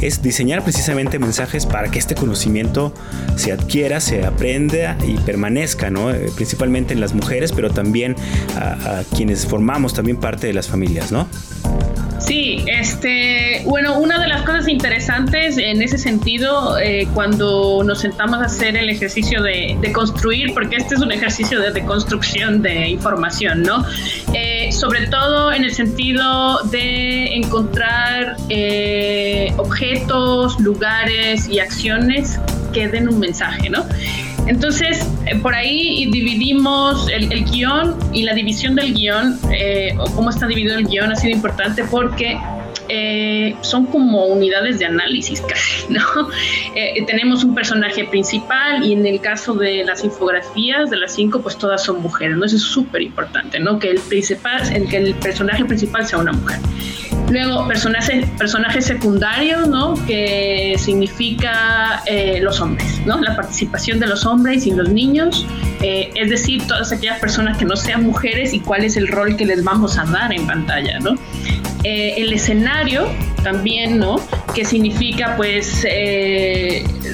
es 0.00 0.20
diseñar 0.22 0.64
precisamente 0.64 1.18
mensajes 1.18 1.64
para 1.64 1.90
que 1.90 1.98
este 1.98 2.14
conocimiento 2.14 2.92
se 3.36 3.52
adquiera, 3.52 4.00
se 4.00 4.24
aprenda 4.26 4.96
y 5.06 5.14
permanezca, 5.18 5.90
¿no? 5.90 6.10
Eh, 6.10 6.30
principalmente 6.34 6.92
en 6.92 7.00
las 7.00 7.14
mujeres, 7.14 7.52
pero 7.52 7.70
también 7.70 8.16
a, 8.56 8.98
a 8.98 9.04
quienes 9.16 9.46
formamos 9.46 9.94
también 9.94 10.18
parte 10.18 10.48
de 10.48 10.54
las 10.54 10.66
familias, 10.66 11.12
¿no? 11.12 11.28
Sí, 12.18 12.64
este, 12.66 13.62
bueno, 13.64 13.98
una 13.98 14.20
de 14.20 14.26
las 14.26 14.42
cosas 14.42 14.68
interesantes 14.68 15.56
en 15.56 15.80
ese 15.80 15.98
sentido, 15.98 16.78
eh, 16.78 17.06
cuando 17.14 17.82
nos 17.84 18.00
sentamos 18.00 18.40
a 18.40 18.46
hacer 18.46 18.76
el 18.76 18.88
ejercicio 18.90 19.42
de, 19.42 19.78
construir, 19.92 20.52
porque 20.52 20.76
este 20.76 20.96
es 20.96 21.00
un 21.00 21.12
ejercicio 21.12 21.60
de, 21.60 21.84
construcción 21.84 22.60
de 22.60 22.88
información, 22.88 23.62
¿no? 23.62 23.84
Eh, 24.34 24.70
sobre 24.72 25.06
todo 25.06 25.52
en 25.52 25.64
el 25.64 25.72
sentido 25.72 26.62
de 26.64 27.34
encontrar 27.36 28.36
eh, 28.48 29.52
objetos, 29.56 30.58
lugares 30.60 31.48
y 31.48 31.60
acciones 31.60 32.38
que 32.72 32.88
den 32.88 33.08
un 33.08 33.18
mensaje, 33.18 33.70
¿no? 33.70 33.86
Entonces, 34.48 35.06
eh, 35.26 35.38
por 35.40 35.54
ahí 35.54 36.10
dividimos 36.10 37.06
el, 37.10 37.44
guion 37.44 37.96
y 38.12 38.22
la 38.22 38.32
división 38.32 38.74
del 38.74 38.94
guion, 38.94 39.38
eh, 39.52 39.94
o 39.98 40.06
cómo 40.12 40.30
está 40.30 40.46
dividido 40.46 40.76
el 40.78 40.86
guion, 40.86 41.12
ha 41.12 41.16
sido 41.16 41.34
importante 41.34 41.84
porque 41.84 42.38
eh, 42.88 43.54
son 43.60 43.84
como 43.84 44.24
unidades 44.24 44.78
de 44.78 44.86
análisis 44.86 45.42
casi, 45.42 45.86
¿no? 45.92 46.00
tenemos 47.06 47.44
un 47.44 47.54
personaje 47.54 48.04
principal 48.04 48.82
y 48.82 48.94
en 48.94 49.06
el 49.06 49.20
caso 49.20 49.52
de 49.52 49.84
las 49.84 50.02
infografías 50.02 50.88
de 50.88 50.96
las 50.96 51.14
cinco, 51.14 51.42
pues 51.42 51.58
todas 51.58 51.84
son 51.84 52.00
mujeres, 52.00 52.36
¿no? 52.36 52.46
Eso 52.46 52.56
es 52.56 52.62
súper 52.62 53.02
importante, 53.02 53.60
¿no? 53.60 53.78
Que 53.78 53.90
el, 53.90 54.00
principal, 54.00 54.62
que 54.88 54.96
el 54.96 55.14
personaje 55.14 55.64
principal 55.66 56.06
sea 56.06 56.18
una 56.18 56.32
mujer. 56.32 56.58
Luego, 57.30 57.68
personajes, 57.68 58.26
personajes 58.38 58.86
secundarios, 58.86 59.68
¿no? 59.68 59.94
Que 60.06 60.76
significa 60.78 62.02
eh, 62.06 62.40
los 62.42 62.60
hombres, 62.60 63.00
¿no? 63.04 63.20
La 63.20 63.36
participación 63.36 64.00
de 64.00 64.06
los 64.06 64.24
hombres 64.24 64.66
y 64.66 64.70
los 64.70 64.88
niños, 64.88 65.46
eh, 65.82 66.10
es 66.14 66.30
decir, 66.30 66.66
todas 66.66 66.90
aquellas 66.90 67.18
personas 67.20 67.58
que 67.58 67.66
no 67.66 67.76
sean 67.76 68.04
mujeres 68.04 68.54
y 68.54 68.60
cuál 68.60 68.84
es 68.84 68.96
el 68.96 69.08
rol 69.08 69.36
que 69.36 69.44
les 69.44 69.62
vamos 69.62 69.98
a 69.98 70.04
dar 70.04 70.32
en 70.32 70.46
pantalla, 70.46 70.98
¿no? 71.00 71.16
Eh, 71.84 72.14
el 72.16 72.32
escenario 72.32 73.06
también, 73.42 73.98
¿no? 73.98 74.16
Que 74.54 74.64
significa, 74.64 75.36
pues, 75.36 75.86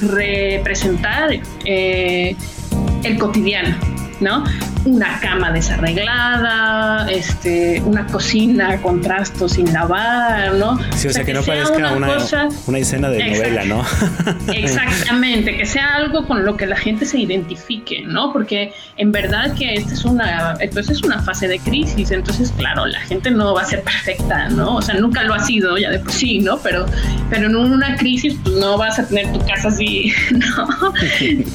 representar 0.00 1.40
el 1.64 3.18
cotidiano, 3.18 3.93
¿no? 4.20 4.44
una 4.84 5.18
cama 5.20 5.50
desarreglada, 5.50 7.10
este, 7.10 7.80
una 7.84 8.06
cocina 8.06 8.80
con 8.82 9.00
trastos 9.00 9.52
sin 9.52 9.72
lavar, 9.72 10.54
¿no? 10.54 10.78
Sí, 10.94 11.08
o, 11.08 11.12
sea, 11.12 11.24
que, 11.24 11.32
no 11.32 11.42
parezca 11.42 11.92
una, 11.92 12.18
una, 12.66 12.78
escena 12.78 13.08
de 13.08 13.30
novela, 13.30 13.64
¿no? 13.64 13.82
Exactamente, 14.52 15.56
que 15.56 15.64
sea 15.64 15.94
algo 15.96 16.26
con 16.26 16.44
lo 16.44 16.56
que 16.56 16.66
la 16.66 16.76
gente 16.76 17.06
se 17.06 17.18
identifique, 17.18 18.02
¿no? 18.02 18.32
Porque 18.32 18.72
en 18.96 19.10
verdad 19.10 19.54
que 19.54 19.74
esta 19.74 19.94
es 19.94 20.04
una, 20.04 20.54
entonces 20.60 20.98
es 20.98 21.02
una 21.02 21.22
fase 21.22 21.48
de 21.48 21.58
crisis, 21.60 22.10
entonces 22.10 22.52
claro, 22.56 22.86
la 22.86 23.00
gente 23.00 23.30
no 23.30 23.54
va 23.54 23.62
a 23.62 23.64
ser 23.64 23.82
perfecta, 23.82 24.48
¿no? 24.50 24.76
O 24.76 24.82
sea, 24.82 24.96
nunca 24.96 25.22
lo 25.22 25.32
ha 25.32 25.40
sido 25.40 25.78
ya 25.78 25.90
de 25.90 25.98
por 25.98 26.12
sí, 26.12 26.40
¿no? 26.40 26.58
Pero, 26.58 26.84
pero 27.30 27.46
en 27.46 27.56
una 27.56 27.96
crisis 27.96 28.36
pues 28.42 28.54
no 28.56 28.76
vas 28.76 28.98
a 28.98 29.08
tener 29.08 29.32
tu 29.32 29.38
casa 29.46 29.68
así, 29.68 30.12
¿no? 30.30 30.92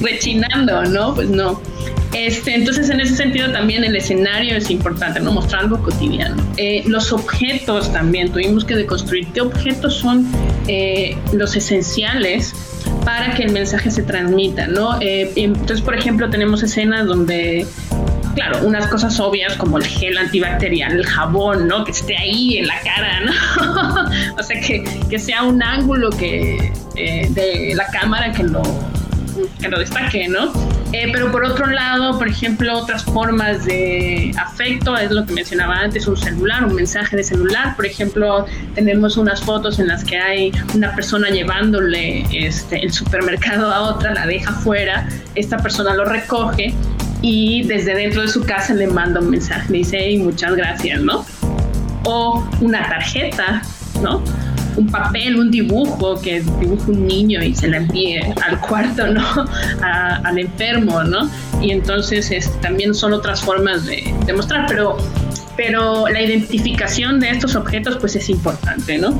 Rechinando, 0.00 0.84
¿no? 0.86 1.14
Pues 1.14 1.28
no. 1.28 1.60
Este, 2.12 2.54
entonces, 2.54 2.90
en 2.90 3.00
ese 3.00 3.14
sentido, 3.14 3.50
también 3.52 3.84
el 3.84 3.94
escenario 3.94 4.56
es 4.56 4.70
importante, 4.70 5.20
¿no? 5.20 5.32
Mostrar 5.32 5.62
algo 5.62 5.80
cotidiano. 5.82 6.42
Eh, 6.56 6.82
los 6.86 7.12
objetos 7.12 7.92
también, 7.92 8.32
tuvimos 8.32 8.64
que 8.64 8.74
deconstruir 8.74 9.28
qué 9.32 9.40
objetos 9.40 9.94
son 9.94 10.26
eh, 10.66 11.16
los 11.32 11.54
esenciales 11.56 12.54
para 13.04 13.34
que 13.34 13.44
el 13.44 13.52
mensaje 13.52 13.90
se 13.90 14.02
transmita, 14.02 14.66
¿no? 14.66 15.00
Eh, 15.00 15.32
entonces, 15.36 15.80
por 15.80 15.94
ejemplo, 15.94 16.28
tenemos 16.30 16.62
escenas 16.62 17.06
donde 17.06 17.66
claro, 18.34 18.66
unas 18.66 18.86
cosas 18.86 19.18
obvias 19.20 19.54
como 19.56 19.78
el 19.78 19.84
gel 19.84 20.16
antibacterial, 20.18 20.92
el 20.92 21.06
jabón, 21.06 21.68
¿no? 21.68 21.84
Que 21.84 21.92
esté 21.92 22.16
ahí 22.16 22.58
en 22.58 22.66
la 22.66 22.80
cara, 22.80 23.20
¿no? 23.20 24.36
o 24.38 24.42
sea, 24.42 24.60
que, 24.60 24.84
que, 25.08 25.18
sea 25.18 25.42
un 25.42 25.62
ángulo 25.62 26.10
que, 26.10 26.72
eh, 26.96 27.28
de 27.30 27.74
la 27.74 27.86
cámara 27.86 28.32
que 28.32 28.44
lo, 28.44 28.62
que 29.60 29.68
lo 29.68 29.78
destaque, 29.78 30.28
¿no? 30.28 30.52
Eh, 30.92 31.08
pero 31.12 31.30
por 31.30 31.44
otro 31.44 31.66
lado, 31.66 32.18
por 32.18 32.28
ejemplo, 32.28 32.76
otras 32.76 33.04
formas 33.04 33.64
de 33.64 34.32
afecto, 34.38 34.96
es 34.96 35.10
lo 35.10 35.24
que 35.24 35.32
mencionaba 35.32 35.76
antes, 35.76 36.08
un 36.08 36.16
celular, 36.16 36.64
un 36.64 36.74
mensaje 36.74 37.16
de 37.16 37.22
celular. 37.22 37.76
Por 37.76 37.86
ejemplo, 37.86 38.46
tenemos 38.74 39.16
unas 39.16 39.40
fotos 39.40 39.78
en 39.78 39.88
las 39.88 40.04
que 40.04 40.18
hay 40.18 40.52
una 40.74 40.94
persona 40.94 41.28
llevándole 41.30 42.24
este, 42.32 42.82
el 42.82 42.92
supermercado 42.92 43.70
a 43.70 43.82
otra, 43.82 44.14
la 44.14 44.26
deja 44.26 44.52
fuera, 44.52 45.08
esta 45.34 45.58
persona 45.58 45.94
lo 45.94 46.04
recoge 46.04 46.74
y 47.22 47.62
desde 47.64 47.94
dentro 47.94 48.22
de 48.22 48.28
su 48.28 48.44
casa 48.44 48.74
le 48.74 48.86
manda 48.86 49.20
un 49.20 49.30
mensaje, 49.30 49.72
dice, 49.72 49.98
hey, 50.00 50.18
muchas 50.18 50.54
gracias, 50.56 51.00
¿no? 51.00 51.24
O 52.04 52.48
una 52.60 52.88
tarjeta, 52.88 53.62
¿no? 54.02 54.22
Un 54.80 54.86
papel, 54.90 55.36
un 55.36 55.50
dibujo 55.50 56.20
que 56.20 56.42
dibuja 56.58 56.90
un 56.90 57.06
niño 57.06 57.42
y 57.42 57.54
se 57.54 57.68
la 57.68 57.78
envíe 57.78 58.20
al 58.46 58.60
cuarto, 58.60 59.06
¿no? 59.06 59.22
al 59.82 60.38
enfermo, 60.38 61.02
¿no? 61.04 61.30
Y 61.60 61.70
entonces 61.70 62.50
también 62.60 62.94
son 62.94 63.12
otras 63.12 63.42
formas 63.42 63.86
de, 63.86 64.14
de, 64.26 64.32
mostrar, 64.32 64.66
pero, 64.66 64.96
pero 65.56 66.08
la 66.08 66.20
identificación 66.20 67.20
de 67.20 67.30
estos 67.30 67.54
objetos 67.54 67.96
pues 67.98 68.16
es 68.16 68.28
importante, 68.30 68.98
¿no? 68.98 69.18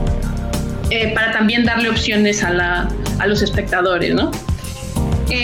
Eh, 0.91 1.13
para 1.15 1.33
también 1.33 1.65
darle 1.65 1.89
opciones 1.89 2.43
a, 2.43 2.51
la, 2.51 2.89
a 3.19 3.27
los 3.27 3.43
espectadores, 3.43 4.15
¿no? 4.15 4.31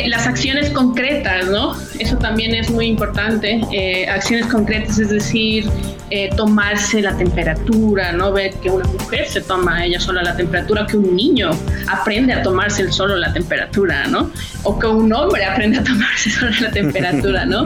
Las 0.09 0.26
acciones 0.26 0.70
concretas, 0.70 1.49
¿no? 1.49 1.76
Eso 1.99 2.16
también 2.16 2.55
es 2.55 2.70
muy 2.70 2.87
importante. 2.87 3.61
Eh, 3.72 4.09
acciones 4.09 4.47
concretas, 4.47 4.99
es 4.99 5.11
decir, 5.11 5.68
eh, 6.11 6.30
tomarse 6.37 7.03
la 7.03 7.16
temperatura, 7.16 8.12
¿no? 8.12 8.32
Ver 8.32 8.55
que 8.55 8.70
una 8.70 8.84
mujer 8.84 9.26
se 9.28 9.41
toma 9.41 9.84
ella 9.84 9.99
sola 9.99 10.22
la 10.22 10.37
temperatura, 10.37 10.87
que 10.87 10.97
un 10.97 11.16
niño 11.16 11.51
aprende 11.89 12.32
a 12.32 12.43
tomarse 12.43 12.82
el 12.82 12.93
solo 12.93 13.16
la 13.16 13.32
temperatura, 13.32 14.07
¿no? 14.07 14.30
O 14.62 14.78
que 14.78 14.87
un 14.87 15.12
hombre 15.12 15.45
aprende 15.45 15.78
a 15.78 15.84
tomarse 15.84 16.30
solo 16.39 16.53
la 16.61 16.70
temperatura, 16.70 17.45
¿no? 17.45 17.64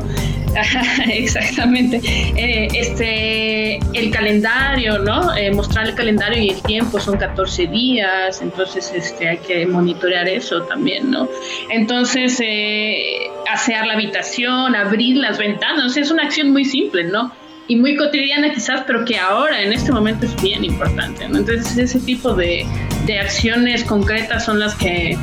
Exactamente. 1.08 2.00
Eh, 2.36 2.68
este, 2.74 3.76
el 3.94 4.10
calendario, 4.10 4.98
¿no? 4.98 5.34
Eh, 5.36 5.52
mostrar 5.52 5.86
el 5.88 5.94
calendario 5.94 6.42
y 6.42 6.50
el 6.50 6.62
tiempo 6.62 6.98
son 6.98 7.16
14 7.18 7.66
días, 7.66 8.40
entonces 8.42 8.92
este, 8.94 9.28
hay 9.28 9.38
que 9.38 9.66
monitorear 9.66 10.28
eso 10.28 10.62
también, 10.62 11.10
¿no? 11.10 11.28
Entonces, 11.70 12.38
eh, 12.40 13.30
asear 13.50 13.86
la 13.86 13.94
habitación, 13.94 14.74
abrir 14.74 15.16
las 15.16 15.38
ventanas, 15.38 15.96
es 15.96 16.10
una 16.10 16.24
acción 16.24 16.50
muy 16.50 16.64
simple, 16.64 17.04
¿no? 17.04 17.32
Y 17.68 17.76
muy 17.76 17.96
cotidiana 17.96 18.52
quizás, 18.52 18.82
pero 18.84 19.04
que 19.04 19.16
ahora, 19.16 19.62
en 19.62 19.72
este 19.72 19.92
momento, 19.92 20.26
es 20.26 20.42
bien 20.42 20.64
importante, 20.64 21.28
¿no? 21.28 21.38
Entonces, 21.38 21.76
ese 21.76 22.00
tipo 22.00 22.34
de, 22.34 22.66
de 23.06 23.20
acciones 23.20 23.84
concretas 23.84 24.44
son 24.44 24.58
las 24.58 24.74
que, 24.74 25.16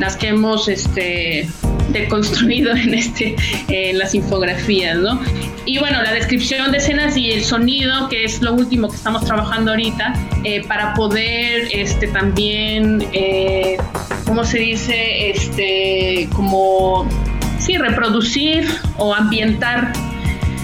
las 0.00 0.16
que 0.16 0.28
hemos, 0.28 0.68
este, 0.68 1.48
deconstruido 1.92 2.72
en 2.76 2.94
este 2.94 3.36
en 3.68 3.98
las 3.98 4.14
infografías, 4.14 4.96
¿no? 4.96 5.20
Y 5.66 5.78
bueno, 5.78 6.02
la 6.02 6.12
descripción 6.12 6.72
de 6.72 6.78
escenas 6.78 7.16
y 7.16 7.30
el 7.30 7.44
sonido, 7.44 8.08
que 8.08 8.24
es 8.24 8.40
lo 8.42 8.54
último 8.54 8.88
que 8.88 8.96
estamos 8.96 9.24
trabajando 9.24 9.72
ahorita, 9.72 10.14
eh, 10.44 10.64
para 10.66 10.94
poder 10.94 11.68
este 11.72 12.08
también, 12.08 13.06
eh, 13.12 13.76
¿cómo 14.26 14.44
se 14.44 14.58
dice? 14.58 15.30
Este, 15.30 16.28
como 16.34 17.06
sí, 17.58 17.76
reproducir 17.76 18.66
o 18.96 19.14
ambientar 19.14 19.92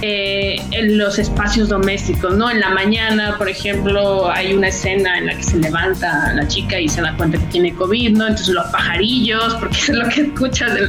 eh, 0.02 0.56
en 0.72 0.98
los 0.98 1.18
espacios 1.18 1.70
domésticos, 1.70 2.36
¿no? 2.36 2.50
En 2.50 2.60
la 2.60 2.68
mañana, 2.70 3.36
por 3.38 3.48
ejemplo, 3.48 4.30
hay 4.30 4.52
una 4.52 4.68
escena 4.68 5.16
en 5.16 5.26
la 5.26 5.36
que 5.36 5.42
se 5.42 5.56
levanta 5.56 6.34
la 6.34 6.46
chica 6.46 6.78
y 6.78 6.88
se 6.88 7.00
da 7.00 7.16
cuenta 7.16 7.38
que 7.38 7.46
tiene 7.46 7.74
COVID, 7.74 8.10
¿no? 8.16 8.26
Entonces 8.26 8.54
los 8.54 8.66
pajarillos, 8.66 9.54
porque 9.60 9.76
es 9.76 9.88
lo 9.88 10.06
que 10.08 10.20
escuchas 10.22 10.74
de 10.74 10.88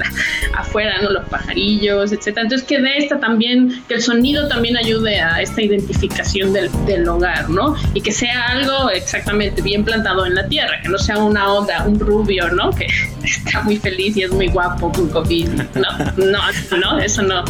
afuera, 0.53 0.95
¿no? 1.01 1.11
Los 1.11 1.27
pajarillos, 1.29 2.11
etcétera. 2.11 2.43
Entonces 2.43 2.67
que 2.67 2.79
de 2.79 2.97
esta 2.97 3.19
también, 3.19 3.81
que 3.87 3.95
el 3.95 4.01
sonido 4.01 4.47
también 4.49 4.75
ayude 4.75 5.21
a 5.21 5.41
esta 5.41 5.61
identificación 5.61 6.51
del, 6.51 6.69
del 6.85 7.07
hogar, 7.07 7.49
¿no? 7.49 7.75
Y 7.93 8.01
que 8.01 8.11
sea 8.11 8.47
algo 8.47 8.89
exactamente 8.89 9.61
bien 9.61 9.85
plantado 9.85 10.25
en 10.25 10.35
la 10.35 10.47
tierra, 10.47 10.81
que 10.81 10.89
no 10.89 10.97
sea 10.97 11.17
una 11.17 11.53
onda, 11.53 11.85
un 11.85 11.97
rubio, 11.97 12.49
¿no? 12.49 12.71
Que 12.71 12.87
está 13.23 13.61
muy 13.61 13.77
feliz 13.77 14.17
y 14.17 14.23
es 14.23 14.31
muy 14.31 14.47
guapo 14.47 14.91
con 14.91 15.07
COVID, 15.09 15.47
¿no? 15.47 15.87
No, 16.17 16.39
no, 16.77 16.99
eso 16.99 17.21
no, 17.21 17.45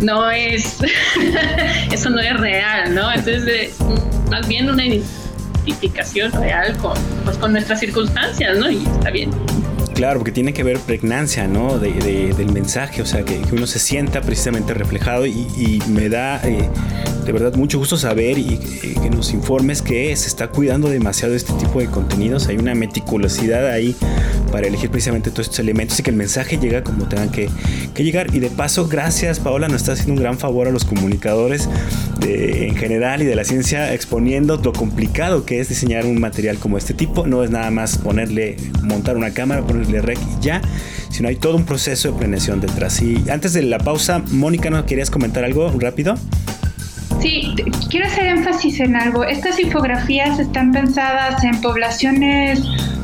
no 0.00 0.30
es 0.30 0.78
eso 1.92 2.10
no 2.10 2.20
es 2.20 2.36
real, 2.38 2.94
¿no? 2.94 3.12
Entonces, 3.12 3.76
más 4.30 4.46
bien 4.46 4.68
una 4.70 4.84
identificación 4.84 6.32
real 6.32 6.76
con, 6.78 6.96
pues, 7.24 7.36
con 7.38 7.52
nuestras 7.52 7.80
circunstancias, 7.80 8.58
¿no? 8.58 8.70
Y 8.70 8.84
está 8.86 9.10
bien. 9.10 9.30
Claro, 9.98 10.20
porque 10.20 10.30
tiene 10.30 10.52
que 10.52 10.62
ver 10.62 10.78
pregnancia, 10.78 11.48
¿no? 11.48 11.80
De, 11.80 11.90
del 12.32 12.52
mensaje, 12.52 13.02
o 13.02 13.06
sea, 13.06 13.24
que, 13.24 13.40
uno 13.50 13.66
se 13.66 13.80
sienta 13.80 14.20
precisamente 14.20 14.72
reflejado 14.72 15.26
y, 15.26 15.82
me 15.88 16.08
da 16.08 16.40
eh, 16.44 16.68
de 17.28 17.32
verdad 17.32 17.54
mucho 17.56 17.78
gusto 17.78 17.98
saber 17.98 18.38
y 18.38 18.56
que 18.56 19.10
nos 19.10 19.34
informes 19.34 19.82
que 19.82 20.16
se 20.16 20.28
está 20.28 20.48
cuidando 20.48 20.88
demasiado 20.88 21.34
este 21.34 21.52
tipo 21.52 21.78
de 21.78 21.84
contenidos. 21.84 22.48
Hay 22.48 22.56
una 22.56 22.74
meticulosidad 22.74 23.66
ahí 23.66 23.94
para 24.50 24.66
elegir 24.66 24.88
precisamente 24.88 25.30
todos 25.30 25.40
estos 25.40 25.58
elementos 25.58 26.00
y 26.00 26.02
que 26.02 26.08
el 26.08 26.16
mensaje 26.16 26.56
llega 26.56 26.82
como 26.82 27.06
tengan 27.06 27.28
que, 27.30 27.50
llegar. 27.96 28.34
Y 28.34 28.38
de 28.38 28.48
paso, 28.48 28.88
gracias 28.88 29.40
Paola, 29.40 29.68
nos 29.68 29.82
está 29.82 29.92
haciendo 29.92 30.14
un 30.14 30.20
gran 30.20 30.38
favor 30.38 30.68
a 30.68 30.70
los 30.70 30.86
comunicadores 30.86 31.68
en 32.22 32.74
general 32.76 33.20
y 33.20 33.26
de 33.26 33.34
la 33.34 33.44
ciencia 33.44 33.92
exponiendo 33.92 34.56
lo 34.56 34.72
complicado 34.72 35.44
que 35.44 35.60
es 35.60 35.68
diseñar 35.68 36.06
un 36.06 36.18
material 36.18 36.56
como 36.56 36.78
este 36.78 36.94
tipo. 36.94 37.26
No 37.26 37.44
es 37.44 37.50
nada 37.50 37.70
más 37.70 37.98
ponerle, 37.98 38.56
montar 38.82 39.18
una 39.18 39.34
cámara, 39.34 39.66
ponerle 39.66 40.00
rec 40.00 40.18
y 40.18 40.42
ya, 40.42 40.62
sino 41.10 41.28
hay 41.28 41.36
todo 41.36 41.56
un 41.56 41.66
proceso 41.66 42.10
de 42.10 42.18
planeación 42.18 42.62
detrás. 42.62 43.02
Y 43.02 43.22
antes 43.28 43.52
de 43.52 43.60
la 43.64 43.76
pausa, 43.76 44.22
Mónica, 44.30 44.70
¿no 44.70 44.86
querías 44.86 45.10
comentar 45.10 45.44
algo 45.44 45.70
rápido? 45.78 46.14
Sí, 47.20 47.54
quiero 47.90 48.06
hacer 48.06 48.26
énfasis 48.26 48.80
en 48.80 48.96
algo. 48.96 49.24
Estas 49.24 49.58
infografías 49.58 50.38
están 50.38 50.72
pensadas 50.72 51.42
en 51.42 51.60
poblaciones 51.60 52.62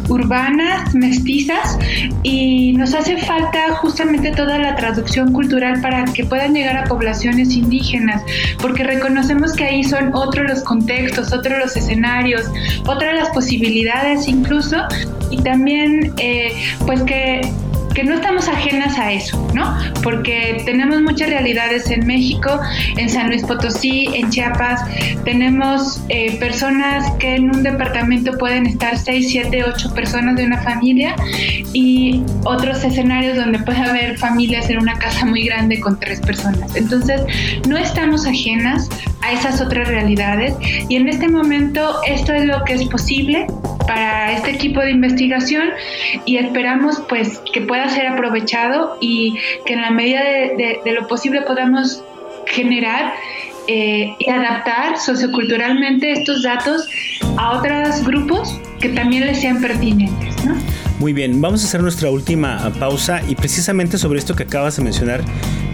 urbanas, 0.09 0.95
mestizas, 0.95 1.79
y 2.23 2.73
nos 2.75 2.95
hace 2.95 3.17
falta 3.17 3.75
justamente 3.77 4.31
toda 4.33 4.59
la 4.59 4.77
traducción 4.77 5.33
cultural 5.33 5.81
para 5.81 6.05
que 6.05 6.25
puedan 6.25 6.55
llegar 6.55 6.77
a 6.77 6.85
poblaciones 6.85 7.55
indígenas, 7.55 8.23
porque 8.61 8.85
reconocemos 8.85 9.55
que 9.55 9.65
ahí 9.65 9.83
son 9.83 10.15
otros 10.15 10.47
los 10.49 10.63
contextos, 10.63 11.33
otros 11.33 11.59
los 11.59 11.77
escenarios, 11.77 12.51
otras 12.87 13.15
las 13.15 13.31
posibilidades 13.31 14.29
incluso, 14.29 14.77
y 15.31 15.39
también 15.39 16.13
eh, 16.19 16.53
pues 16.87 17.03
que 17.03 17.41
que 17.95 18.05
no 18.05 18.15
estamos 18.15 18.49
ajenas 18.49 18.99
a 18.99 19.13
eso, 19.13 19.49
¿no? 19.55 19.77
Porque 20.03 20.63
tenemos 20.65 21.01
muchas 21.01 21.31
realidades 21.31 21.91
en 21.91 22.07
México, 22.07 22.61
en 22.97 23.09
San 23.09 23.29
Luis 23.29 23.43
Potosí, 23.45 24.09
en 24.15 24.31
Chiapas, 24.31 24.83
tenemos 25.25 26.03
eh, 26.09 26.37
personas 26.39 27.11
que 27.19 27.37
en 27.37 27.55
un 27.55 27.63
departamento 27.63 28.37
pueden 28.39 28.67
estar 28.67 28.99
6, 28.99 29.29
7, 29.31 29.65
8 29.65 29.95
personas 29.95 30.37
de 30.37 30.45
una 30.45 30.61
familia 30.63 31.15
y 31.73 32.23
otros 32.45 32.83
escenarios 32.85 33.37
donde 33.37 33.59
puede 33.61 33.79
haber 33.79 34.19
familias 34.19 34.69
en 34.71 34.79
una 34.79 34.99
casa 34.99 35.25
muy 35.25 35.45
grande 35.45 35.81
con 35.81 35.99
tres 35.99 36.21
personas. 36.21 36.75
Entonces, 36.77 37.23
no 37.69 37.77
estamos 37.77 38.27
ajenas 38.27 38.89
a 39.23 39.33
esas 39.33 39.61
otras 39.61 39.89
realidades 39.89 40.55
y 40.89 40.97
en 40.97 41.09
este 41.09 41.29
momento 41.29 42.01
esto 42.07 42.33
es 42.33 42.45
lo 42.45 42.63
que 42.65 42.75
es 42.75 42.85
posible 42.85 43.47
para 43.87 44.33
este 44.33 44.51
equipo 44.51 44.81
de 44.81 44.91
investigación 44.91 45.71
y 46.25 46.37
esperamos 46.37 47.03
pues 47.09 47.41
que 47.53 47.61
pueda 47.63 47.89
ser 47.89 48.07
aprovechado 48.07 48.97
y 49.01 49.35
que 49.67 49.75
en 49.75 49.83
la 49.83 49.91
medida 49.91 50.23
de, 50.23 50.81
lo 50.93 51.07
posible 51.07 51.43
podamos 51.43 52.03
generar 52.47 53.15
eh, 53.67 54.15
y 54.19 54.31
adaptar 54.31 54.99
socioculturalmente 54.99 56.13
estos 56.13 56.43
datos 56.43 56.87
a 57.37 57.59
otros 57.59 58.05
grupos 58.05 58.61
que 58.81 58.91
también 58.91 59.27
les 59.27 59.41
sean 59.41 59.61
pertinentes. 59.61 60.45
¿no? 60.45 60.55
Muy 60.99 61.13
bien, 61.13 61.41
vamos 61.41 61.63
a 61.65 61.67
hacer 61.67 61.83
nuestra 61.83 62.11
última 62.11 62.73
pausa 62.79 63.21
y 63.29 63.35
precisamente 63.35 63.99
sobre 63.99 64.19
esto 64.19 64.37
que 64.37 64.45
acabas 64.45 64.77
de 64.77 64.85
mencionar, 64.85 65.23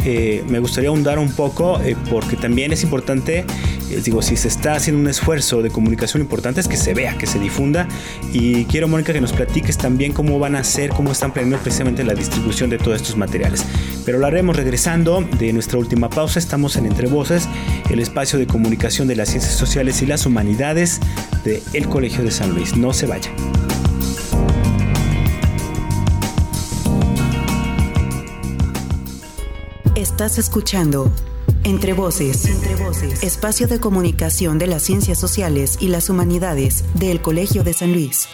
eh, 0.04 0.42
me 0.48 0.58
gustaría 0.60 0.88
ahondar 0.88 1.18
un 1.18 1.30
poco 1.32 1.80
eh, 1.82 1.96
porque 2.10 2.36
también 2.36 2.72
es 2.72 2.82
importante, 2.82 3.44
eh, 3.90 4.00
digo, 4.04 4.22
si 4.22 4.36
se 4.36 4.48
está 4.48 4.74
haciendo 4.74 5.00
un 5.00 5.08
esfuerzo 5.08 5.62
de 5.62 5.70
comunicación 5.70 6.22
importante 6.22 6.60
es 6.60 6.68
que 6.68 6.76
se 6.76 6.94
vea, 6.94 7.16
que 7.18 7.26
se 7.26 7.38
difunda 7.38 7.88
y 8.32 8.64
quiero, 8.66 8.88
Mónica, 8.88 9.12
que 9.12 9.20
nos 9.20 9.32
platiques 9.32 9.78
también 9.78 10.12
cómo 10.12 10.38
van 10.38 10.56
a 10.56 10.60
hacer, 10.60 10.90
cómo 10.90 11.12
están 11.12 11.32
planeando 11.32 11.62
precisamente 11.62 12.04
la 12.04 12.14
distribución 12.14 12.70
de 12.70 12.78
todos 12.78 12.96
estos 12.96 13.16
materiales. 13.16 13.64
Pero 14.04 14.18
lo 14.18 14.26
haremos 14.26 14.56
regresando 14.56 15.26
de 15.38 15.52
nuestra 15.52 15.78
última 15.78 16.08
pausa, 16.10 16.38
estamos 16.38 16.76
en 16.76 16.86
Entre 16.86 17.08
Voces, 17.08 17.48
el 17.90 18.00
espacio 18.00 18.38
de 18.38 18.46
comunicación 18.46 19.08
de 19.08 19.16
las 19.16 19.28
ciencias 19.28 19.54
sociales 19.54 20.02
y 20.02 20.06
las 20.06 20.26
humanidades 20.26 21.00
el 21.72 21.88
Colegio 21.88 22.22
de 22.22 22.30
San 22.30 22.50
Luis. 22.54 22.76
No 22.76 22.92
se 22.92 23.06
vaya. 23.06 23.30
Estás 29.94 30.38
escuchando 30.38 31.12
Entre 31.70 31.92
voces. 31.92 32.46
Entre 32.46 32.74
voces. 32.74 33.22
Espacio 33.22 33.68
de 33.68 33.78
comunicación 33.78 34.58
de 34.58 34.66
las 34.66 34.82
ciencias 34.82 35.20
sociales 35.20 35.76
y 35.78 35.86
las 35.86 36.10
humanidades 36.10 36.82
del 36.94 37.22
Colegio 37.22 37.62
de 37.62 37.74
San 37.74 37.92
Luis. 37.92 38.26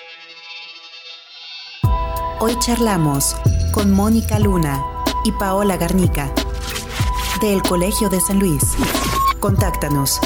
Hoy 2.41 2.59
charlamos 2.61 3.37
con 3.75 3.93
Mónica 3.93 4.39
Luna 4.39 4.83
y 5.23 5.33
Paola 5.33 5.77
Garnica 5.77 6.33
del 7.43 7.61
Colegio 7.61 8.09
de 8.09 8.23
San 8.23 8.39
Luis. 8.39 8.63
Contáctanos. 9.39 10.19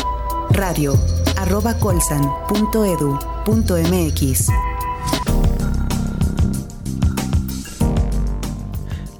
Radio 0.51 0.95
arroba 1.37 1.77
colsan.edu.mx. 1.79 4.70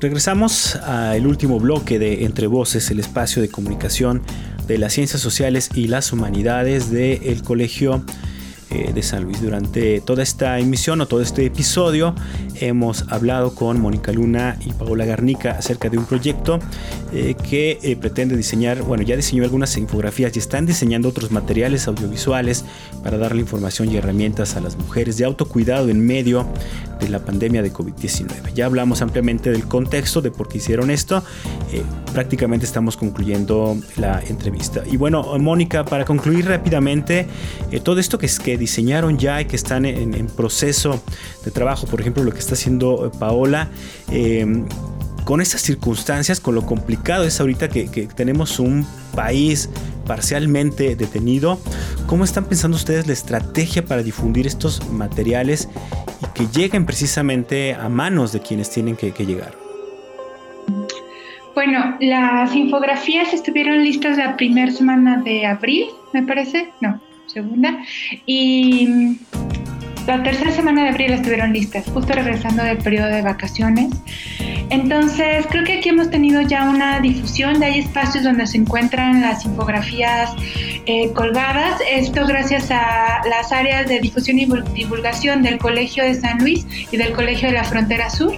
Regresamos 0.01 0.77
al 0.77 1.27
último 1.27 1.61
bloque 1.61 1.99
de 1.99 2.25
Entre 2.25 2.47
Voces, 2.47 2.91
el 2.91 3.01
espacio 3.01 3.43
de 3.43 3.51
comunicación 3.51 4.23
de 4.67 4.79
las 4.79 4.95
ciencias 4.95 5.21
sociales 5.21 5.69
y 5.75 5.89
las 5.89 6.15
humanidades 6.15 6.91
del 6.91 7.43
Colegio 7.43 8.03
eh, 8.71 8.93
de 8.95 9.03
San 9.03 9.25
Luis. 9.25 9.43
Durante 9.43 10.01
toda 10.01 10.23
esta 10.23 10.59
emisión 10.59 11.03
o 11.03 11.07
todo 11.07 11.21
este 11.21 11.45
episodio 11.45 12.15
hemos 12.61 13.05
hablado 13.11 13.55
con 13.55 13.79
Mónica 13.79 14.11
Luna 14.11 14.57
y 14.65 14.73
Paola 14.73 15.05
Garnica 15.05 15.51
acerca 15.51 15.91
de 15.91 15.99
un 15.99 16.07
proyecto 16.07 16.61
eh, 17.13 17.35
que 17.35 17.79
eh, 17.83 17.97
pretende 17.97 18.39
diseñar, 18.39 18.83
bueno, 18.83 19.03
ya 19.03 19.17
diseñó 19.17 19.43
algunas 19.43 19.77
infografías 19.77 20.35
y 20.35 20.39
están 20.39 20.65
diseñando 20.65 21.11
otros 21.11 21.31
materiales 21.31 21.89
audiovisuales 21.89 22.65
para 23.03 23.19
darle 23.19 23.43
información 23.43 23.91
y 23.91 23.97
herramientas 23.97 24.57
a 24.57 24.61
las 24.61 24.77
mujeres 24.77 25.19
de 25.19 25.27
autocuidado 25.27 25.91
en 25.91 26.07
medio 26.07 26.47
de 27.01 27.09
la 27.09 27.19
pandemia 27.21 27.63
de 27.63 27.73
COVID-19. 27.73 28.53
Ya 28.55 28.67
hablamos 28.67 29.03
ampliamente 29.03 29.51
del 29.51 29.67
contexto 29.67 30.21
de 30.21 30.31
por 30.31 30.49
qué 30.49 30.59
hicieron 30.59 30.91
esto. 30.91 31.23
Eh, 31.73 31.83
prácticamente 32.13 32.67
estamos 32.67 32.97
concluyendo 32.97 33.77
la 33.97 34.21
entrevista. 34.21 34.83
Y 34.91 34.97
bueno, 34.97 35.39
Mónica, 35.39 35.85
para 35.85 36.05
concluir 36.05 36.47
rápidamente, 36.47 37.27
todo 37.83 38.01
esto 38.01 38.19
que, 38.19 38.27
es, 38.27 38.39
que 38.39 38.57
diseñaron 38.57 39.19
ya 39.19 39.41
y 39.41 39.47
que 39.47 39.57
están 39.57 39.85
en, 39.85 40.27
proceso 40.29 41.03
de 41.45 41.51
trabajo, 41.51 41.87
por 41.87 42.01
ejemplo, 42.01 42.23
lo 42.23 42.33
que 42.33 42.39
está 42.39 42.55
haciendo 42.55 43.07
eh, 43.07 43.11
Paola. 43.19 43.69
Eh, 44.11 44.65
con 45.25 45.41
estas 45.41 45.61
circunstancias, 45.61 46.41
con 46.41 46.55
lo 46.55 46.67
complicado 46.67 47.25
es 47.25 47.41
ahorita 47.41 47.69
que, 47.69 48.09
tenemos 48.17 48.59
un 48.59 48.87
país 49.15 49.69
parcialmente 50.11 50.97
detenido, 50.97 51.61
¿cómo 52.09 52.25
están 52.25 52.45
pensando 52.47 52.77
ustedes 52.77 53.07
la 53.07 53.13
estrategia 53.13 53.85
para 53.85 54.03
difundir 54.03 54.45
estos 54.45 54.91
materiales 54.91 55.69
y 56.21 56.27
que 56.35 56.49
lleguen 56.49 56.85
precisamente 56.85 57.75
a 57.75 57.89
manos 57.89 58.33
de 58.33 58.41
quienes 58.41 58.69
tienen 58.71 58.97
que, 58.97 59.13
llegar? 59.13 59.53
Bueno, 61.55 61.95
las 62.01 62.53
infografías 62.57 63.33
estuvieron 63.33 63.85
listas 63.85 64.19
la 64.19 64.37
primera 64.37 64.73
semana 64.73 65.19
de 65.23 65.47
abril, 65.47 65.87
me 66.13 66.25
parece, 66.25 66.73
no, 66.81 67.01
segunda, 67.27 67.79
y 68.27 69.17
la 70.07 70.23
tercera 70.23 70.51
semana 70.51 70.85
de 70.85 70.89
abril 70.91 71.13
estuvieron 71.13 71.53
listas, 71.53 71.87
justo 71.93 72.13
regresando 72.13 72.63
del 72.63 72.79
periodo 72.79 73.09
de 73.09 73.23
vacaciones. 73.23 73.91
Entonces, 74.71 75.47
creo 75.51 75.65
que 75.65 75.79
aquí 75.79 75.89
hemos 75.89 76.11
tenido 76.11 76.43
ya 76.43 76.69
una 76.69 77.01
difusión, 77.01 77.59
de 77.59 77.67
hay 77.67 77.79
espacios 77.81 78.25
donde 78.25 78.47
se 78.47 78.59
encuentran 78.59 79.21
las 79.21 79.45
infografías 79.45 80.33
eh, 80.87 81.13
colgadas. 81.13 81.81
Esto 81.91 82.27
gracias 82.27 82.71
a 82.71 83.21
las 83.29 83.53
áreas 83.53 83.89
de 83.89 84.01
difusión 84.01 84.39
y 84.39 84.47
divulgación 84.75 85.43
del 85.43 85.59
Colegio 85.59 86.05
de 86.05 86.15
San 86.15 86.39
Luis 86.39 86.67
y 86.93 86.97
del 86.97 87.13
Colegio 87.13 87.49
de 87.49 87.55
la 87.55 87.65
Frontera 87.65 88.09
Sur. 88.11 88.33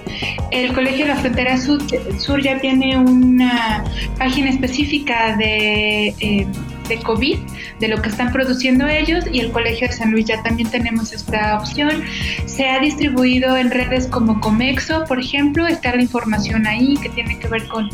El 0.50 0.72
Colegio 0.72 1.04
de 1.06 1.14
la 1.14 1.20
Frontera 1.20 1.58
Sur, 1.58 2.42
ya 2.42 2.58
tiene 2.60 2.96
una 2.96 3.84
página 4.18 4.50
específica 4.50 5.36
de... 5.36 6.14
Eh, 6.18 6.46
de 6.92 7.02
COVID, 7.02 7.38
de 7.80 7.88
lo 7.88 8.02
que 8.02 8.10
están 8.10 8.32
produciendo 8.32 8.86
ellos 8.86 9.24
y 9.32 9.40
el 9.40 9.50
Colegio 9.50 9.88
de 9.88 9.94
San 9.94 10.10
Luis 10.10 10.26
ya 10.26 10.42
también 10.42 10.70
tenemos 10.70 11.12
esta 11.12 11.58
opción. 11.58 12.02
Se 12.46 12.68
ha 12.68 12.78
distribuido 12.80 13.56
en 13.56 13.70
redes 13.70 14.06
como 14.06 14.40
Comexo, 14.40 15.04
por 15.04 15.18
ejemplo, 15.18 15.66
está 15.66 15.96
la 15.96 16.02
información 16.02 16.66
ahí 16.66 16.96
que 17.02 17.08
tiene 17.08 17.38
que 17.38 17.48
ver 17.48 17.66
con 17.68 17.88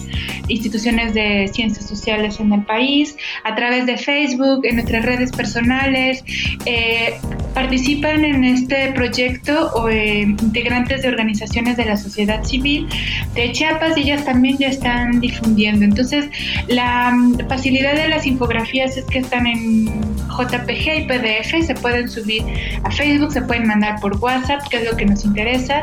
instituciones 0.48 1.14
de 1.14 1.48
ciencias 1.52 1.86
sociales 1.86 2.40
en 2.40 2.52
el 2.52 2.62
país, 2.62 3.16
a 3.44 3.54
través 3.54 3.86
de 3.86 3.96
Facebook, 3.96 4.64
en 4.64 4.76
nuestras 4.76 5.04
redes 5.04 5.30
personales. 5.30 6.24
Eh, 6.66 7.14
participan 7.54 8.24
en 8.24 8.44
este 8.44 8.92
proyecto 8.92 9.72
o, 9.74 9.88
eh, 9.88 10.22
integrantes 10.22 11.02
de 11.02 11.08
organizaciones 11.08 11.76
de 11.76 11.84
la 11.86 11.96
sociedad 11.96 12.44
civil 12.44 12.88
de 13.34 13.50
Chiapas 13.52 13.96
y 13.96 14.02
ellas 14.02 14.24
también 14.24 14.58
ya 14.58 14.68
están 14.68 15.20
difundiendo. 15.20 15.84
Entonces, 15.84 16.30
la 16.68 17.10
mm, 17.10 17.48
facilidad 17.48 17.94
de 17.94 18.08
las 18.08 18.26
infografías 18.26 18.87
es 18.96 19.04
que 19.04 19.18
están 19.18 19.46
en 19.46 19.86
JPG 19.86 20.98
y 20.98 21.06
PDF, 21.06 21.66
se 21.66 21.74
pueden 21.74 22.08
subir 22.08 22.42
a 22.84 22.90
Facebook, 22.90 23.32
se 23.32 23.42
pueden 23.42 23.66
mandar 23.66 24.00
por 24.00 24.16
WhatsApp, 24.16 24.62
que 24.68 24.78
es 24.78 24.90
lo 24.90 24.96
que 24.96 25.04
nos 25.04 25.24
interesa. 25.24 25.82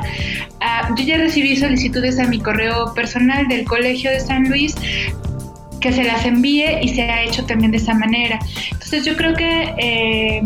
Ah, 0.61 0.89
yo 0.97 1.03
ya 1.03 1.17
recibí 1.17 1.55
solicitudes 1.55 2.19
a 2.19 2.25
mi 2.25 2.39
correo 2.39 2.93
personal 2.93 3.47
del 3.47 3.65
Colegio 3.65 4.11
de 4.11 4.19
San 4.19 4.49
Luis 4.49 4.75
que 5.79 5.91
se 5.93 6.03
las 6.03 6.25
envíe 6.25 6.79
y 6.81 6.89
se 6.89 7.03
ha 7.03 7.23
hecho 7.23 7.45
también 7.45 7.69
de 7.69 7.77
esa 7.77 7.93
manera. 7.93 8.39
Entonces 8.71 9.05
yo 9.05 9.15
creo 9.15 9.35
que 9.35 9.75
eh, 9.77 10.41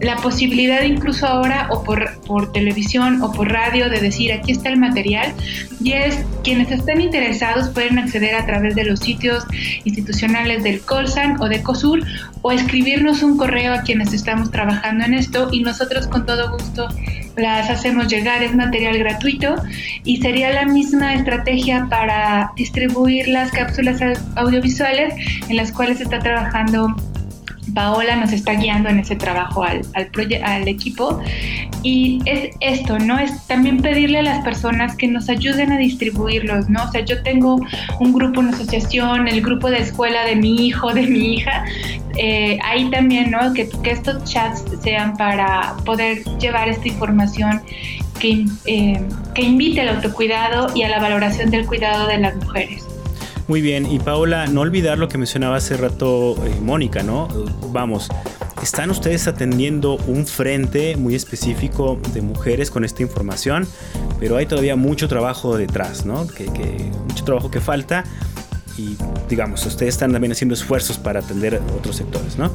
la 0.00 0.16
posibilidad 0.16 0.82
incluso 0.82 1.26
ahora 1.26 1.68
o 1.70 1.82
por, 1.82 2.20
por 2.22 2.52
televisión 2.52 3.22
o 3.22 3.32
por 3.32 3.50
radio 3.50 3.88
de 3.88 4.00
decir 4.00 4.32
aquí 4.32 4.52
está 4.52 4.68
el 4.68 4.78
material 4.78 5.32
y 5.80 5.92
es 5.92 6.18
quienes 6.42 6.70
estén 6.70 7.00
interesados 7.00 7.68
pueden 7.68 7.98
acceder 7.98 8.34
a 8.34 8.44
través 8.44 8.74
de 8.74 8.84
los 8.84 9.00
sitios 9.00 9.44
institucionales 9.84 10.62
del 10.62 10.80
Colsan 10.80 11.40
o 11.40 11.48
de 11.48 11.62
COSUR 11.62 12.02
o 12.42 12.52
escribirnos 12.52 13.22
un 13.22 13.36
correo 13.36 13.72
a 13.72 13.82
quienes 13.82 14.12
estamos 14.12 14.50
trabajando 14.50 15.04
en 15.04 15.14
esto 15.14 15.48
y 15.52 15.62
nosotros 15.62 16.06
con 16.06 16.26
todo 16.26 16.50
gusto 16.52 16.88
las 17.36 17.68
hacemos 17.68 18.08
llegar, 18.08 18.42
es 18.42 18.54
material 18.54 18.98
gratuito 18.98 19.56
y 20.04 20.18
sería 20.18 20.52
la 20.52 20.66
misma 20.66 21.14
estrategia 21.14 21.86
para 21.90 22.52
distribuir 22.56 23.28
las 23.28 23.50
cápsulas 23.50 24.00
audiovisuales 24.36 25.14
en 25.48 25.56
las 25.56 25.72
cuales 25.72 26.00
está 26.00 26.18
trabajando 26.20 26.94
Paola 27.74 28.16
nos 28.16 28.32
está 28.32 28.54
guiando 28.54 28.88
en 28.88 29.00
ese 29.00 29.16
trabajo 29.16 29.64
al, 29.64 29.82
al, 29.94 30.10
al 30.42 30.68
equipo. 30.68 31.20
Y 31.82 32.20
es 32.24 32.56
esto, 32.60 32.98
¿no? 32.98 33.18
Es 33.18 33.46
también 33.46 33.82
pedirle 33.82 34.20
a 34.20 34.22
las 34.22 34.44
personas 34.44 34.96
que 34.96 35.06
nos 35.06 35.28
ayuden 35.28 35.70
a 35.72 35.76
distribuirlos, 35.76 36.70
¿no? 36.70 36.84
O 36.84 36.90
sea, 36.90 37.04
yo 37.04 37.22
tengo 37.22 37.60
un 38.00 38.12
grupo, 38.12 38.40
una 38.40 38.50
asociación, 38.50 39.28
el 39.28 39.42
grupo 39.42 39.70
de 39.70 39.78
escuela 39.80 40.24
de 40.24 40.36
mi 40.36 40.66
hijo, 40.66 40.94
de 40.94 41.02
mi 41.02 41.34
hija. 41.34 41.64
Eh, 42.16 42.58
ahí 42.62 42.88
también, 42.90 43.30
¿no? 43.30 43.52
Que, 43.52 43.68
que 43.82 43.90
estos 43.90 44.24
chats 44.24 44.64
sean 44.82 45.16
para 45.16 45.74
poder 45.84 46.24
llevar 46.38 46.68
esta 46.68 46.88
información 46.88 47.60
que, 48.18 48.46
eh, 48.64 49.02
que 49.34 49.42
invite 49.42 49.80
al 49.80 49.88
autocuidado 49.88 50.68
y 50.74 50.82
a 50.82 50.88
la 50.88 51.00
valoración 51.00 51.50
del 51.50 51.66
cuidado 51.66 52.06
de 52.06 52.18
las 52.18 52.36
mujeres. 52.36 52.86
Muy 53.46 53.60
bien, 53.60 53.90
y 53.90 53.98
Paola, 53.98 54.46
no 54.46 54.62
olvidar 54.62 54.98
lo 54.98 55.08
que 55.08 55.18
mencionaba 55.18 55.56
hace 55.56 55.76
rato 55.76 56.34
eh, 56.46 56.58
Mónica, 56.62 57.02
¿no? 57.02 57.28
Vamos, 57.72 58.08
están 58.62 58.88
ustedes 58.88 59.28
atendiendo 59.28 59.96
un 60.06 60.26
frente 60.26 60.96
muy 60.96 61.14
específico 61.14 62.00
de 62.14 62.22
mujeres 62.22 62.70
con 62.70 62.86
esta 62.86 63.02
información, 63.02 63.68
pero 64.18 64.38
hay 64.38 64.46
todavía 64.46 64.76
mucho 64.76 65.08
trabajo 65.08 65.58
detrás, 65.58 66.06
¿no? 66.06 66.26
Que, 66.26 66.46
mucho 67.06 67.24
trabajo 67.24 67.50
que 67.50 67.60
falta 67.60 68.04
y 68.78 68.96
digamos, 69.28 69.64
ustedes 69.66 69.94
están 69.94 70.12
también 70.12 70.32
haciendo 70.32 70.54
esfuerzos 70.54 70.96
para 70.96 71.20
atender 71.20 71.60
otros 71.76 71.96
sectores, 71.96 72.38
¿no? 72.38 72.50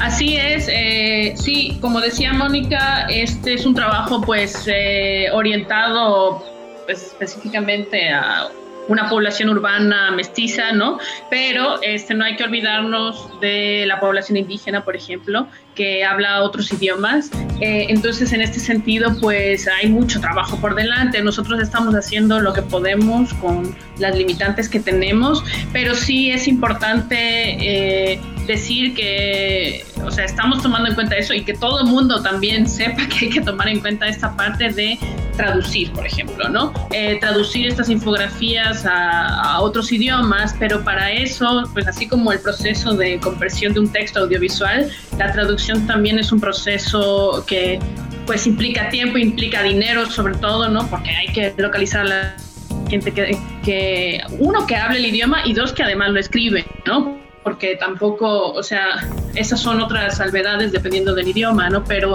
Así 0.00 0.36
es, 0.38 0.66
eh, 0.70 1.34
sí, 1.36 1.76
como 1.82 2.00
decía 2.00 2.32
Mónica, 2.32 3.06
este 3.10 3.52
es 3.52 3.66
un 3.66 3.74
trabajo 3.74 4.22
pues 4.22 4.64
eh, 4.66 5.26
orientado 5.32 6.42
pues, 6.86 7.02
específicamente 7.02 8.08
a 8.08 8.48
una 8.88 9.08
población 9.08 9.48
urbana 9.48 10.10
mestiza, 10.10 10.72
¿no? 10.72 10.98
Pero 11.30 11.80
este, 11.82 12.14
no 12.14 12.24
hay 12.24 12.36
que 12.36 12.44
olvidarnos 12.44 13.40
de 13.40 13.84
la 13.86 14.00
población 14.00 14.36
indígena, 14.36 14.84
por 14.84 14.96
ejemplo, 14.96 15.46
que 15.74 16.04
habla 16.04 16.42
otros 16.42 16.72
idiomas. 16.72 17.30
Eh, 17.60 17.86
entonces, 17.88 18.32
en 18.32 18.40
este 18.40 18.60
sentido, 18.60 19.16
pues 19.20 19.68
hay 19.68 19.88
mucho 19.88 20.20
trabajo 20.20 20.60
por 20.60 20.74
delante. 20.74 21.22
Nosotros 21.22 21.60
estamos 21.60 21.94
haciendo 21.94 22.40
lo 22.40 22.52
que 22.52 22.62
podemos 22.62 23.32
con 23.34 23.74
las 23.98 24.16
limitantes 24.16 24.68
que 24.68 24.80
tenemos, 24.80 25.44
pero 25.72 25.94
sí 25.94 26.30
es 26.30 26.48
importante 26.48 27.16
eh, 27.16 28.20
decir 28.46 28.94
que, 28.94 29.84
o 30.04 30.10
sea, 30.10 30.24
estamos 30.24 30.62
tomando 30.62 30.88
en 30.88 30.94
cuenta 30.94 31.16
eso 31.16 31.32
y 31.32 31.44
que 31.44 31.54
todo 31.54 31.80
el 31.80 31.86
mundo 31.86 32.22
también 32.22 32.68
sepa 32.68 33.06
que 33.08 33.26
hay 33.26 33.30
que 33.30 33.40
tomar 33.40 33.68
en 33.68 33.80
cuenta 33.80 34.08
esta 34.08 34.36
parte 34.36 34.70
de 34.70 34.98
traducir, 35.36 35.90
por 35.92 36.06
ejemplo, 36.06 36.48
¿no? 36.48 36.72
Eh, 36.92 37.18
traducir 37.20 37.66
estas 37.66 37.88
infografías 37.88 38.84
a, 38.86 39.60
otros 39.60 39.92
idiomas, 39.92 40.54
pero 40.58 40.82
para 40.84 41.10
eso, 41.12 41.64
pues 41.72 41.86
así 41.86 42.06
como 42.06 42.32
el 42.32 42.40
proceso 42.40 42.94
de 42.94 43.18
compresión 43.18 43.72
de 43.72 43.80
un 43.80 43.88
texto 43.88 44.20
audiovisual, 44.20 44.90
la 45.16 45.32
traducción 45.32 45.63
también 45.86 46.18
es 46.18 46.32
un 46.32 46.40
proceso 46.40 47.44
que 47.46 47.78
pues 48.26 48.46
implica 48.46 48.88
tiempo, 48.88 49.18
implica 49.18 49.62
dinero 49.62 50.06
sobre 50.10 50.34
todo, 50.36 50.68
¿no? 50.68 50.86
Porque 50.88 51.10
hay 51.10 51.26
que 51.28 51.54
localizar 51.56 52.02
a 52.02 52.08
la 52.08 52.36
gente 52.88 53.12
que, 53.12 53.38
que, 53.62 54.20
uno, 54.38 54.66
que 54.66 54.76
hable 54.76 54.98
el 54.98 55.06
idioma 55.06 55.42
y 55.44 55.52
dos, 55.52 55.72
que 55.72 55.82
además 55.82 56.10
lo 56.10 56.20
escribe, 56.20 56.64
¿no? 56.86 57.18
Porque 57.42 57.76
tampoco, 57.76 58.52
o 58.52 58.62
sea, 58.62 59.06
esas 59.34 59.60
son 59.60 59.80
otras 59.80 60.16
salvedades 60.16 60.72
dependiendo 60.72 61.14
del 61.14 61.28
idioma, 61.28 61.68
¿no? 61.68 61.84
Pero 61.84 62.14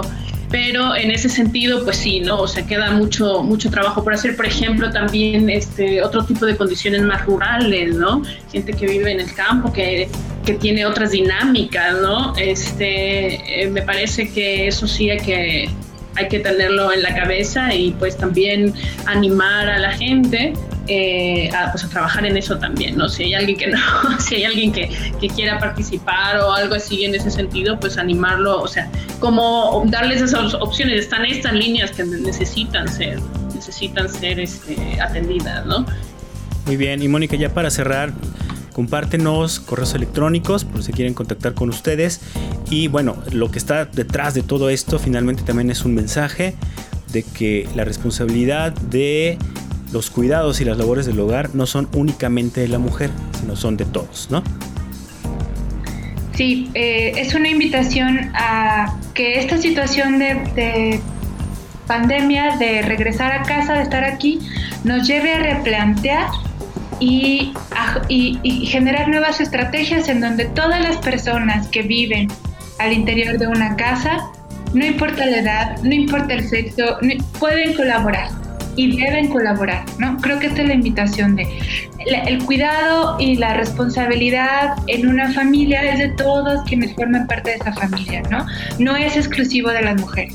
pero 0.50 0.96
en 0.96 1.12
ese 1.12 1.28
sentido, 1.28 1.84
pues 1.84 1.98
sí, 1.98 2.20
¿no? 2.20 2.40
O 2.40 2.48
sea, 2.48 2.66
queda 2.66 2.90
mucho, 2.90 3.42
mucho 3.42 3.70
trabajo 3.70 4.02
por 4.02 4.14
hacer. 4.14 4.34
Por 4.34 4.46
ejemplo, 4.46 4.90
también 4.90 5.48
este, 5.48 6.02
otro 6.02 6.24
tipo 6.24 6.44
de 6.44 6.56
condiciones 6.56 7.02
más 7.02 7.24
rurales, 7.24 7.94
¿no? 7.94 8.22
Gente 8.50 8.72
que 8.72 8.86
vive 8.86 9.12
en 9.12 9.20
el 9.20 9.32
campo, 9.32 9.72
que, 9.72 10.08
que 10.44 10.54
tiene 10.54 10.84
otras 10.86 11.12
dinámicas, 11.12 12.00
¿no? 12.00 12.34
Este, 12.36 13.62
eh, 13.62 13.70
me 13.70 13.82
parece 13.82 14.28
que 14.32 14.66
eso 14.66 14.88
sí 14.88 15.08
hay 15.08 15.20
que, 15.20 15.70
hay 16.16 16.28
que 16.28 16.40
tenerlo 16.40 16.92
en 16.92 17.02
la 17.02 17.14
cabeza 17.14 17.72
y 17.72 17.92
pues 17.92 18.16
también 18.16 18.74
animar 19.06 19.68
a 19.68 19.78
la 19.78 19.92
gente 19.92 20.52
eh, 20.92 21.48
a, 21.54 21.70
pues 21.70 21.84
a 21.84 21.88
trabajar 21.88 22.26
en 22.26 22.36
eso 22.36 22.58
también, 22.58 22.96
¿no? 22.96 23.08
Si 23.08 23.22
hay 23.22 23.34
alguien 23.34 23.56
que 23.56 23.66
no, 23.68 23.78
si 24.18 24.34
hay 24.34 24.44
alguien 24.44 24.72
que, 24.72 24.90
que, 25.20 25.28
quiera 25.28 25.56
participar 25.60 26.38
o 26.38 26.52
algo 26.52 26.74
así 26.74 27.04
en 27.04 27.14
ese 27.14 27.30
sentido, 27.30 27.78
pues 27.78 27.96
animarlo, 27.96 28.60
o 28.60 28.66
sea, 28.66 28.90
como 29.20 29.84
darles 29.86 30.20
esas 30.20 30.52
opciones, 30.54 31.02
están 31.02 31.24
estas 31.24 31.52
líneas 31.52 31.92
que 31.92 32.02
necesitan 32.02 32.88
ser, 32.88 33.20
necesitan 33.54 34.08
ser 34.08 34.40
este, 34.40 35.00
atendidas, 35.00 35.64
¿no? 35.64 35.86
Muy 36.66 36.76
bien, 36.76 37.00
y 37.00 37.06
Mónica, 37.06 37.36
ya 37.36 37.54
para 37.54 37.70
cerrar, 37.70 38.12
compártenos 38.72 39.60
correos 39.60 39.94
electrónicos 39.94 40.64
por 40.64 40.82
si 40.82 40.92
quieren 40.92 41.14
contactar 41.14 41.54
con 41.54 41.68
ustedes. 41.68 42.20
Y 42.68 42.88
bueno, 42.88 43.16
lo 43.30 43.52
que 43.52 43.60
está 43.60 43.84
detrás 43.84 44.34
de 44.34 44.42
todo 44.42 44.70
esto 44.70 44.98
finalmente 44.98 45.44
también 45.44 45.70
es 45.70 45.84
un 45.84 45.94
mensaje 45.94 46.56
de 47.12 47.22
que 47.22 47.68
la 47.76 47.84
responsabilidad 47.84 48.72
de 48.72 49.38
los 49.92 50.10
cuidados 50.10 50.60
y 50.60 50.64
las 50.64 50.78
labores 50.78 51.06
del 51.06 51.18
hogar 51.20 51.54
no 51.54 51.66
son 51.66 51.88
únicamente 51.92 52.60
de 52.60 52.68
la 52.68 52.78
mujer, 52.78 53.10
sino 53.38 53.56
son 53.56 53.76
de 53.76 53.84
todos, 53.84 54.28
¿no? 54.30 54.42
Sí, 56.34 56.70
eh, 56.74 57.12
es 57.16 57.34
una 57.34 57.48
invitación 57.48 58.30
a 58.34 58.96
que 59.14 59.38
esta 59.40 59.58
situación 59.58 60.18
de, 60.18 61.00
pandemia, 61.86 62.56
de 62.56 62.82
regresar 62.82 63.32
a 63.32 63.42
casa, 63.42 63.74
de 63.74 63.82
estar 63.82 64.04
aquí, 64.04 64.38
nos 64.84 65.06
lleve 65.06 65.34
a 65.34 65.38
replantear 65.38 66.28
y, 67.00 67.52
y, 68.08 68.66
generar 68.66 69.08
nuevas 69.08 69.40
estrategias 69.40 70.08
en 70.08 70.20
donde 70.20 70.44
todas 70.46 70.80
las 70.80 70.96
personas 70.98 71.66
que 71.68 71.82
viven 71.82 72.28
al 72.78 72.92
interior 72.92 73.36
de 73.36 73.48
una 73.48 73.76
casa, 73.76 74.30
no 74.72 74.86
importa 74.86 75.26
la 75.26 75.38
edad, 75.38 75.82
no 75.82 75.92
importa 75.92 76.34
el 76.34 76.48
sexo, 76.48 76.98
pueden 77.38 77.74
colaborar 77.74 78.39
y 78.80 78.96
deben 78.96 79.28
colaborar, 79.28 79.84
¿no? 79.98 80.16
Creo 80.22 80.38
que 80.38 80.46
esta 80.46 80.62
es 80.62 80.68
la 80.68 80.74
invitación 80.74 81.36
de 81.36 81.46
el 82.06 82.42
cuidado 82.44 83.16
y 83.20 83.36
la 83.36 83.52
responsabilidad 83.52 84.76
en 84.86 85.06
una 85.06 85.30
familia 85.34 85.82
es 85.82 85.98
de 85.98 86.08
todos 86.08 86.62
quienes 86.66 86.94
forman 86.94 87.26
parte 87.26 87.50
de 87.50 87.56
esa 87.56 87.74
familia, 87.74 88.22
¿no? 88.30 88.46
No 88.78 88.96
es 88.96 89.18
exclusivo 89.18 89.68
de 89.68 89.82
las 89.82 90.00
mujeres. 90.00 90.34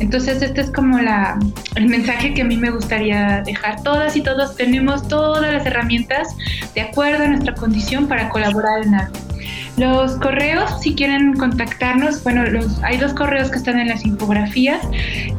Entonces, 0.00 0.42
este 0.42 0.62
es 0.62 0.70
como 0.72 0.98
la, 0.98 1.38
el 1.76 1.86
mensaje 1.86 2.34
que 2.34 2.42
a 2.42 2.44
mí 2.44 2.56
me 2.56 2.70
gustaría 2.70 3.42
dejar. 3.46 3.82
Todas 3.84 4.16
y 4.16 4.20
todos 4.20 4.56
tenemos 4.56 5.06
todas 5.06 5.52
las 5.52 5.64
herramientas 5.64 6.36
de 6.74 6.80
acuerdo 6.80 7.22
a 7.22 7.28
nuestra 7.28 7.54
condición 7.54 8.08
para 8.08 8.28
colaborar 8.28 8.82
en 8.82 8.94
algo. 8.94 9.25
Los 9.76 10.16
correos, 10.16 10.80
si 10.80 10.94
quieren 10.94 11.34
contactarnos, 11.34 12.22
bueno, 12.22 12.46
los, 12.46 12.82
hay 12.82 12.96
dos 12.96 13.12
correos 13.12 13.50
que 13.50 13.58
están 13.58 13.78
en 13.78 13.88
las 13.88 14.06
infografías, 14.06 14.80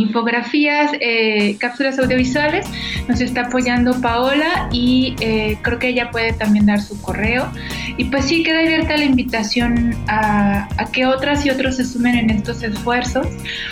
infografías, 0.03 0.93
eh, 1.01 1.57
cápsulas 1.59 1.99
audiovisuales. 1.99 2.67
Nos 3.09 3.21
está 3.21 3.43
apoyando 3.43 4.01
Paola 4.01 4.69
y 4.73 5.17
eh, 5.21 5.59
creo 5.63 5.79
que 5.79 5.89
ella 5.89 6.11
puede 6.11 6.33
también 6.33 6.67
dar 6.67 6.81
su 6.81 7.01
correo. 7.01 7.51
Y 7.97 8.05
pues 8.05 8.25
sí, 8.27 8.43
queda 8.43 8.61
abierta 8.61 8.97
la 8.97 9.05
invitación 9.05 9.95
a, 10.09 10.69
que 10.93 11.07
otras 11.07 11.45
y 11.47 11.51
otros 11.51 11.77
se 11.77 11.85
sumen 11.85 12.17
en 12.17 12.31
estos 12.31 12.63
esfuerzos 12.63 13.27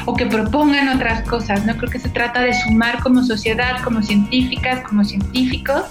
o 0.07 0.15
que 0.15 0.27
propongan 0.27 0.89
otras 0.89 1.23
cosas. 1.29 1.65
No 1.67 1.77
creo 1.77 1.91
que 1.91 1.99
se 1.99 2.09
trata 2.09 2.43
de 2.43 2.53
sumar 2.53 3.01
como 3.01 3.23
sociedad, 3.23 3.83
como 3.83 4.03
científicas, 4.03 4.81
como 4.87 5.05
científicos, 5.05 5.83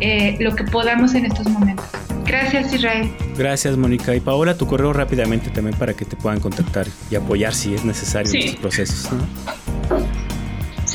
eh, 0.00 0.36
lo 0.40 0.54
que 0.54 0.64
podamos 0.64 1.14
en 1.14 1.26
estos 1.26 1.48
momentos. 1.48 1.86
Gracias, 2.26 2.72
Israel. 2.72 3.08
Gracias, 3.38 3.76
Mónica. 3.76 4.14
Y 4.14 4.20
Paola, 4.20 4.56
tu 4.56 4.66
correo 4.66 4.92
rápidamente 4.92 5.50
también 5.50 5.76
para 5.76 5.94
que 5.94 6.04
te 6.04 6.16
puedan 6.16 6.40
contactar 6.40 6.86
y 7.10 7.14
apoyar 7.14 7.54
si 7.54 7.74
es 7.74 7.84
necesario 7.84 8.32
en 8.32 8.38
estos 8.38 8.60
procesos. 8.60 9.08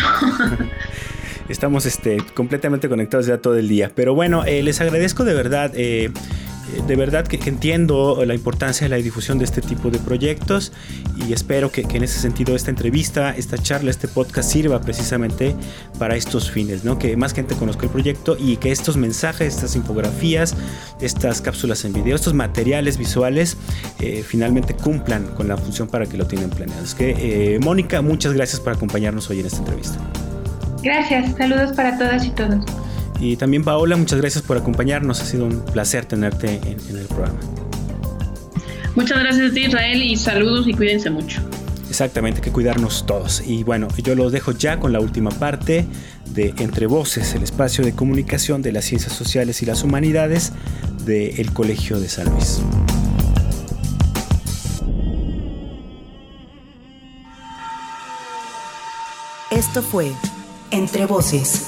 Estamos 1.49 1.87
este, 1.87 2.17
completamente 2.35 2.87
conectados 2.87 3.25
ya 3.25 3.39
todo 3.39 3.57
el 3.57 3.67
día. 3.67 3.91
Pero 3.95 4.13
bueno, 4.13 4.45
eh, 4.45 4.61
les 4.61 4.79
agradezco 4.79 5.25
de 5.25 5.33
verdad. 5.33 5.71
Eh, 5.73 6.11
de 6.87 6.95
verdad 6.95 7.25
que, 7.27 7.37
entiendo 7.49 8.23
la 8.25 8.33
importancia 8.33 8.85
de 8.85 8.89
la 8.89 8.95
difusión 8.97 9.37
de 9.37 9.45
este 9.45 9.61
tipo 9.61 9.89
de 9.89 9.99
proyectos 9.99 10.71
y 11.15 11.33
espero 11.33 11.71
que, 11.71 11.81
en 11.81 12.03
ese 12.03 12.19
sentido 12.19 12.55
esta 12.55 12.69
entrevista, 12.69 13.35
esta 13.35 13.57
charla, 13.57 13.91
este 13.91 14.07
podcast 14.07 14.51
sirva 14.51 14.81
precisamente 14.81 15.55
para 15.99 16.15
estos 16.15 16.49
fines, 16.49 16.83
¿no? 16.83 16.97
que 16.97 17.15
más 17.17 17.33
gente 17.33 17.55
conozca 17.55 17.83
el 17.83 17.91
proyecto 17.91 18.35
y 18.39 18.57
que 18.57 18.71
estos 18.71 18.97
mensajes, 18.97 19.55
estas 19.55 19.75
infografías, 19.75 20.55
estas 21.01 21.41
cápsulas 21.41 21.85
en 21.85 21.93
video, 21.93 22.15
estos 22.15 22.33
materiales 22.33 22.97
visuales 22.97 23.57
eh, 23.99 24.23
finalmente 24.27 24.73
cumplan 24.73 25.27
con 25.35 25.47
la 25.47 25.57
función 25.57 25.87
para 25.87 26.05
que 26.05 26.17
lo 26.17 26.25
tienen 26.25 26.49
planeado. 26.49 26.83
Es 26.83 26.95
que, 26.95 27.55
eh, 27.55 27.59
Mónica, 27.59 28.01
muchas 28.01 28.33
gracias 28.33 28.59
por 28.59 28.73
acompañarnos 28.73 29.29
hoy 29.29 29.39
en 29.39 29.45
esta 29.45 29.59
entrevista. 29.59 29.97
Gracias, 30.83 31.35
saludos 31.37 31.73
para 31.73 31.97
todas 31.97 32.25
y 32.25 32.29
todos. 32.31 32.63
Y 33.19 33.37
también 33.37 33.63
Paola, 33.63 33.95
muchas 33.95 34.19
gracias 34.19 34.43
por 34.43 34.57
acompañarnos. 34.57 35.21
Ha 35.21 35.25
sido 35.25 35.45
un 35.45 35.63
placer 35.63 36.05
tenerte 36.05 36.59
en, 36.63 36.97
el 36.97 37.05
programa. 37.07 37.39
Muchas 38.95 39.19
gracias 39.19 39.51
a 39.51 39.53
ti 39.53 39.65
Israel 39.65 40.01
y 40.01 40.15
saludos 40.15 40.67
y 40.67 40.73
cuídense 40.73 41.09
mucho. 41.09 41.41
Exactamente, 41.89 42.41
que 42.41 42.51
cuidarnos 42.51 43.05
todos. 43.05 43.41
Y 43.45 43.63
bueno, 43.63 43.87
yo 44.03 44.15
los 44.15 44.31
dejo 44.31 44.51
ya 44.51 44.79
con 44.79 44.91
la 44.91 44.99
última 44.99 45.31
parte 45.31 45.85
de 46.31 46.53
Entre 46.57 46.87
Voces, 46.87 47.33
el 47.35 47.43
espacio 47.43 47.85
de 47.85 47.93
comunicación 47.93 48.61
de 48.61 48.71
las 48.71 48.85
ciencias 48.85 49.13
sociales 49.13 49.61
y 49.61 49.65
las 49.65 49.83
humanidades 49.83 50.51
del 51.05 51.53
Colegio 51.53 51.99
de 51.99 52.09
San 52.09 52.29
Luis. 52.31 52.61
Esto 59.51 59.81
fue 59.81 60.11
Entre 60.71 61.05
Voces 61.05 61.67